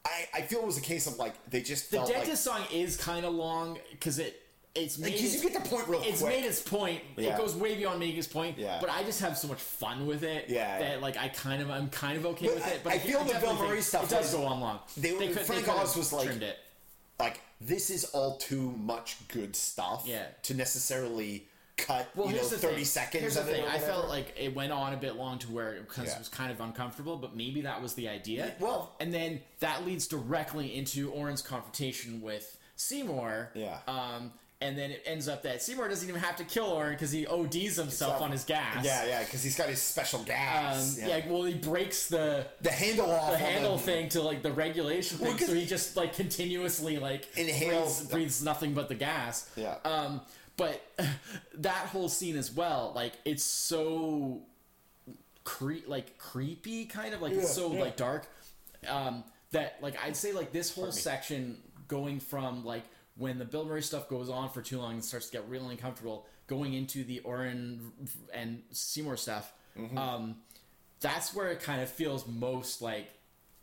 I, 0.05 0.27
I 0.35 0.43
feel 0.43 0.61
it 0.61 0.67
was 0.67 0.79
a 0.79 0.83
case 0.83 1.07
of 1.07 1.17
like 1.19 1.35
they 1.49 1.63
just 1.63 1.91
The 1.91 2.03
dentist 2.05 2.43
song 2.45 2.63
is 2.73 2.97
kind 2.97 3.25
of 3.25 3.35
long 3.35 3.79
because 3.93 4.19
it 4.19 4.39
it's 4.75 4.97
made 4.99 5.13
because 5.13 5.35
its, 5.35 5.45
you 5.45 5.51
get 5.51 5.63
the 5.63 5.69
point 5.69 5.87
real 5.87 6.03
it's 6.03 6.23
quick. 6.23 6.35
made 6.41 6.45
its 6.47 6.61
point. 6.63 7.03
Yeah. 7.17 7.35
It 7.35 7.39
goes 7.39 7.55
way 7.55 7.75
beyond 7.77 8.01
making 8.01 8.19
its 8.19 8.27
point. 8.27 8.57
Yeah. 8.59 8.79
But 8.81 8.89
I 8.91 9.03
just 9.05 9.21
have 9.21 9.37
so 9.37 9.47
much 9.49 9.61
fun 9.61 10.07
with 10.07 10.23
it. 10.25 10.47
Yeah, 10.49 10.79
That 10.79 11.03
like 11.03 11.17
I 11.19 11.29
kind 11.29 11.61
of 11.63 11.71
I'm 11.71 11.89
kind 11.91 12.17
of 12.17 12.25
okay 12.27 12.47
But 12.47 12.55
with 12.57 12.67
I- 12.67 12.71
it. 12.71 12.81
But 12.83 12.93
I 12.95 12.99
feel 12.99 13.23
the 13.23 13.39
Bill 13.39 13.55
Murray 13.55 13.83
stuff 13.83 14.05
It 14.05 14.11
does 14.11 14.33
go 14.35 14.45
on 14.47 14.61
long. 14.61 14.81
they- 14.97 15.13
could- 15.29 15.41
Frank 15.43 15.67
have 15.67 15.77
Oz 15.77 15.95
was 15.97 16.13
like- 16.13 16.27
trimmed 16.27 16.43
it. 16.43 16.57
like 17.21 17.41
this 17.61 17.91
is 17.91 18.05
all 18.07 18.39
too 18.39 18.73
much 18.79 19.17
good 19.29 19.55
stuff 19.55 20.05
Yeah. 20.07 20.25
to 20.45 20.55
necessarily 20.55 21.47
cut 21.77 22.09
Well, 22.15 22.29
you 22.29 22.37
know 22.37 22.47
the 22.47 22.59
30 22.59 22.77
thing. 22.77 22.85
seconds 22.85 23.21
Here's 23.23 23.37
of 23.37 23.47
the 23.47 23.59
it 23.61 23.69
I 23.69 23.79
felt 23.79 24.09
like 24.09 24.35
it 24.39 24.55
went 24.55 24.73
on 24.73 24.93
a 24.93 24.97
bit 24.97 25.17
long 25.17 25.39
to 25.41 25.51
where 25.51 25.73
it, 25.75 25.89
'cause 25.89 26.07
Yeah. 26.07 26.13
it 26.15 26.19
was 26.19 26.29
kind 26.29 26.53
of 26.53 26.61
uncomfortable, 26.61 27.17
but 27.17 27.35
maybe 27.35 27.63
that 27.63 27.81
was 27.83 27.95
the 27.95 28.09
idea. 28.09 28.55
well- 28.61 28.95
and 29.01 29.13
then 29.13 29.41
that 29.61 29.85
leads 29.87 30.07
directly 30.07 30.75
into 30.77 31.11
Oren's 31.13 31.43
confrontation 31.43 32.21
with 32.21 32.57
Seymour. 32.77 33.51
Yeah. 33.55 33.79
Um, 33.87 34.33
and 34.61 34.79
then 34.79 34.93
it 34.93 35.03
ends 35.07 35.27
up 35.27 35.43
that 35.43 35.61
Seymour 35.61 35.89
doesn't 35.89 36.09
even 36.09 36.21
have 36.21 36.37
to 36.37 36.45
kill 36.45 36.67
Oren 36.67 36.93
because 36.93 37.11
he 37.11 37.27
ODs 37.27 37.75
himself 37.77 38.21
on 38.23 38.31
his 38.31 38.45
gas. 38.45 38.85
yeah 38.85 39.05
yeah 39.07 39.25
because 39.25 39.43
he's 39.43 39.57
got 39.57 39.69
his 39.69 39.83
special 39.83 40.21
Um, 40.21 40.25
gas 40.27 40.99
yeah. 41.01 41.27
Well, 41.27 41.43
he 41.45 41.55
breaks 41.55 42.07
the 42.07 42.47
the 42.61 42.71
handle 42.71 43.11
off 43.11 43.33
the 43.33 43.39
handle 43.39 43.77
thing 43.77 44.09
to 44.11 44.23
like 44.23 44.43
the 44.45 44.53
regulation 44.53 45.19
Well, 45.19 45.37
thing, 45.37 45.49
so 45.49 45.55
he 45.55 45.67
just 45.67 45.97
like 45.97 46.15
continuously 46.15 46.99
like 46.99 47.27
Inhales 47.37 47.97
breathes, 47.99 48.11
breathes 48.13 48.43
nothing 48.43 48.73
but 48.73 48.89
the 48.89 48.95
gas. 48.95 49.47
Yeah. 49.57 49.79
Um, 49.85 50.21
but 50.57 50.83
that 51.55 51.87
whole 51.89 52.09
scene 52.09 52.37
as 52.37 52.51
well, 52.53 52.93
like 52.95 53.13
it's 53.25 53.45
so 53.45 54.43
cre- 55.45 55.87
like 55.87 56.19
creepy 56.19 56.85
kind 56.87 57.15
of 57.15 57.23
like 57.23 57.33
it's 57.33 57.55
so 57.55 57.69
like 57.69 57.97
dark. 57.97 58.27
Um 58.89 59.25
that 59.53 59.77
like 59.83 60.03
i'd 60.03 60.17
say 60.17 60.33
like 60.33 60.51
this 60.51 60.75
whole 60.75 60.91
section 60.91 61.59
going 61.87 62.21
from 62.21 62.65
like 62.65 62.85
when 63.19 63.39
the 63.39 63.45
bill 63.45 63.67
murray 63.67 63.83
stuff 63.83 64.09
goes 64.09 64.31
on 64.31 64.49
for 64.49 64.63
too 64.63 64.79
long 64.79 64.95
and 64.95 65.05
starts 65.05 65.27
to 65.27 65.33
get 65.33 65.47
really 65.47 65.71
uncomfortable 65.73 66.27
going 66.47 66.73
into 66.73 67.05
the 67.05 67.21
oren 67.21 67.93
and 68.33 68.63
seymour 68.71 69.17
stuff 69.17 69.53
Mm-hmm. 69.79 69.99
um 69.99 70.37
that's 71.01 71.35
where 71.35 71.49
it 71.51 71.61
kind 71.61 71.83
of 71.83 71.91
feels 71.91 72.27
most 72.27 72.81
like 72.81 73.09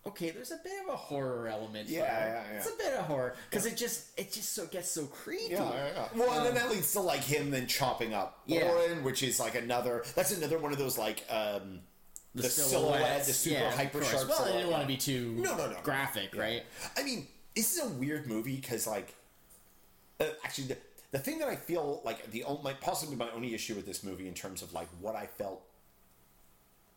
okay 0.06 0.32
there's 0.32 0.52
a 0.52 0.60
bit 0.64 0.74
of 0.88 0.94
a 0.94 0.98
horror 0.98 1.48
element 1.48 1.90
Yeah, 1.90 2.00
yeah, 2.00 2.44
yeah. 2.52 2.58
it's 2.58 2.68
a 2.68 2.78
bit 2.78 2.94
of 2.94 3.06
horror 3.06 3.36
because 3.50 3.66
it 3.66 3.76
just 3.78 4.18
it 4.18 4.32
just 4.32 4.54
so 4.54 4.66
gets 4.68 4.90
so 4.90 5.06
creepy 5.06 5.52
Yeah, 5.54 5.72
yeah. 5.72 6.08
Well, 6.16 6.32
and 6.38 6.46
then 6.46 6.56
that 6.56 6.70
leads 6.72 6.94
to 6.94 7.02
like 7.02 7.22
him 7.22 7.52
then 7.52 7.68
chopping 7.68 8.14
up 8.14 8.40
Um, 8.48 8.54
Yeah. 8.56 8.94
Which 9.02 9.24
is 9.24 9.40
like 9.40 9.56
another. 9.56 10.04
That's 10.16 10.36
another 10.36 10.58
one 10.58 10.72
of 10.72 10.78
those 10.78 10.98
like 10.98 11.26
um, 11.30 11.80
the, 12.34 12.44
silhouette, 12.44 13.00
silhouettes, 13.00 13.28
the 13.28 13.34
super 13.34 13.60
yeah, 13.60 13.72
hyper 13.72 14.04
sharp. 14.04 14.30
Well, 14.30 14.44
I 14.46 14.52
didn't 14.52 14.70
want 14.72 14.82
to 14.84 14.88
be 14.88 14.98
too 14.98 15.34
No, 15.38 15.56
no, 15.58 15.70
no. 15.72 15.78
graphic, 15.84 16.36
right? 16.36 16.64
I 16.98 17.04
mean, 17.04 17.28
this 17.56 17.76
is 17.76 17.84
a 17.84 17.90
weird 17.90 18.28
movie 18.28 18.56
because, 18.56 18.86
like, 18.88 19.14
uh, 20.20 20.26
actually, 20.44 20.68
the, 20.68 20.78
the 21.12 21.20
thing 21.20 21.40
that 21.40 21.50
I 21.50 21.56
feel 21.56 22.02
like 22.06 22.30
the 22.32 22.44
only, 22.44 22.62
my, 22.64 22.74
possibly 22.74 23.16
my 23.16 23.30
only 23.32 23.54
issue 23.56 23.74
with 23.76 23.86
this 23.86 24.04
movie 24.04 24.28
in 24.28 24.34
terms 24.36 24.62
of 24.62 24.74
like 24.74 24.88
what 25.02 25.16
I 25.16 25.26
felt 25.26 25.62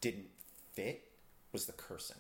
didn't 0.01 0.27
fit 0.75 1.03
was 1.53 1.67
the 1.67 1.73
cursing. 1.73 2.17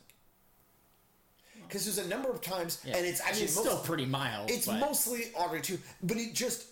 Because 1.68 1.84
there's 1.84 1.98
a 2.04 2.08
number 2.08 2.30
of 2.30 2.40
times, 2.42 2.78
Yeah. 2.84 2.96
and 2.96 3.06
it's 3.06 3.20
actually 3.20 3.44
it's 3.44 3.56
most- 3.56 3.64
still 3.66 3.78
pretty 3.78 4.04
mild. 4.06 4.50
it's 4.50 4.66
but- 4.66 4.78
mostly 4.78 5.32
Audrey 5.34 5.60
too, 5.62 5.78
but 6.02 6.16
it 6.16 6.34
just 6.34 6.64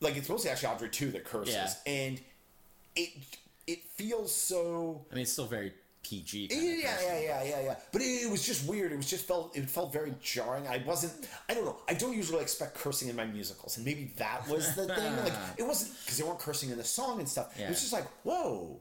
like 0.00 0.16
it's 0.16 0.28
mostly 0.28 0.50
actually 0.50 0.68
Audrey 0.74 0.88
too 0.90 1.10
that 1.12 1.24
curses, 1.24 1.54
Yeah. 1.54 1.70
and 1.86 2.20
it 2.96 3.10
it 3.66 3.84
feels 3.94 4.34
so. 4.34 5.06
I 5.10 5.14
mean, 5.14 5.22
it's 5.22 5.32
still 5.32 5.46
very 5.46 5.72
PG. 6.02 6.48
Yeah, 6.50 6.58
yeah, 6.58 7.00
yeah, 7.00 7.20
yeah, 7.20 7.44
yeah, 7.44 7.60
yeah. 7.62 7.76
But 7.92 8.02
it, 8.02 8.24
it 8.24 8.30
was 8.30 8.44
just 8.44 8.66
weird. 8.68 8.92
It 8.92 8.96
was 8.96 9.08
just 9.08 9.24
felt 9.26 9.56
it 9.56 9.70
felt 9.70 9.92
very 9.92 10.14
jarring. 10.20 10.66
I 10.68 10.78
wasn't. 10.84 11.26
I 11.48 11.54
don't 11.54 11.64
know. 11.64 11.78
I 11.88 11.94
don't 11.94 12.14
usually 12.14 12.42
expect 12.42 12.74
cursing 12.74 13.08
in 13.08 13.16
my 13.16 13.24
musicals, 13.24 13.76
and 13.76 13.86
maybe 13.86 14.12
that 14.16 14.46
was 14.48 14.74
the 14.74 14.86
thing. 14.86 15.16
Like 15.24 15.32
it 15.56 15.62
wasn't 15.62 15.98
because 16.00 16.18
they 16.18 16.24
weren't 16.24 16.40
cursing 16.40 16.70
in 16.70 16.76
the 16.76 16.84
song 16.84 17.20
and 17.20 17.28
stuff. 17.28 17.58
It 17.58 17.68
was 17.68 17.80
just 17.80 17.92
like 17.92 18.06
whoa. 18.24 18.80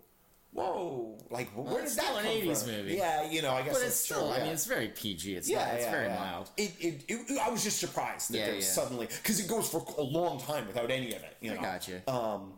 Whoa! 0.53 1.17
Like, 1.31 1.49
where 1.51 1.75
did 1.77 1.83
it's 1.85 1.95
that 1.95 2.05
still 2.05 2.17
an 2.17 2.23
come 2.25 2.33
80s 2.33 2.63
from? 2.63 2.71
movie. 2.73 2.93
Yeah, 2.95 3.29
you 3.29 3.41
know, 3.41 3.51
I 3.51 3.63
guess 3.63 3.73
But 3.73 3.87
it's 3.87 3.95
still. 3.95 4.19
true, 4.19 4.29
I 4.29 4.43
mean, 4.43 4.51
it's 4.53 4.65
very 4.65 4.89
PG. 4.89 5.35
It's 5.35 5.49
Yeah, 5.49 5.65
not, 5.65 5.73
it's 5.75 5.85
yeah, 5.85 5.91
very 5.91 6.07
yeah. 6.07 6.15
mild. 6.19 6.49
It, 6.57 6.71
it, 6.79 7.03
it, 7.07 7.39
I 7.41 7.49
was 7.49 7.63
just 7.63 7.79
surprised 7.79 8.31
that 8.31 8.37
Yeah, 8.37 8.45
there 8.47 8.55
was 8.55 8.65
yeah. 8.65 8.71
suddenly 8.71 9.07
because 9.07 9.39
it 9.39 9.47
goes 9.47 9.67
for 9.69 9.83
a 9.97 10.01
long 10.03 10.39
time 10.39 10.67
without 10.67 10.91
any 10.91 11.07
of 11.15 11.23
it. 11.23 11.37
You 11.41 11.51
I 11.51 11.55
know? 11.55 11.61
gotcha. 11.61 12.01
Um, 12.11 12.53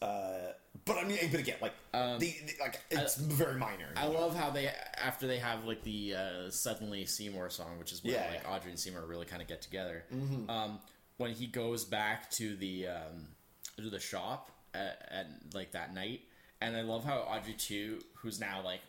uh, 0.00 0.52
but 0.86 0.96
I 0.96 1.04
mean, 1.04 1.18
but 1.30 1.40
again, 1.40 1.56
like 1.60 1.74
the, 1.92 2.18
the 2.18 2.34
like 2.60 2.80
it's 2.90 3.16
very 3.16 3.58
minor. 3.58 3.88
Um, 3.96 3.98
I 3.98 4.06
know? 4.06 4.12
love 4.20 4.34
how 4.34 4.48
they 4.50 4.70
after 5.04 5.26
they 5.26 5.38
have 5.38 5.64
like 5.66 5.82
the 5.82 6.14
uh, 6.14 6.50
suddenly 6.50 7.04
Seymour 7.04 7.50
song, 7.50 7.78
which 7.78 7.92
is 7.92 8.02
where 8.02 8.14
Yeah, 8.14 8.30
like 8.30 8.42
yeah. 8.44 8.50
Audrey 8.54 8.70
and 8.70 8.80
Seymour 8.80 9.04
really 9.06 9.26
kind 9.26 9.42
of 9.42 9.48
get 9.48 9.60
together. 9.60 10.04
Um, 10.48 10.78
when 11.18 11.32
he 11.32 11.46
goes 11.46 11.84
back 11.84 12.30
to 12.32 12.56
the 12.56 12.86
um, 12.88 13.26
to 13.76 13.90
the 13.90 14.00
shop 14.00 14.50
at, 14.72 15.06
at 15.10 15.26
like 15.52 15.72
that 15.72 15.92
night, 15.94 16.22
and 16.60 16.76
I 16.76 16.82
love 16.82 17.04
how 17.04 17.18
Audrey 17.20 17.54
too, 17.54 18.00
who's 18.16 18.40
now 18.40 18.62
like 18.64 18.80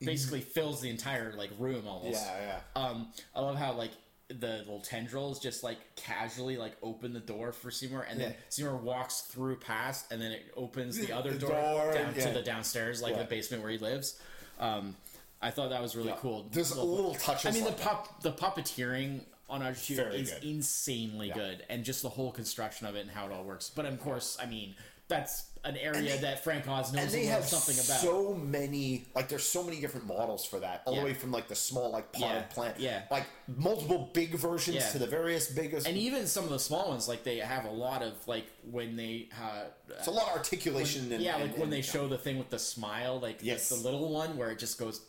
basically 0.00 0.40
fills 0.40 0.80
the 0.80 0.90
entire 0.90 1.32
like 1.36 1.50
room 1.58 1.86
almost. 1.86 2.24
Yeah, 2.24 2.60
yeah. 2.76 2.82
Um, 2.82 3.08
I 3.34 3.40
love 3.40 3.56
how 3.56 3.72
like 3.72 3.90
the 4.28 4.58
little 4.58 4.80
tendrils 4.80 5.40
just 5.40 5.62
like 5.64 5.78
casually 5.96 6.56
like 6.58 6.76
open 6.82 7.12
the 7.14 7.20
door 7.20 7.50
for 7.52 7.70
Seymour, 7.70 8.06
and 8.08 8.20
then 8.20 8.30
Yeah. 8.30 8.36
Seymour 8.50 8.76
walks 8.76 9.22
through 9.22 9.56
past, 9.56 10.12
and 10.12 10.20
then 10.20 10.32
it 10.32 10.52
opens 10.56 10.98
the 10.98 11.12
other 11.16 11.32
The 11.32 11.38
door, 11.38 11.50
door, 11.50 11.92
down 11.94 12.14
yeah. 12.16 12.26
to 12.28 12.34
the 12.34 12.42
downstairs, 12.42 13.00
like 13.02 13.14
Yeah. 13.14 13.22
the 13.22 13.28
basement 13.28 13.62
where 13.62 13.72
he 13.72 13.78
lives. 13.78 14.20
Um, 14.60 14.96
I 15.40 15.50
thought 15.50 15.70
that 15.70 15.80
was 15.80 15.94
really 15.96 16.14
cool. 16.18 16.48
There's 16.52 16.72
a 16.72 16.82
little 16.82 17.14
touches. 17.14 17.46
I 17.46 17.50
mean, 17.52 17.62
the 17.64 17.70
like 17.70 17.80
pop, 17.80 18.22
the 18.22 18.32
puppeteering 18.32 19.20
on 19.48 19.62
Audrey 19.62 19.76
2 19.96 20.02
is 20.02 20.30
good. 20.32 20.44
insanely 20.44 21.30
good, 21.34 21.64
and 21.70 21.84
just 21.84 22.02
the 22.02 22.08
whole 22.10 22.30
construction 22.32 22.86
of 22.86 22.96
it 22.96 23.00
and 23.00 23.10
how 23.10 23.24
it 23.26 23.32
all 23.32 23.44
works. 23.44 23.70
But 23.74 23.86
of 23.86 23.98
course, 24.00 24.36
I 24.42 24.46
mean, 24.46 24.74
that's 25.08 25.46
an 25.64 25.76
area 25.76 26.14
they- 26.14 26.18
that 26.18 26.44
Frank 26.44 26.68
Oz 26.68 26.88
and 26.90 26.96
knows 26.96 27.12
they 27.12 27.26
have 27.26 27.44
something 27.44 27.74
about. 27.74 28.00
so 28.00 28.34
many 28.34 29.06
like 29.14 29.28
there's 29.28 29.42
so 29.46 29.62
many 29.62 29.80
different 29.80 30.06
models 30.06 30.44
for 30.44 30.60
that 30.60 30.82
all 30.86 30.94
Yeah. 30.94 31.00
the 31.00 31.06
way 31.06 31.14
from 31.14 31.32
like 31.32 31.48
the 31.48 31.56
small 31.56 31.90
like 31.90 32.12
potted 32.12 32.28
Yeah, 32.36 32.42
plant 32.54 32.78
yeah. 32.80 33.02
like 33.10 33.24
multiple 33.56 34.10
big 34.12 34.34
versions 34.34 34.76
Yeah. 34.76 34.88
to 34.90 34.98
the 35.00 35.06
various 35.06 35.50
biggest 35.50 35.86
and 35.88 35.96
even 35.96 36.26
some 36.26 36.44
of 36.44 36.50
the 36.50 36.58
small 36.60 36.88
ones, 36.90 37.08
like 37.08 37.24
they 37.24 37.38
have 37.38 37.64
a 37.64 37.70
lot 37.70 38.02
of 38.02 38.12
like 38.28 38.46
when 38.70 38.96
they 38.96 39.28
uh, 39.42 39.64
it's 39.88 40.06
a 40.06 40.10
lot 40.12 40.28
of 40.30 40.36
articulation 40.36 41.10
and 41.12 41.22
yeah, 41.22 41.34
and- 41.36 41.44
like 41.44 41.52
when 41.54 41.62
and- 41.64 41.72
they 41.72 41.82
show 41.82 42.06
the 42.06 42.18
thing 42.18 42.38
with 42.38 42.50
the 42.50 42.58
smile, 42.58 43.18
like 43.18 43.38
Yes. 43.42 43.68
the 43.70 43.74
little 43.76 44.12
one 44.12 44.36
where 44.36 44.50
it 44.50 44.58
just 44.58 44.78
goes. 44.78 45.00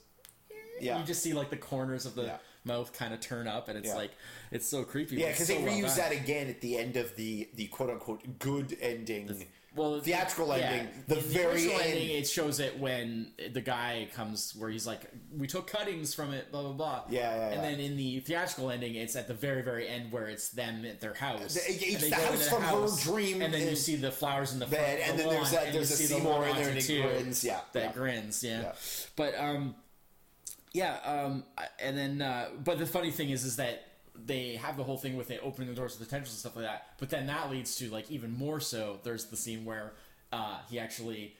yeah 0.82 0.98
You 1.00 1.06
just 1.06 1.22
see 1.22 1.34
like 1.34 1.50
the 1.50 1.58
corners 1.58 2.06
of 2.06 2.16
the 2.16 2.40
mouth 2.66 2.92
kind 2.94 3.14
of 3.14 3.20
turn 3.20 3.48
up, 3.48 3.68
and 3.70 3.78
it's 3.78 3.90
Yeah. 3.90 3.96
like 3.96 4.12
it's 4.52 4.68
so 4.68 4.84
creepy. 4.84 5.18
yeah 5.18 5.30
because 5.32 5.48
so 5.48 5.54
they 5.54 5.62
reuse 5.62 5.88
done. 5.90 5.98
that 5.98 6.12
again 6.12 6.50
at 6.50 6.60
the 6.62 6.78
end 6.78 6.98
of 6.98 7.16
the 7.18 7.50
the 7.54 7.68
quote 7.68 7.90
unquote 7.92 8.40
good 8.40 8.76
ending 8.82 9.46
well 9.76 10.00
theatrical 10.00 10.48
yeah, 10.48 10.64
ending 10.64 10.88
the 11.08 11.18
in 11.18 11.22
very 11.22 11.72
ending 11.72 12.10
it 12.18 12.28
shows 12.28 12.60
it 12.60 12.80
when 12.80 13.32
the 13.54 13.62
guy 13.62 14.08
comes 14.16 14.56
where 14.56 14.70
he's 14.70 14.88
like 14.88 15.02
we 15.38 15.46
took 15.46 15.68
cuttings 15.68 16.14
from 16.14 16.34
it 16.34 16.52
blah 16.52 16.62
blah 16.64 16.72
blah 16.74 17.04
Yeah, 17.10 17.20
yeah, 17.36 17.46
and 17.50 17.56
yeah. 17.56 17.62
then 17.62 17.80
in 17.80 17.96
the 17.98 18.20
theatrical 18.22 18.72
ending 18.72 18.96
it's 18.96 19.16
at 19.16 19.28
the 19.28 19.34
very 19.36 19.62
very 19.62 19.88
end 19.88 20.12
where 20.12 20.28
it's 20.28 20.50
them 20.50 20.86
at 20.86 21.00
their 21.02 21.14
house 21.14 21.54
The- 21.54 21.62
it's 21.68 22.10
the 22.10 22.16
house 22.16 22.50
from 22.50 22.64
her 22.64 22.88
dream 23.04 23.42
and 23.42 23.54
then 23.54 23.68
you 23.68 23.76
see 23.76 23.96
the 23.96 24.12
flowers 24.12 24.54
in 24.54 24.60
the 24.60 24.66
front 24.66 24.84
Bed, 24.84 25.00
and 25.08 25.20
the 25.20 25.24
then 25.24 25.32
there's 25.34 25.44
lawn, 25.44 25.54
that 25.54 25.66
and 25.68 25.76
there's 25.76 25.92
a 25.92 25.96
see 25.96 26.08
the 26.08 26.16
Seymour 26.16 26.48
in 26.48 26.56
there 26.56 26.70
and 26.70 26.78
it 26.78 26.82
too 26.82 27.02
grins 27.04 27.44
yeah 27.44 27.60
that 27.74 27.84
yeah. 27.84 27.92
grins 27.92 28.44
yeah. 28.44 28.62
Yeah. 28.62 28.72
but 29.16 29.38
um 29.40 29.76
yeah 30.74 30.98
um 31.04 31.44
and 31.80 31.98
then 31.98 32.22
uh 32.22 32.48
but 32.64 32.80
the 32.80 32.86
funny 32.86 33.12
thing 33.12 33.30
is 33.30 33.44
is 33.44 33.58
that 33.58 33.84
they 34.26 34.56
have 34.56 34.78
the 34.78 34.84
whole 34.84 34.98
thing 34.98 35.16
with 35.18 35.32
it 35.32 35.40
opening 35.44 35.70
the 35.70 35.76
doors 35.76 35.94
to 35.94 36.00
the 36.00 36.06
tendrils 36.06 36.32
and 36.34 36.40
stuff 36.40 36.56
like 36.56 36.66
that 36.66 36.88
but 37.00 37.10
then 37.10 37.28
that 37.28 37.50
leads 37.50 37.76
to 37.76 37.90
like 37.90 38.10
even 38.12 38.32
more 38.38 38.60
so 38.60 39.00
there's 39.04 39.26
the 39.26 39.38
scene 39.38 39.66
where 39.66 39.94
uh 40.34 40.58
he 40.70 40.80
actually 40.80 41.36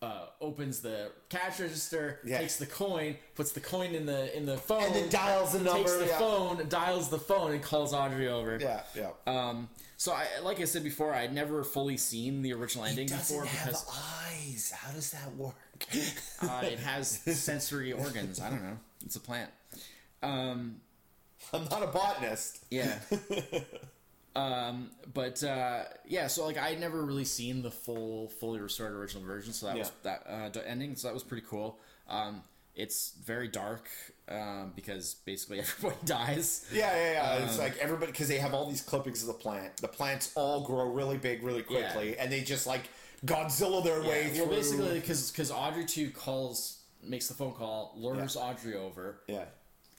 uh, 0.00 0.26
opens 0.40 0.78
the 0.80 1.10
cash 1.28 1.58
register, 1.58 2.20
Yeah. 2.24 2.38
takes 2.38 2.54
the 2.54 2.66
coin, 2.66 3.16
puts 3.34 3.50
the 3.50 3.58
coin 3.58 3.96
in 3.96 4.06
the 4.06 4.36
in 4.36 4.46
the 4.46 4.56
phone, 4.56 4.84
And 4.84 4.94
then 4.94 5.08
dials 5.08 5.50
the 5.54 5.58
number. 5.58 5.78
takes 5.80 5.96
the 5.96 6.06
yeah. 6.06 6.18
phone, 6.20 6.68
dials 6.68 7.08
the 7.08 7.18
phone, 7.18 7.50
and 7.50 7.60
calls 7.60 7.92
Audrey 7.92 8.28
over. 8.28 8.58
yeah 8.60 8.82
yeah 8.94 9.10
Um, 9.26 9.68
so 9.96 10.12
I, 10.12 10.26
like 10.44 10.60
I 10.60 10.66
said 10.66 10.84
before, 10.84 11.12
I'd 11.12 11.34
never 11.34 11.64
fully 11.64 11.96
seen 11.96 12.42
the 12.42 12.52
original 12.52 12.84
ending 12.84 13.08
before 13.08 13.42
because 13.42 13.84
eyes 13.90 14.70
how 14.72 14.92
does 14.92 15.10
that 15.10 15.34
work 15.34 15.56
uh, 16.42 16.60
it 16.62 16.78
has 16.78 17.08
sensory 17.08 17.92
organs. 17.92 18.40
I 18.40 18.50
don't 18.50 18.62
know. 18.62 18.78
It's 19.04 19.16
a 19.16 19.20
plant. 19.20 19.50
Um, 20.22 20.76
I'm 21.52 21.64
not 21.64 21.82
a 21.82 21.86
botanist 21.86 22.64
yeah. 22.70 22.98
um, 24.36 24.90
but 25.12 25.42
uh, 25.42 25.84
yeah, 26.06 26.26
so 26.26 26.44
like 26.46 26.58
I'd 26.58 26.80
never 26.80 27.04
really 27.04 27.24
seen 27.24 27.62
the 27.62 27.70
full, 27.70 28.28
fully 28.28 28.60
restored 28.60 28.92
original 28.92 29.24
version, 29.24 29.52
so 29.52 29.66
that 29.66 29.76
was 29.78 29.92
that 30.02 30.26
uh, 30.28 30.60
ending. 30.66 30.96
So 30.96 31.08
that 31.08 31.14
was 31.14 31.22
pretty 31.22 31.46
cool. 31.48 31.78
Um, 32.08 32.42
it's 32.74 33.14
very 33.24 33.48
dark 33.48 33.88
um, 34.28 34.72
because 34.76 35.14
basically 35.26 35.58
everybody 35.60 35.96
dies. 36.04 36.66
Yeah, 36.72 36.94
yeah, 36.94 37.12
yeah. 37.12 37.30
Um, 37.32 37.42
it's 37.42 37.58
like 37.58 37.76
everybody 37.78 38.12
because 38.12 38.28
they 38.28 38.38
have 38.38 38.54
all 38.54 38.68
these 38.68 38.82
clippings 38.82 39.22
of 39.22 39.26
the 39.28 39.34
plant. 39.34 39.76
The 39.78 39.88
plants 39.88 40.32
all 40.36 40.64
grow 40.64 40.84
really 40.92 41.18
big, 41.18 41.42
really 41.42 41.62
quickly, 41.62 42.16
and 42.16 42.30
they 42.30 42.42
just 42.42 42.66
like 42.66 42.82
Godzilla 43.26 43.82
their 43.82 44.00
way 44.02 44.26
Yeah, 44.26 44.28
through. 44.28 44.46
well, 44.46 44.54
basically, 44.56 44.94
because 45.00 45.30
because 45.32 45.50
Audrey 45.50 45.84
two 45.84 46.10
calls, 46.10 46.78
makes 47.02 47.26
the 47.26 47.34
phone 47.34 47.52
call, 47.52 47.94
lures 47.96 48.36
Audrey 48.36 48.76
over, 48.76 49.20
yeah, 49.26 49.46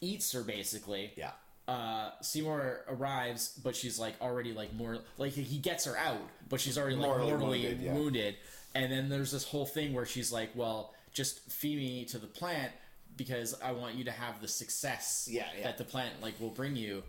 eats 0.02 0.32
her 0.34 0.44
basically. 0.44 1.12
yeah, 1.16 1.32
uh, 1.68 2.12
Seymour 2.22 2.82
arrives, 2.90 3.60
but 3.64 3.76
she's 3.76 4.00
like 4.00 4.16
already 4.22 4.54
like 4.54 4.74
more 4.74 5.00
like 5.18 5.34
he 5.34 5.58
gets 5.58 5.86
her 5.86 5.98
out, 5.98 6.22
but 6.50 6.60
she's 6.60 6.78
already 6.78 6.96
like 6.96 7.08
Mortally 7.08 7.30
mortally 7.32 7.62
wounded, 7.66 7.94
wounded. 7.96 8.36
And 8.76 8.92
then 8.92 9.10
there's 9.10 9.32
this 9.32 9.44
whole 9.44 9.66
thing 9.66 9.94
where 9.94 10.06
she's 10.06 10.32
like, 10.32 10.52
"Well, 10.56 10.94
just 11.14 11.40
feed 11.52 11.78
me 11.78 12.06
to 12.06 12.18
the 12.20 12.28
plant 12.28 12.72
because 13.18 13.56
I 13.62 13.72
want 13.72 13.96
you 13.96 14.04
to 14.06 14.12
have 14.12 14.42
the 14.42 14.48
success 14.48 15.28
Yeah, 15.30 15.46
yeah. 15.58 15.64
that 15.64 15.78
the 15.78 15.84
plant 15.84 16.22
like 16.22 16.40
will 16.40 16.50
bring 16.52 16.76
you." 16.76 17.04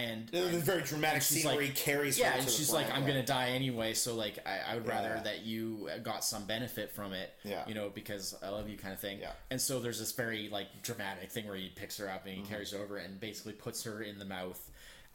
And 0.00 0.28
the, 0.28 0.42
very 0.58 0.82
dramatic 0.82 1.22
she's 1.22 1.42
scenery 1.42 1.66
like- 1.66 1.74
carries. 1.76 2.18
yeah, 2.18 2.30
her 2.32 2.38
and 2.38 2.46
to 2.46 2.52
she's 2.52 2.72
like, 2.72 2.90
"I'm 2.92 3.02
yeah. 3.02 3.08
gonna 3.08 3.26
die 3.26 3.50
anyway, 3.50 3.92
so 3.94 4.14
like 4.14 4.38
I, 4.46 4.60
I 4.72 4.74
would 4.76 4.86
rather 4.86 5.14
Yeah. 5.16 5.22
that 5.22 5.42
you 5.42 5.90
got 6.02 6.24
some 6.24 6.44
benefit 6.46 6.90
from 6.92 7.12
it, 7.12 7.32
Yeah. 7.44 7.66
you 7.68 7.74
know, 7.74 7.90
because 7.90 8.34
I 8.42 8.48
love 8.48 8.68
you, 8.68 8.76
kind 8.78 8.94
of 8.94 9.00
thing." 9.00 9.18
Yeah. 9.20 9.32
And 9.50 9.60
so 9.60 9.78
there's 9.80 9.98
this 9.98 10.12
very 10.12 10.48
like 10.48 10.82
dramatic 10.82 11.30
thing 11.30 11.46
where 11.46 11.56
he 11.56 11.68
picks 11.68 11.96
her 11.98 12.08
up 12.08 12.24
and 12.26 12.34
Mm-hmm. 12.36 12.44
he 12.44 12.50
carries 12.50 12.70
her 12.72 12.78
over 12.78 12.96
and 12.96 13.20
basically 13.20 13.52
puts 13.52 13.82
her 13.84 14.00
in 14.02 14.18
the 14.18 14.24
mouth, 14.24 14.60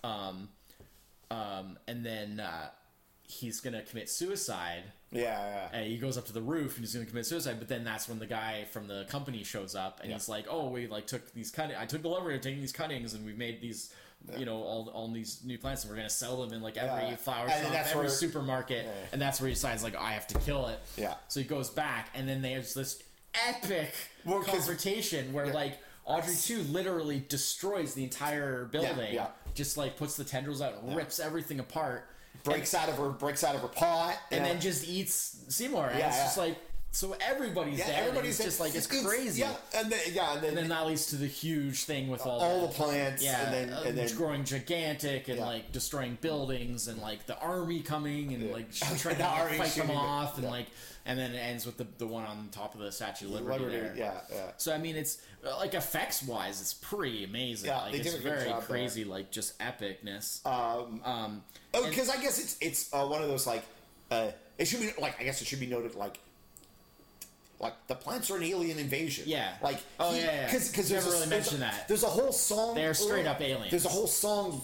um, 0.04 0.50
um, 1.32 1.78
and 1.88 2.06
then 2.06 2.40
uh, 2.40 2.70
he's 3.24 3.60
gonna 3.62 3.82
commit 3.82 4.10
suicide. 4.10 4.84
Yeah, 5.12 5.22
yeah. 5.22 5.70
And 5.72 5.88
he 5.88 5.98
goes 5.98 6.18
up 6.18 6.26
to 6.26 6.34
the 6.34 6.42
roof 6.42 6.76
and 6.76 6.84
he's 6.84 6.94
gonna 6.94 7.06
commit 7.06 7.26
suicide. 7.26 7.56
But 7.60 7.70
then 7.70 7.84
that's 7.84 8.08
when 8.10 8.20
the 8.20 8.26
guy 8.28 8.66
from 8.72 8.88
the 8.88 9.06
company 9.10 9.44
shows 9.44 9.74
up 9.76 10.00
and 10.02 10.10
Yeah. 10.10 10.16
he's 10.18 10.28
like, 10.30 10.46
"Oh, 10.50 10.70
we 10.70 10.88
like 10.88 11.08
took 11.08 11.32
these 11.34 11.52
cutting. 11.52 11.76
I 11.78 11.86
took 11.86 12.02
the 12.02 12.10
liberty 12.10 12.36
of 12.36 12.42
taking 12.42 12.60
these 12.62 12.74
cuttings 12.74 13.14
and 13.14 13.26
we've 13.26 13.38
made 13.38 13.62
these." 13.62 13.92
You 14.38 14.46
know 14.46 14.58
all, 14.64 14.90
all 14.94 15.08
these 15.12 15.42
new 15.44 15.58
plants, 15.58 15.84
and 15.84 15.92
we're 15.92 15.98
gonna 15.98 16.10
sell 16.10 16.42
them 16.42 16.54
in 16.54 16.62
like 16.62 16.78
every 16.78 17.10
Yeah. 17.10 17.16
flower 17.16 17.48
shop, 17.50 17.58
every 17.74 18.00
where- 18.02 18.10
supermarket, 18.10 18.86
Yeah. 18.86 18.92
and 19.14 19.22
that's 19.22 19.40
where 19.40 19.48
he 19.48 19.54
decides 19.54 19.84
like 19.84 19.96
I 19.96 20.14
have 20.14 20.28
to 20.28 20.40
kill 20.40 20.68
it. 20.68 20.80
Yeah. 20.98 21.16
So 21.28 21.40
he 21.40 21.46
goes 21.46 21.70
back, 21.70 22.10
and 22.16 22.28
then 22.28 22.42
there's 22.42 22.74
this 22.74 23.02
epic 23.48 23.94
Well, 24.26 24.42
confrontation 24.44 25.34
where 25.34 25.54
like 25.54 25.78
Audrey 26.06 26.36
two 26.36 26.62
literally 26.64 27.24
destroys 27.28 27.94
the 27.96 28.04
entire 28.04 28.66
building. 28.66 29.14
yeah. 29.14 29.28
Just 29.54 29.78
like 29.78 29.98
puts 29.98 30.16
the 30.18 30.24
tendrils 30.24 30.62
out, 30.62 30.76
and 30.84 30.96
rips 30.96 31.20
everything 31.20 31.60
apart, 31.60 32.08
breaks 32.44 32.74
out 32.74 32.90
of 32.90 32.98
her 32.98 33.10
breaks 33.10 33.44
out 33.44 33.56
of 33.56 33.62
her 33.62 33.68
pot, 33.68 34.16
and 34.32 34.46
yeah. 34.46 34.52
then 34.54 34.62
just 34.62 34.88
eats 34.88 35.38
Seymour. 35.50 35.88
And 35.88 36.00
Yeah, 36.00 36.08
it's 36.10 36.18
just 36.18 36.38
yeah. 36.38 36.44
like 36.44 36.58
so 36.96 37.14
everybody's 37.20 37.80
yeah, 37.80 37.88
and 37.90 37.96
everybody's 38.08 38.38
just 38.38 38.60
like 38.62 38.74
it's 38.74 38.88
crazy. 38.88 39.42
Yeah, 39.42 39.52
and 39.76 39.92
then 39.92 40.00
yeah, 40.14 40.34
and 40.34 40.42
then, 40.42 40.50
And 40.50 40.58
then 40.58 40.68
that 40.70 40.88
leads 40.88 41.08
to 41.08 41.18
the 41.18 41.28
huge 41.28 41.84
thing 41.84 42.08
with 42.10 42.26
all, 42.26 42.40
all 42.40 42.62
the 42.68 42.74
plants, 42.74 43.22
yeah, 43.22 43.44
and 43.44 43.54
then 43.54 43.78
uh, 43.78 43.84
and 43.86 43.98
then 43.98 44.16
growing 44.16 44.46
gigantic 44.46 45.28
and 45.28 45.40
Yeah. 45.40 45.46
like 45.46 45.72
destroying 45.74 46.18
buildings 46.22 46.88
and 46.88 47.02
like 47.02 47.26
the 47.26 47.38
army 47.40 47.82
coming 47.82 48.34
and 48.34 48.44
Yeah. 48.44 48.54
like 48.54 48.72
trying 48.98 49.18
to 49.18 49.24
fight 49.58 49.76
them 49.76 49.92
off 49.92 50.38
and 50.38 50.48
like 50.48 50.68
and 51.06 51.20
then 51.20 51.34
it 51.36 51.38
ends 51.38 51.66
with 51.66 51.76
the 51.78 51.86
the 51.98 52.08
one 52.08 52.26
on 52.26 52.48
top 52.52 52.74
of 52.76 52.80
the 52.80 52.92
Statue 52.92 53.26
of 53.26 53.32
Liberty. 53.32 53.66
Liberty, 53.66 53.78
there. 53.78 53.96
yeah, 53.98 54.22
yeah. 54.32 54.52
So 54.58 54.74
I 54.74 54.78
mean, 54.78 54.96
it's 54.96 55.18
uh, 55.46 55.58
like 55.58 55.74
effects 55.74 56.24
wise, 56.24 56.62
it's 56.62 56.74
pretty 56.74 57.26
amazing. 57.26 57.68
Yeah, 57.72 57.82
like 57.82 57.92
they 57.92 57.98
it's 58.00 58.12
did 58.12 58.20
a 58.22 58.24
good 58.24 58.32
very 58.38 58.50
job 58.50 58.60
there. 58.62 58.68
crazy, 58.68 59.04
like 59.04 59.32
just 59.32 59.60
epicness. 59.60 60.46
Um, 60.46 61.02
um, 61.04 61.44
oh, 61.74 61.86
because 61.90 62.10
I 62.10 62.22
guess 62.22 62.40
it's 62.40 62.58
it's 62.62 62.94
uh, 62.94 63.06
one 63.06 63.22
of 63.22 63.28
those 63.28 63.46
like 63.46 63.64
uh, 64.12 64.32
it 64.58 64.66
should 64.66 64.80
be 64.80 64.92
like 65.00 65.20
I 65.20 65.26
guess 65.26 65.42
it 65.42 65.46
should 65.48 65.60
be 65.60 65.68
noted 65.68 65.96
like 65.96 66.20
like 67.60 67.74
the 67.88 67.96
plants 67.96 68.30
are 68.32 68.38
an 68.38 68.44
alien 68.44 68.78
invasion. 68.80 69.26
Yeah. 69.28 69.54
Like 69.62 69.80
Oh, 70.00 70.14
yeah, 70.14 70.24
yeah. 70.24 70.46
because 70.46 70.70
because 70.70 70.92
Never 70.92 71.04
there's 71.04 71.16
a, 71.16 71.18
really 71.20 71.30
mentioned 71.30 71.62
that. 71.62 71.88
There's 71.88 72.04
a 72.04 72.08
whole 72.08 72.32
song. 72.32 72.76
They're 72.76 72.94
straight 72.94 73.26
up 73.28 73.42
aliens. 73.42 73.72
There's 73.72 73.86
a 73.86 73.90
whole 73.90 74.08
song 74.08 74.62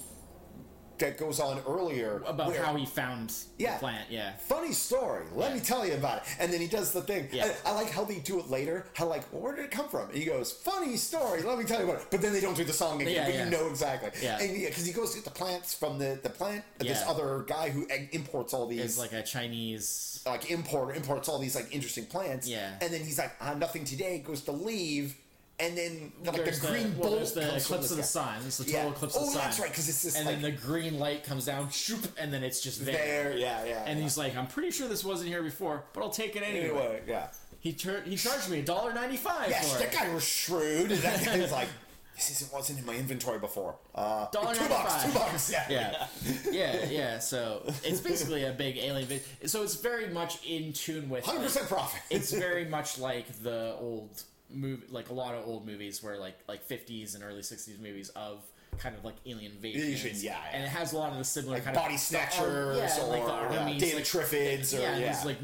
that 1.02 1.18
goes 1.18 1.39
on 1.39 1.62
earlier 1.68 2.24
about 2.26 2.47
where- 2.47 2.64
how 2.64 2.74
he 2.76 2.86
found 2.86 3.34
Yeah. 3.58 3.74
the 3.74 3.80
plant. 3.80 4.10
Yeah. 4.10 4.34
Funny 4.47 4.72
story. 4.74 5.26
Let 5.36 5.49
Yeah. 5.49 5.56
me 5.58 5.62
tell 5.62 5.86
you 5.86 5.93
about 5.93 6.20
it. 6.20 6.24
And 6.39 6.52
then 6.52 6.62
he 6.62 6.68
does 6.68 6.91
the 6.93 7.02
thing. 7.02 7.28
Yeah. 7.32 7.52
I, 7.66 7.70
I 7.70 7.74
like 7.74 7.89
how 7.91 8.04
they 8.06 8.20
do 8.20 8.39
it 8.39 8.49
later. 8.49 8.86
How 8.93 9.06
like, 9.08 9.32
well, 9.34 9.41
where 9.41 9.56
did 9.56 9.66
it 9.66 9.72
come 9.72 9.89
from? 9.89 10.08
And 10.10 10.18
he 10.18 10.26
goes, 10.26 10.52
"Funny 10.52 10.95
story. 10.97 11.41
Let 11.43 11.58
me 11.58 11.66
tell 11.66 11.80
you 11.80 11.89
about 11.89 12.02
it." 12.02 12.08
But 12.10 12.22
then 12.22 12.32
they 12.34 12.39
don't 12.41 12.56
do 12.58 12.64
the 12.64 12.74
song 12.74 13.02
again. 13.02 13.14
Yeah, 13.14 13.26
but 13.26 13.34
yeah. 13.36 13.43
you 13.45 13.49
know 13.52 13.68
exactly. 13.68 14.12
Yeah. 14.22 14.39
And 14.39 14.54
because 14.54 14.86
he 14.86 14.93
goes 14.93 15.10
to 15.12 15.18
get 15.18 15.26
the 15.26 15.32
plants 15.32 15.74
from 15.74 15.99
the 15.99 16.20
the 16.24 16.30
plant. 16.30 16.64
This 16.80 17.04
other 17.06 17.43
guy 17.47 17.70
who 17.70 17.86
imports 18.12 18.54
all 18.54 18.66
these 18.68 18.82
Is 18.82 18.97
like 18.97 19.12
a 19.14 19.22
Chinese. 19.24 20.22
like 20.26 20.49
importer 20.52 20.93
imports 20.93 21.28
all 21.30 21.39
these 21.39 21.56
like 21.56 21.74
interesting 21.74 22.06
plants. 22.06 22.47
Yeah. 22.47 22.74
And 22.82 22.93
then 22.93 23.04
he's 23.04 23.18
like, 23.18 23.32
ah, 23.41 23.54
nothing 23.54 23.84
today. 23.86 24.20
Goes 24.20 24.41
to 24.41 24.52
leave, 24.52 25.16
and 25.62 25.78
then 25.78 26.12
like 26.26 26.43
the 26.43 26.68
green 26.68 26.97
well, 26.97 27.09
bolt 27.09 27.16
there's 27.20 27.32
the 27.34 27.41
comes 27.41 27.64
eclipse 27.66 27.91
of 27.91 27.97
the 27.97 28.03
sun. 28.03 28.41
It's 28.45 28.57
the 28.57 28.66
total 28.66 28.80
Yeah. 28.82 28.89
eclipse 28.89 29.16
of 29.16 29.22
Oh, 29.22 29.26
the 29.28 29.32
sun. 29.32 29.41
that's 29.43 29.59
right, 29.59 29.74
'cause 29.74 29.88
it's 29.88 30.01
this, 30.03 30.16
and 30.16 30.26
like- 30.26 30.41
then 30.41 30.51
the 30.51 30.57
green 30.57 30.99
light 30.99 31.24
comes 31.24 31.45
down, 31.45 31.70
shoop, 31.70 32.07
and 32.20 32.34
then 32.34 32.43
it's 32.43 32.59
just 32.62 32.84
there. 32.86 32.95
There, 33.30 33.38
yeah, 33.38 33.64
yeah. 33.66 33.84
And 33.86 33.97
yeah. 33.99 34.03
he's 34.03 34.18
like, 34.18 34.36
"I'm 34.36 34.47
pretty 34.47 34.72
sure 34.72 34.88
this 34.88 35.03
wasn't 35.03 35.30
here 35.30 35.43
before, 35.43 35.86
but 35.93 36.01
I'll 36.01 36.09
take 36.09 36.36
it 36.36 36.43
anyway." 36.43 36.66
anyway, 36.70 37.01
yeah. 37.07 37.28
He 37.59 37.74
char- 37.74 38.01
he 38.01 38.16
charged 38.18 38.49
me 38.49 38.59
a 38.59 38.64
dollar 38.64 38.91
ninety 38.91 39.18
five 39.18 39.49
Yes, 39.49 39.72
for 39.72 39.80
that 39.80 39.91
guy 39.93 40.12
was 40.14 40.24
shrewd. 40.24 40.91
And 40.91 41.01
that 41.03 41.24
guy 41.24 41.38
was 41.39 41.51
like, 41.51 41.68
this 42.16 42.32
isn't 42.32 42.51
wasn't 42.51 42.80
in 42.80 42.86
my 42.88 42.95
inventory 42.95 43.38
before. 43.39 43.76
Uh, 43.95 44.28
Dollar 44.32 44.53
two 44.55 44.68
bucks, 44.68 44.93
95. 45.05 45.05
two 45.14 45.20
bucks. 45.20 45.51
Yeah, 45.51 45.66
yeah, 45.70 46.07
yeah, 46.51 46.86
yeah. 46.89 47.20
So 47.20 47.62
it's 47.84 47.99
basically 48.01 48.43
a 48.45 48.51
big 48.51 48.78
alien. 48.78 49.22
So 49.45 49.62
it's 49.64 49.76
very 49.76 50.07
much 50.07 50.43
in 50.45 50.74
tune 50.74 51.07
with. 51.09 51.24
hundred 51.26 51.43
percent 51.43 51.68
profit. 51.68 52.01
It's 52.09 52.32
very 52.47 52.66
much 52.66 52.97
like 52.97 53.28
the 53.43 53.76
old 53.80 54.24
movie, 54.54 54.84
like 54.89 55.10
a 55.10 55.14
lot 55.14 55.36
of 55.36 55.47
old 55.47 55.66
movies 55.66 56.02
where 56.04 56.18
like 56.18 56.38
like 56.47 56.64
fifties 56.64 57.16
and 57.16 57.24
early 57.24 57.43
sixties 57.43 57.80
movies 57.80 58.10
of 58.10 58.43
kind 58.78 58.95
of 58.95 59.04
like 59.06 59.16
alien. 59.26 59.52
Invasion, 59.54 60.12
yeah, 60.16 60.32
yeah. 60.32 60.39
And 60.54 60.64
it 60.64 60.70
has 60.70 60.93
a 60.93 60.97
lot 60.97 61.12
of 61.12 61.18
the 61.18 61.24
similar 61.24 61.56
like 61.56 61.66
kind 61.66 61.76
body 61.76 61.95
of 61.95 61.99
snatchers 61.99 62.39
the, 62.39 62.45
ar- 62.45 62.76
yeah, 62.76 63.04
or 63.04 63.10
like 63.10 63.80
the 63.80 63.86
yeah, 63.86 63.95
like, 63.95 64.04
Triffids 64.04 64.78
or 64.78 64.82
yeah, 64.82 64.97
yeah, 64.97 65.14
these 65.14 65.26
like 65.26 65.38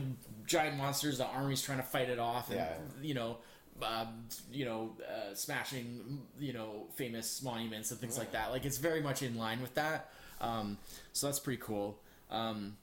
giant 0.46 0.78
monsters. 0.78 1.18
The 1.18 1.26
army's 1.26 1.62
trying 1.62 1.80
to 1.80 1.84
fight 1.84 2.10
it 2.10 2.20
off, 2.20 2.52
and 2.52 2.62
you 3.02 3.14
know. 3.14 3.38
Um, 3.80 4.24
you 4.52 4.66
know, 4.66 4.98
uh, 5.08 5.36
smashing, 5.36 6.24
you 6.40 6.52
know, 6.52 6.88
famous 6.96 7.44
monuments 7.44 7.92
and 7.92 8.00
things 8.00 8.18
like 8.18 8.32
that. 8.32 8.50
Like 8.50 8.66
it's 8.66 8.80
very 8.80 9.04
much 9.04 9.22
in 9.22 9.38
line 9.38 9.62
with 9.62 9.76
that. 9.76 10.10
Um, 10.42 10.80
so 11.14 11.28
that's 11.28 11.38
pretty 11.38 11.62
cool. 11.62 12.00
Um, 12.32 12.76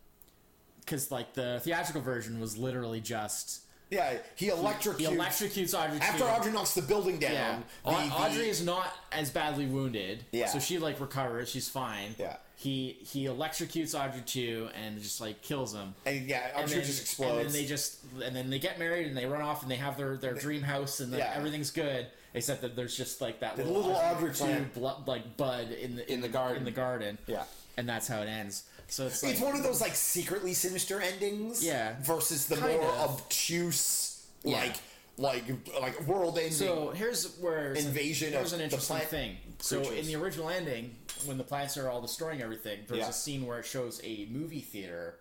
because 0.79 1.11
like 1.11 1.35
the 1.35 1.59
theatrical 1.65 2.01
version 2.01 2.39
was 2.39 2.57
literally 2.57 3.01
just 3.01 3.64
yeah. 3.95 4.19
He 4.37 4.49
electrocutes. 4.49 4.99
he 4.99 5.05
electrocutes 5.07 5.75
Audrey 5.79 5.99
after 6.01 6.19
too. 6.19 6.25
Audrey 6.25 6.53
knocks 6.53 6.75
the 6.75 6.83
building 6.83 7.19
down. 7.19 7.33
Yeah, 7.33 7.59
the- 7.85 7.91
Au- 7.91 8.07
the- 8.09 8.15
Audrey 8.15 8.49
is 8.49 8.65
not 8.65 8.93
as 9.13 9.31
badly 9.31 9.67
wounded. 9.67 10.25
Yeah. 10.33 10.47
so 10.47 10.59
she 10.59 10.79
like 10.79 11.01
recovers. 11.01 11.49
She's 11.49 11.69
fine. 11.69 12.15
Yeah. 12.19 12.37
he 12.57 12.97
he 13.03 13.25
electrocutes 13.27 13.95
Audrey 13.99 14.23
too 14.23 14.69
and 14.81 15.01
just 15.03 15.21
like 15.21 15.43
kills 15.43 15.75
him. 15.75 15.95
and 16.07 16.27
yeah, 16.27 16.49
And 16.55 16.65
Audrey 16.65 16.77
then, 16.79 16.87
just 16.87 17.01
explodes. 17.03 17.37
and 17.39 17.47
then 17.47 17.53
they 17.53 17.67
just 17.67 17.99
and 18.25 18.35
then 18.37 18.51
they 18.51 18.59
get 18.59 18.79
married 18.79 19.07
and 19.09 19.17
they 19.17 19.27
run 19.27 19.43
off 19.43 19.63
and 19.63 19.71
they 19.71 19.77
have 19.77 19.97
their, 19.97 20.17
their 20.17 20.35
dream 20.35 20.63
house 20.63 21.01
and 21.01 21.13
Yeah. 21.13 21.33
everything's 21.37 21.71
good 21.71 22.07
except 22.33 22.63
that 22.63 22.75
there's 22.77 22.97
just 22.97 23.21
like 23.21 23.41
that 23.41 23.57
The 23.57 23.65
little, 23.65 23.83
little 23.83 23.97
Audrey 23.97 24.31
two 24.33 24.45
plant. 24.75 25.07
like 25.07 25.37
bud 25.37 25.71
in 25.71 25.97
the 25.97 26.13
In 26.13 26.21
the 26.21 26.29
garden. 26.29 26.59
in 26.59 26.65
the 26.65 26.71
garden 26.71 27.19
Yeah. 27.27 27.45
and 27.77 27.89
that's 27.89 28.07
how 28.09 28.21
it 28.23 28.27
ends. 28.29 28.65
So 28.89 29.07
it's 29.07 29.23
like 29.23 29.33
it's 29.33 29.41
one 29.41 29.57
of 29.57 29.63
those 29.63 29.81
like 29.81 29.95
secretly 29.95 30.55
sinister 30.55 31.01
endings. 31.01 31.65
Yeah. 31.65 31.95
Versus 32.03 32.47
the 32.47 32.57
Kind 32.57 32.81
more 32.81 32.91
of. 32.91 33.11
obtuse, 33.21 34.27
Yeah. 34.43 34.57
like 34.59 34.77
like 35.17 35.45
like 35.81 36.07
world 36.07 36.37
ending. 36.39 36.53
So 36.53 36.91
here's 36.91 37.37
where 37.39 37.73
Invasion 37.75 38.33
Here's 38.33 38.49
of 38.49 38.55
an 38.55 38.59
the 38.59 38.65
interesting 38.65 38.97
plant 38.97 39.11
thing. 39.11 39.37
So 39.61 39.81
in 39.83 40.07
the 40.07 40.17
original 40.17 40.49
ending, 40.51 40.97
when 41.25 41.39
the 41.39 41.45
plants 41.45 41.77
are 41.77 41.89
all 41.89 42.01
destroying 42.01 42.43
everything, 42.43 42.81
there's 42.89 42.99
Yeah. 43.01 43.09
a 43.09 43.13
scene 43.13 43.47
where 43.47 43.59
it 43.61 43.67
shows 43.67 44.01
a 44.05 44.27
movie 44.31 44.61
theater 44.61 45.17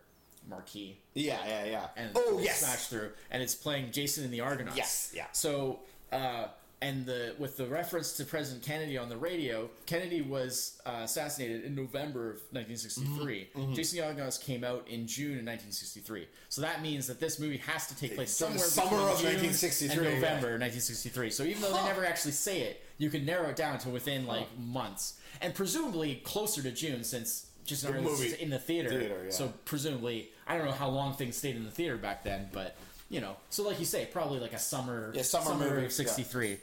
marquee 0.49 0.97
yeah, 1.14 1.38
yeah, 1.47 1.64
yeah. 1.66 1.88
and 1.95 2.09
oh 2.16 2.38
yes. 2.43 2.59
smash 2.59 2.88
through, 2.88 3.11
and 3.32 3.41
it's 3.41 3.55
playing 3.55 3.91
Jason 3.91 4.26
and 4.26 4.34
the 4.34 4.41
Argonauts. 4.41 4.76
Yes, 4.76 5.11
yeah. 5.16 5.28
So 5.32 5.80
uh, 6.11 6.47
and 6.84 7.05
the 7.05 7.34
with 7.39 7.55
the 7.55 7.65
reference 7.65 8.11
to 8.17 8.25
President 8.25 8.61
Kennedy 8.63 8.97
on 8.97 9.07
the 9.07 9.15
radio, 9.15 9.69
Kennedy 9.86 10.21
was 10.21 10.81
uh, 10.86 11.01
assassinated 11.03 11.63
in 11.63 11.75
November 11.75 12.29
of 12.31 12.36
1963. 12.51 13.47
Mm-hmm, 13.55 13.73
Jason 13.73 13.99
and 13.99 14.03
the 14.03 14.09
Argonauts 14.09 14.38
came 14.38 14.63
out 14.65 14.86
in 14.89 15.07
June 15.07 15.39
of 15.39 15.45
1963. 15.45 16.27
So 16.49 16.61
that 16.61 16.81
means 16.81 17.07
that 17.07 17.19
this 17.21 17.39
movie 17.39 17.57
has 17.57 17.88
to 17.88 17.95
take 17.97 18.15
place 18.15 18.31
somewhere 18.31 18.59
summer 18.59 18.89
between 18.89 19.09
of 19.11 19.17
June 19.19 19.25
1963, 19.43 19.97
and 19.97 20.05
yeah. 20.05 20.13
November 20.15 20.47
1963. 20.59 21.29
So 21.29 21.43
even 21.43 21.61
though 21.61 21.71
Huh. 21.73 21.81
they 21.84 21.88
never 21.88 22.05
actually 22.05 22.34
say 22.34 22.61
it, 22.61 22.81
you 22.97 23.09
can 23.09 23.25
narrow 23.25 23.49
it 23.49 23.55
down 23.55 23.79
to 23.79 23.89
within 23.89 24.27
like 24.27 24.47
months, 24.59 25.19
and 25.41 25.55
presumably 25.55 26.15
closer 26.23 26.61
to 26.61 26.71
June 26.71 27.03
since. 27.03 27.47
Just 27.65 27.88
The 27.88 27.93
movie. 27.93 28.36
in 28.41 28.49
the 28.49 28.59
theater, 28.59 28.89
Theater, 28.89 29.21
yeah. 29.23 29.31
so 29.31 29.53
presumably 29.63 30.31
I 30.45 30.57
don't 30.57 30.65
know 30.65 30.73
how 30.73 30.89
long 30.89 31.13
things 31.13 31.38
stayed 31.38 31.55
in 31.55 31.63
the 31.63 31.71
theater 31.71 31.95
back 31.95 32.25
then, 32.25 32.49
but 32.51 32.75
you 33.14 33.22
know, 33.22 33.36
so 33.51 33.61
like 33.64 33.78
you 33.80 33.86
say, 33.86 34.07
probably 34.11 34.39
like 34.39 34.53
a 34.53 34.59
summer, 34.59 35.11
Yeah, 35.16 35.22
summer 35.22 35.53
movie, 35.53 35.86
of 35.86 35.91
'63. 35.93 36.57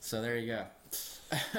So 0.00 0.20
there 0.20 0.36
you 0.36 0.48
go. 0.48 0.64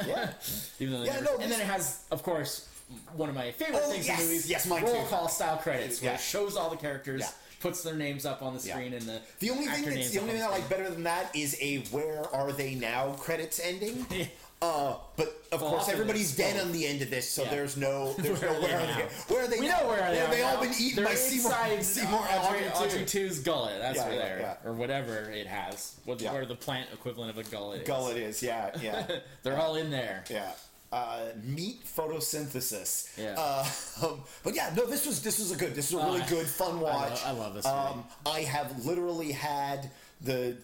Yeah. 0.06 0.34
Even 0.80 0.94
though 0.96 1.04
Yeah, 1.06 1.14
never- 1.14 1.24
no, 1.26 1.38
and 1.39 1.50
then 1.50 1.62
it 1.62 1.66
has, 1.66 2.04
of 2.12 2.24
course, 2.24 2.68
one 3.16 3.30
of 3.30 3.36
my 3.36 3.52
favorite 3.54 3.82
Oh, 3.86 3.89
things 3.91 4.06
yes, 4.06 4.20
in 4.20 4.26
movies. 4.28 4.50
yes, 4.50 4.68
mine 4.68 4.84
roll 4.84 5.02
too. 5.04 5.08
call 5.10 5.30
style 5.30 5.58
credits, 5.58 6.02
where 6.02 6.16
it 6.16 6.20
shows 6.20 6.58
all 6.58 6.70
the 6.70 6.76
characters, 6.76 7.22
Yeah. 7.22 7.30
puts 7.62 7.84
their 7.84 7.96
names 7.96 8.26
up 8.26 8.44
on 8.44 8.56
the 8.58 8.62
Yeah. 8.68 8.74
screen, 8.76 8.94
and 8.94 9.04
the 9.04 9.22
The 9.39 9.50
only 9.52 9.66
thing 9.68 9.86
that's 9.86 10.12
the 10.12 10.20
only 10.20 10.34
thing 10.34 10.44
I 10.44 10.48
like 10.50 10.68
better 10.68 10.89
than 10.89 11.04
that 11.04 11.34
is 11.34 11.56
a 11.62 11.78
"Where 11.91 12.24
are 12.36 12.52
they 12.52 12.76
now?" 12.76 13.14
credits 13.14 13.60
ending. 13.62 14.06
Uh, 14.64 14.95
but 15.18 15.28
of 15.51 15.61
Well, 15.61 15.72
course, 15.72 15.89
everybody's 15.89 16.34
dead 16.36 16.57
on 16.61 16.72
the 16.72 16.88
end 16.88 17.01
of 17.01 17.09
this, 17.09 17.30
so 17.30 17.43
Yeah. 17.43 17.49
there's 17.49 17.76
no, 17.76 18.14
there's 18.18 18.39
Where 18.39 18.49
no 18.51 18.55
are 18.57 18.61
they 18.61 18.68
where 18.68 18.80
are 18.80 18.86
they? 18.95 19.34
Where 19.34 19.43
are 19.43 19.47
they? 19.47 19.59
We 19.59 19.68
now? 19.68 19.80
know 19.82 19.88
where 19.89 20.09
they 20.11 20.16
They're- 20.20 20.28
They 20.30 20.41
all 20.43 20.53
now. 20.55 20.61
been 20.61 20.74
eaten 20.80 20.95
They're 21.03 21.05
by 21.14 21.16
Seymour. 21.16 21.51
Seymour 21.82 22.20
Audrey, 22.32 22.68
Audrey. 22.70 22.99
2's 23.05 23.39
gullet. 23.39 23.80
That's 23.82 23.97
Yeah, 23.97 24.05
where 24.07 24.14
yeah, 24.16 24.22
they're, 24.26 24.39
yeah. 24.39 24.55
or 24.70 24.74
whatever 24.74 25.30
it 25.32 25.47
has, 25.47 25.95
what, 26.05 26.22
Yeah. 26.22 26.32
where 26.32 26.45
the 26.45 26.55
plant 26.55 26.88
equivalent 26.93 27.38
of 27.38 27.45
a 27.45 27.49
gullet 27.49 27.82
is. 27.82 27.88
Gullet 27.88 28.16
is, 28.18 28.41
yeah, 28.41 28.72
yeah, 28.82 29.05
They're 29.43 29.57
all 29.59 29.76
in 29.76 29.91
there. 29.91 30.24
yeah. 30.30 30.51
Uh, 30.93 31.26
meat 31.43 31.84
photosynthesis. 31.86 33.18
Yeah. 33.18 33.36
Uh, 33.38 33.66
um, 34.05 34.22
but 34.43 34.55
yeah, 34.55 34.72
no, 34.78 34.86
this 34.86 35.05
was 35.07 35.22
this 35.24 35.39
was 35.39 35.51
a 35.51 35.55
good, 35.55 35.74
this 35.76 35.91
was 35.91 36.03
a 36.03 36.05
really 36.05 36.22
Uh, 36.22 36.28
good, 36.28 36.45
fun 36.47 36.80
watch. 36.80 37.20
I 37.26 37.32
love 37.32 37.55
this 37.55 37.66
Um, 37.66 38.05
I 38.28 38.41
have 38.41 38.86
literally 38.86 39.32
had 39.32 39.89
the. 40.22 40.55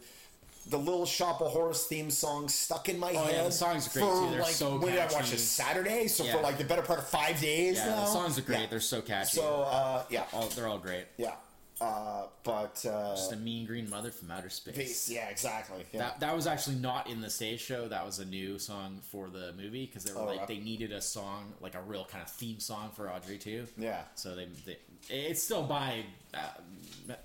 The 0.69 0.77
Little 0.77 1.05
Shop 1.05 1.41
of 1.41 1.51
Horrors 1.51 1.85
theme 1.85 2.09
song 2.11 2.47
stuck 2.47 2.89
in 2.89 2.99
my 2.99 3.11
Oh, 3.11 3.23
head. 3.23 3.35
yeah, 3.35 3.43
the 3.43 3.51
songs 3.51 3.87
are 3.87 3.91
great, 3.91 4.03
for, 4.05 4.13
too. 4.25 4.29
They're 4.31 4.41
like, 4.41 4.51
so 4.51 4.77
When 4.77 4.91
did 4.91 4.99
I 4.99 5.03
watch 5.05 5.13
catchy. 5.13 5.31
this? 5.31 5.43
Saturday? 5.47 6.07
So 6.07 6.23
Yeah. 6.23 6.33
for 6.37 6.41
like 6.43 6.57
the 6.57 6.63
better 6.63 6.83
part 6.83 6.99
of 6.99 7.07
five 7.07 7.39
days 7.41 7.77
Yeah, 7.77 7.85
now. 7.87 7.95
the 8.01 8.05
songs 8.05 8.37
are 8.37 8.41
great. 8.43 8.61
Yeah. 8.61 8.67
They're 8.67 8.79
so 8.79 9.01
catchy. 9.01 9.37
So 9.37 9.63
uh, 9.63 10.03
yeah, 10.09 10.25
all, 10.31 10.47
they're 10.49 10.67
all 10.67 10.77
great. 10.77 11.05
yeah. 11.17 11.33
Uh, 11.81 12.27
but 12.43 12.85
uh, 12.85 13.15
Just 13.15 13.31
a 13.31 13.37
mean 13.37 13.65
green 13.65 13.89
mother 13.89 14.11
from 14.11 14.29
outer 14.31 14.49
space. 14.49 14.75
Peace. 14.75 15.09
Yeah, 15.09 15.29
exactly. 15.29 15.85
Yeah. 15.93 15.99
That, 15.99 16.19
that 16.19 16.35
was 16.35 16.45
actually 16.45 16.75
not 16.75 17.07
in 17.09 17.21
the 17.21 17.29
stage 17.29 17.61
show. 17.61 17.87
That 17.87 18.05
was 18.05 18.19
a 18.19 18.25
new 18.25 18.59
song 18.59 18.99
for 19.01 19.29
the 19.29 19.53
movie 19.53 19.85
because 19.85 20.03
they 20.03 20.11
were 20.11 20.19
Oh, 20.19 20.25
like 20.25 20.39
right. 20.39 20.47
they 20.49 20.57
needed 20.57 20.91
a 20.91 20.99
song 21.01 21.53
like 21.61 21.75
a 21.75 21.81
real 21.81 22.03
kind 22.03 22.21
of 22.21 22.29
theme 22.29 22.59
song 22.59 22.91
for 22.93 23.09
Audrey 23.09 23.37
too. 23.37 23.65
Yeah. 23.77 24.01
So 24.15 24.35
they, 24.35 24.47
they 24.65 24.77
it's 25.09 25.41
still 25.41 25.63
by 25.63 26.03
uh, 26.33 26.39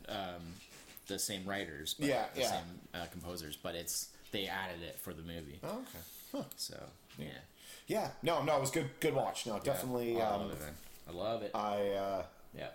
um, 0.09 0.43
the 1.07 1.19
same 1.19 1.45
writers. 1.47 1.95
But 1.99 2.09
Yeah, 2.09 2.25
the 2.35 2.41
yeah. 2.41 2.51
same 2.51 2.81
uh, 2.95 3.07
composers, 3.11 3.57
but 3.57 3.75
it's 3.75 4.09
they 4.33 4.47
added 4.47 4.83
it 4.83 4.99
for 4.99 5.13
the 5.15 5.23
movie. 5.23 5.61
Oh, 5.63 5.69
okay. 5.69 6.05
Huh. 6.33 6.43
So 6.57 6.77
yeah, 7.19 7.27
Yeah. 7.87 8.09
No, 8.23 8.43
no, 8.43 8.57
it 8.57 8.61
was 8.61 8.71
good. 8.71 8.89
Good 9.01 9.15
watch. 9.15 9.47
No, 9.47 9.59
definitely. 9.59 10.17
Oh, 10.17 10.21
I 10.21 10.27
um, 10.31 10.41
love 10.43 10.53
it. 10.53 10.61
Man. 10.61 10.75
I 11.09 11.13
love 11.13 11.43
it. 11.43 11.51
I 11.55 11.89
uh, 11.91 12.23
yeah. 12.57 12.69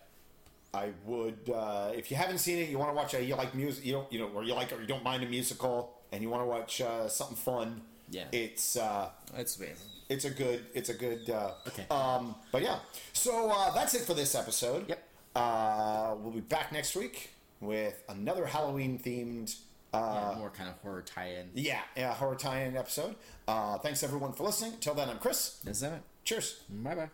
I 0.72 0.90
would, 1.06 1.52
uh, 1.54 1.92
if 1.96 2.12
you 2.12 2.18
haven't 2.18 2.38
seen 2.38 2.60
it, 2.60 2.70
you 2.70 2.78
want 2.78 2.92
to 2.92 2.96
watch 2.96 3.16
a, 3.16 3.24
you 3.24 3.36
like 3.36 3.56
music, 3.56 3.84
you 3.84 3.92
don't, 3.94 4.14
you 4.14 4.20
know, 4.20 4.28
or 4.36 4.44
you 4.44 4.54
like, 4.54 4.72
or 4.72 4.80
you 4.80 4.86
don't 4.86 5.04
mind 5.04 5.24
a 5.24 5.26
musical, 5.26 5.96
and 6.12 6.22
you 6.22 6.30
want 6.30 6.44
to 6.44 6.46
watch 6.46 6.80
uh, 6.80 7.08
something 7.08 7.36
fun. 7.38 7.82
Yeah. 8.12 8.26
It's 8.32 8.76
uh, 8.76 9.10
That's 9.36 9.58
amazing. 9.58 9.78
it's 10.10 10.26
a 10.26 10.30
good, 10.30 10.66
it's 10.76 10.90
a 10.90 10.94
good. 10.94 11.28
Uh, 11.28 11.54
Okay. 11.70 11.86
Um, 11.90 12.36
but 12.52 12.62
yeah, 12.62 12.80
so 13.14 13.50
uh, 13.50 13.74
that's 13.74 13.96
it 13.96 14.04
for 14.04 14.14
this 14.14 14.36
episode. 14.36 14.88
Yep. 14.88 15.04
Uh, 15.36 16.16
we'll 16.20 16.34
be 16.34 16.40
back 16.42 16.72
next 16.72 16.96
week 16.96 17.32
with 17.62 18.03
another 18.10 18.45
Halloween 18.45 18.99
themed. 18.99 19.55
Uh, 19.93 20.30
Yeah, 20.34 20.38
more 20.38 20.49
kind 20.51 20.70
of 20.70 20.76
horror 20.84 21.01
tie-in. 21.01 21.49
yeah, 21.55 21.82
yeah, 21.97 22.14
horror 22.14 22.36
tie-in 22.36 22.78
episode. 22.78 23.16
Uh, 23.47 23.78
thanks 23.80 24.03
everyone 24.03 24.34
for 24.34 24.43
listening. 24.43 24.74
Till 24.80 24.93
then, 24.93 25.10
I'm 25.10 25.18
Chris. 25.18 25.60
Is 25.66 25.80
that? 25.80 26.01
Cheers. 26.24 26.62
Bye 26.70 26.95
bye. 26.95 27.10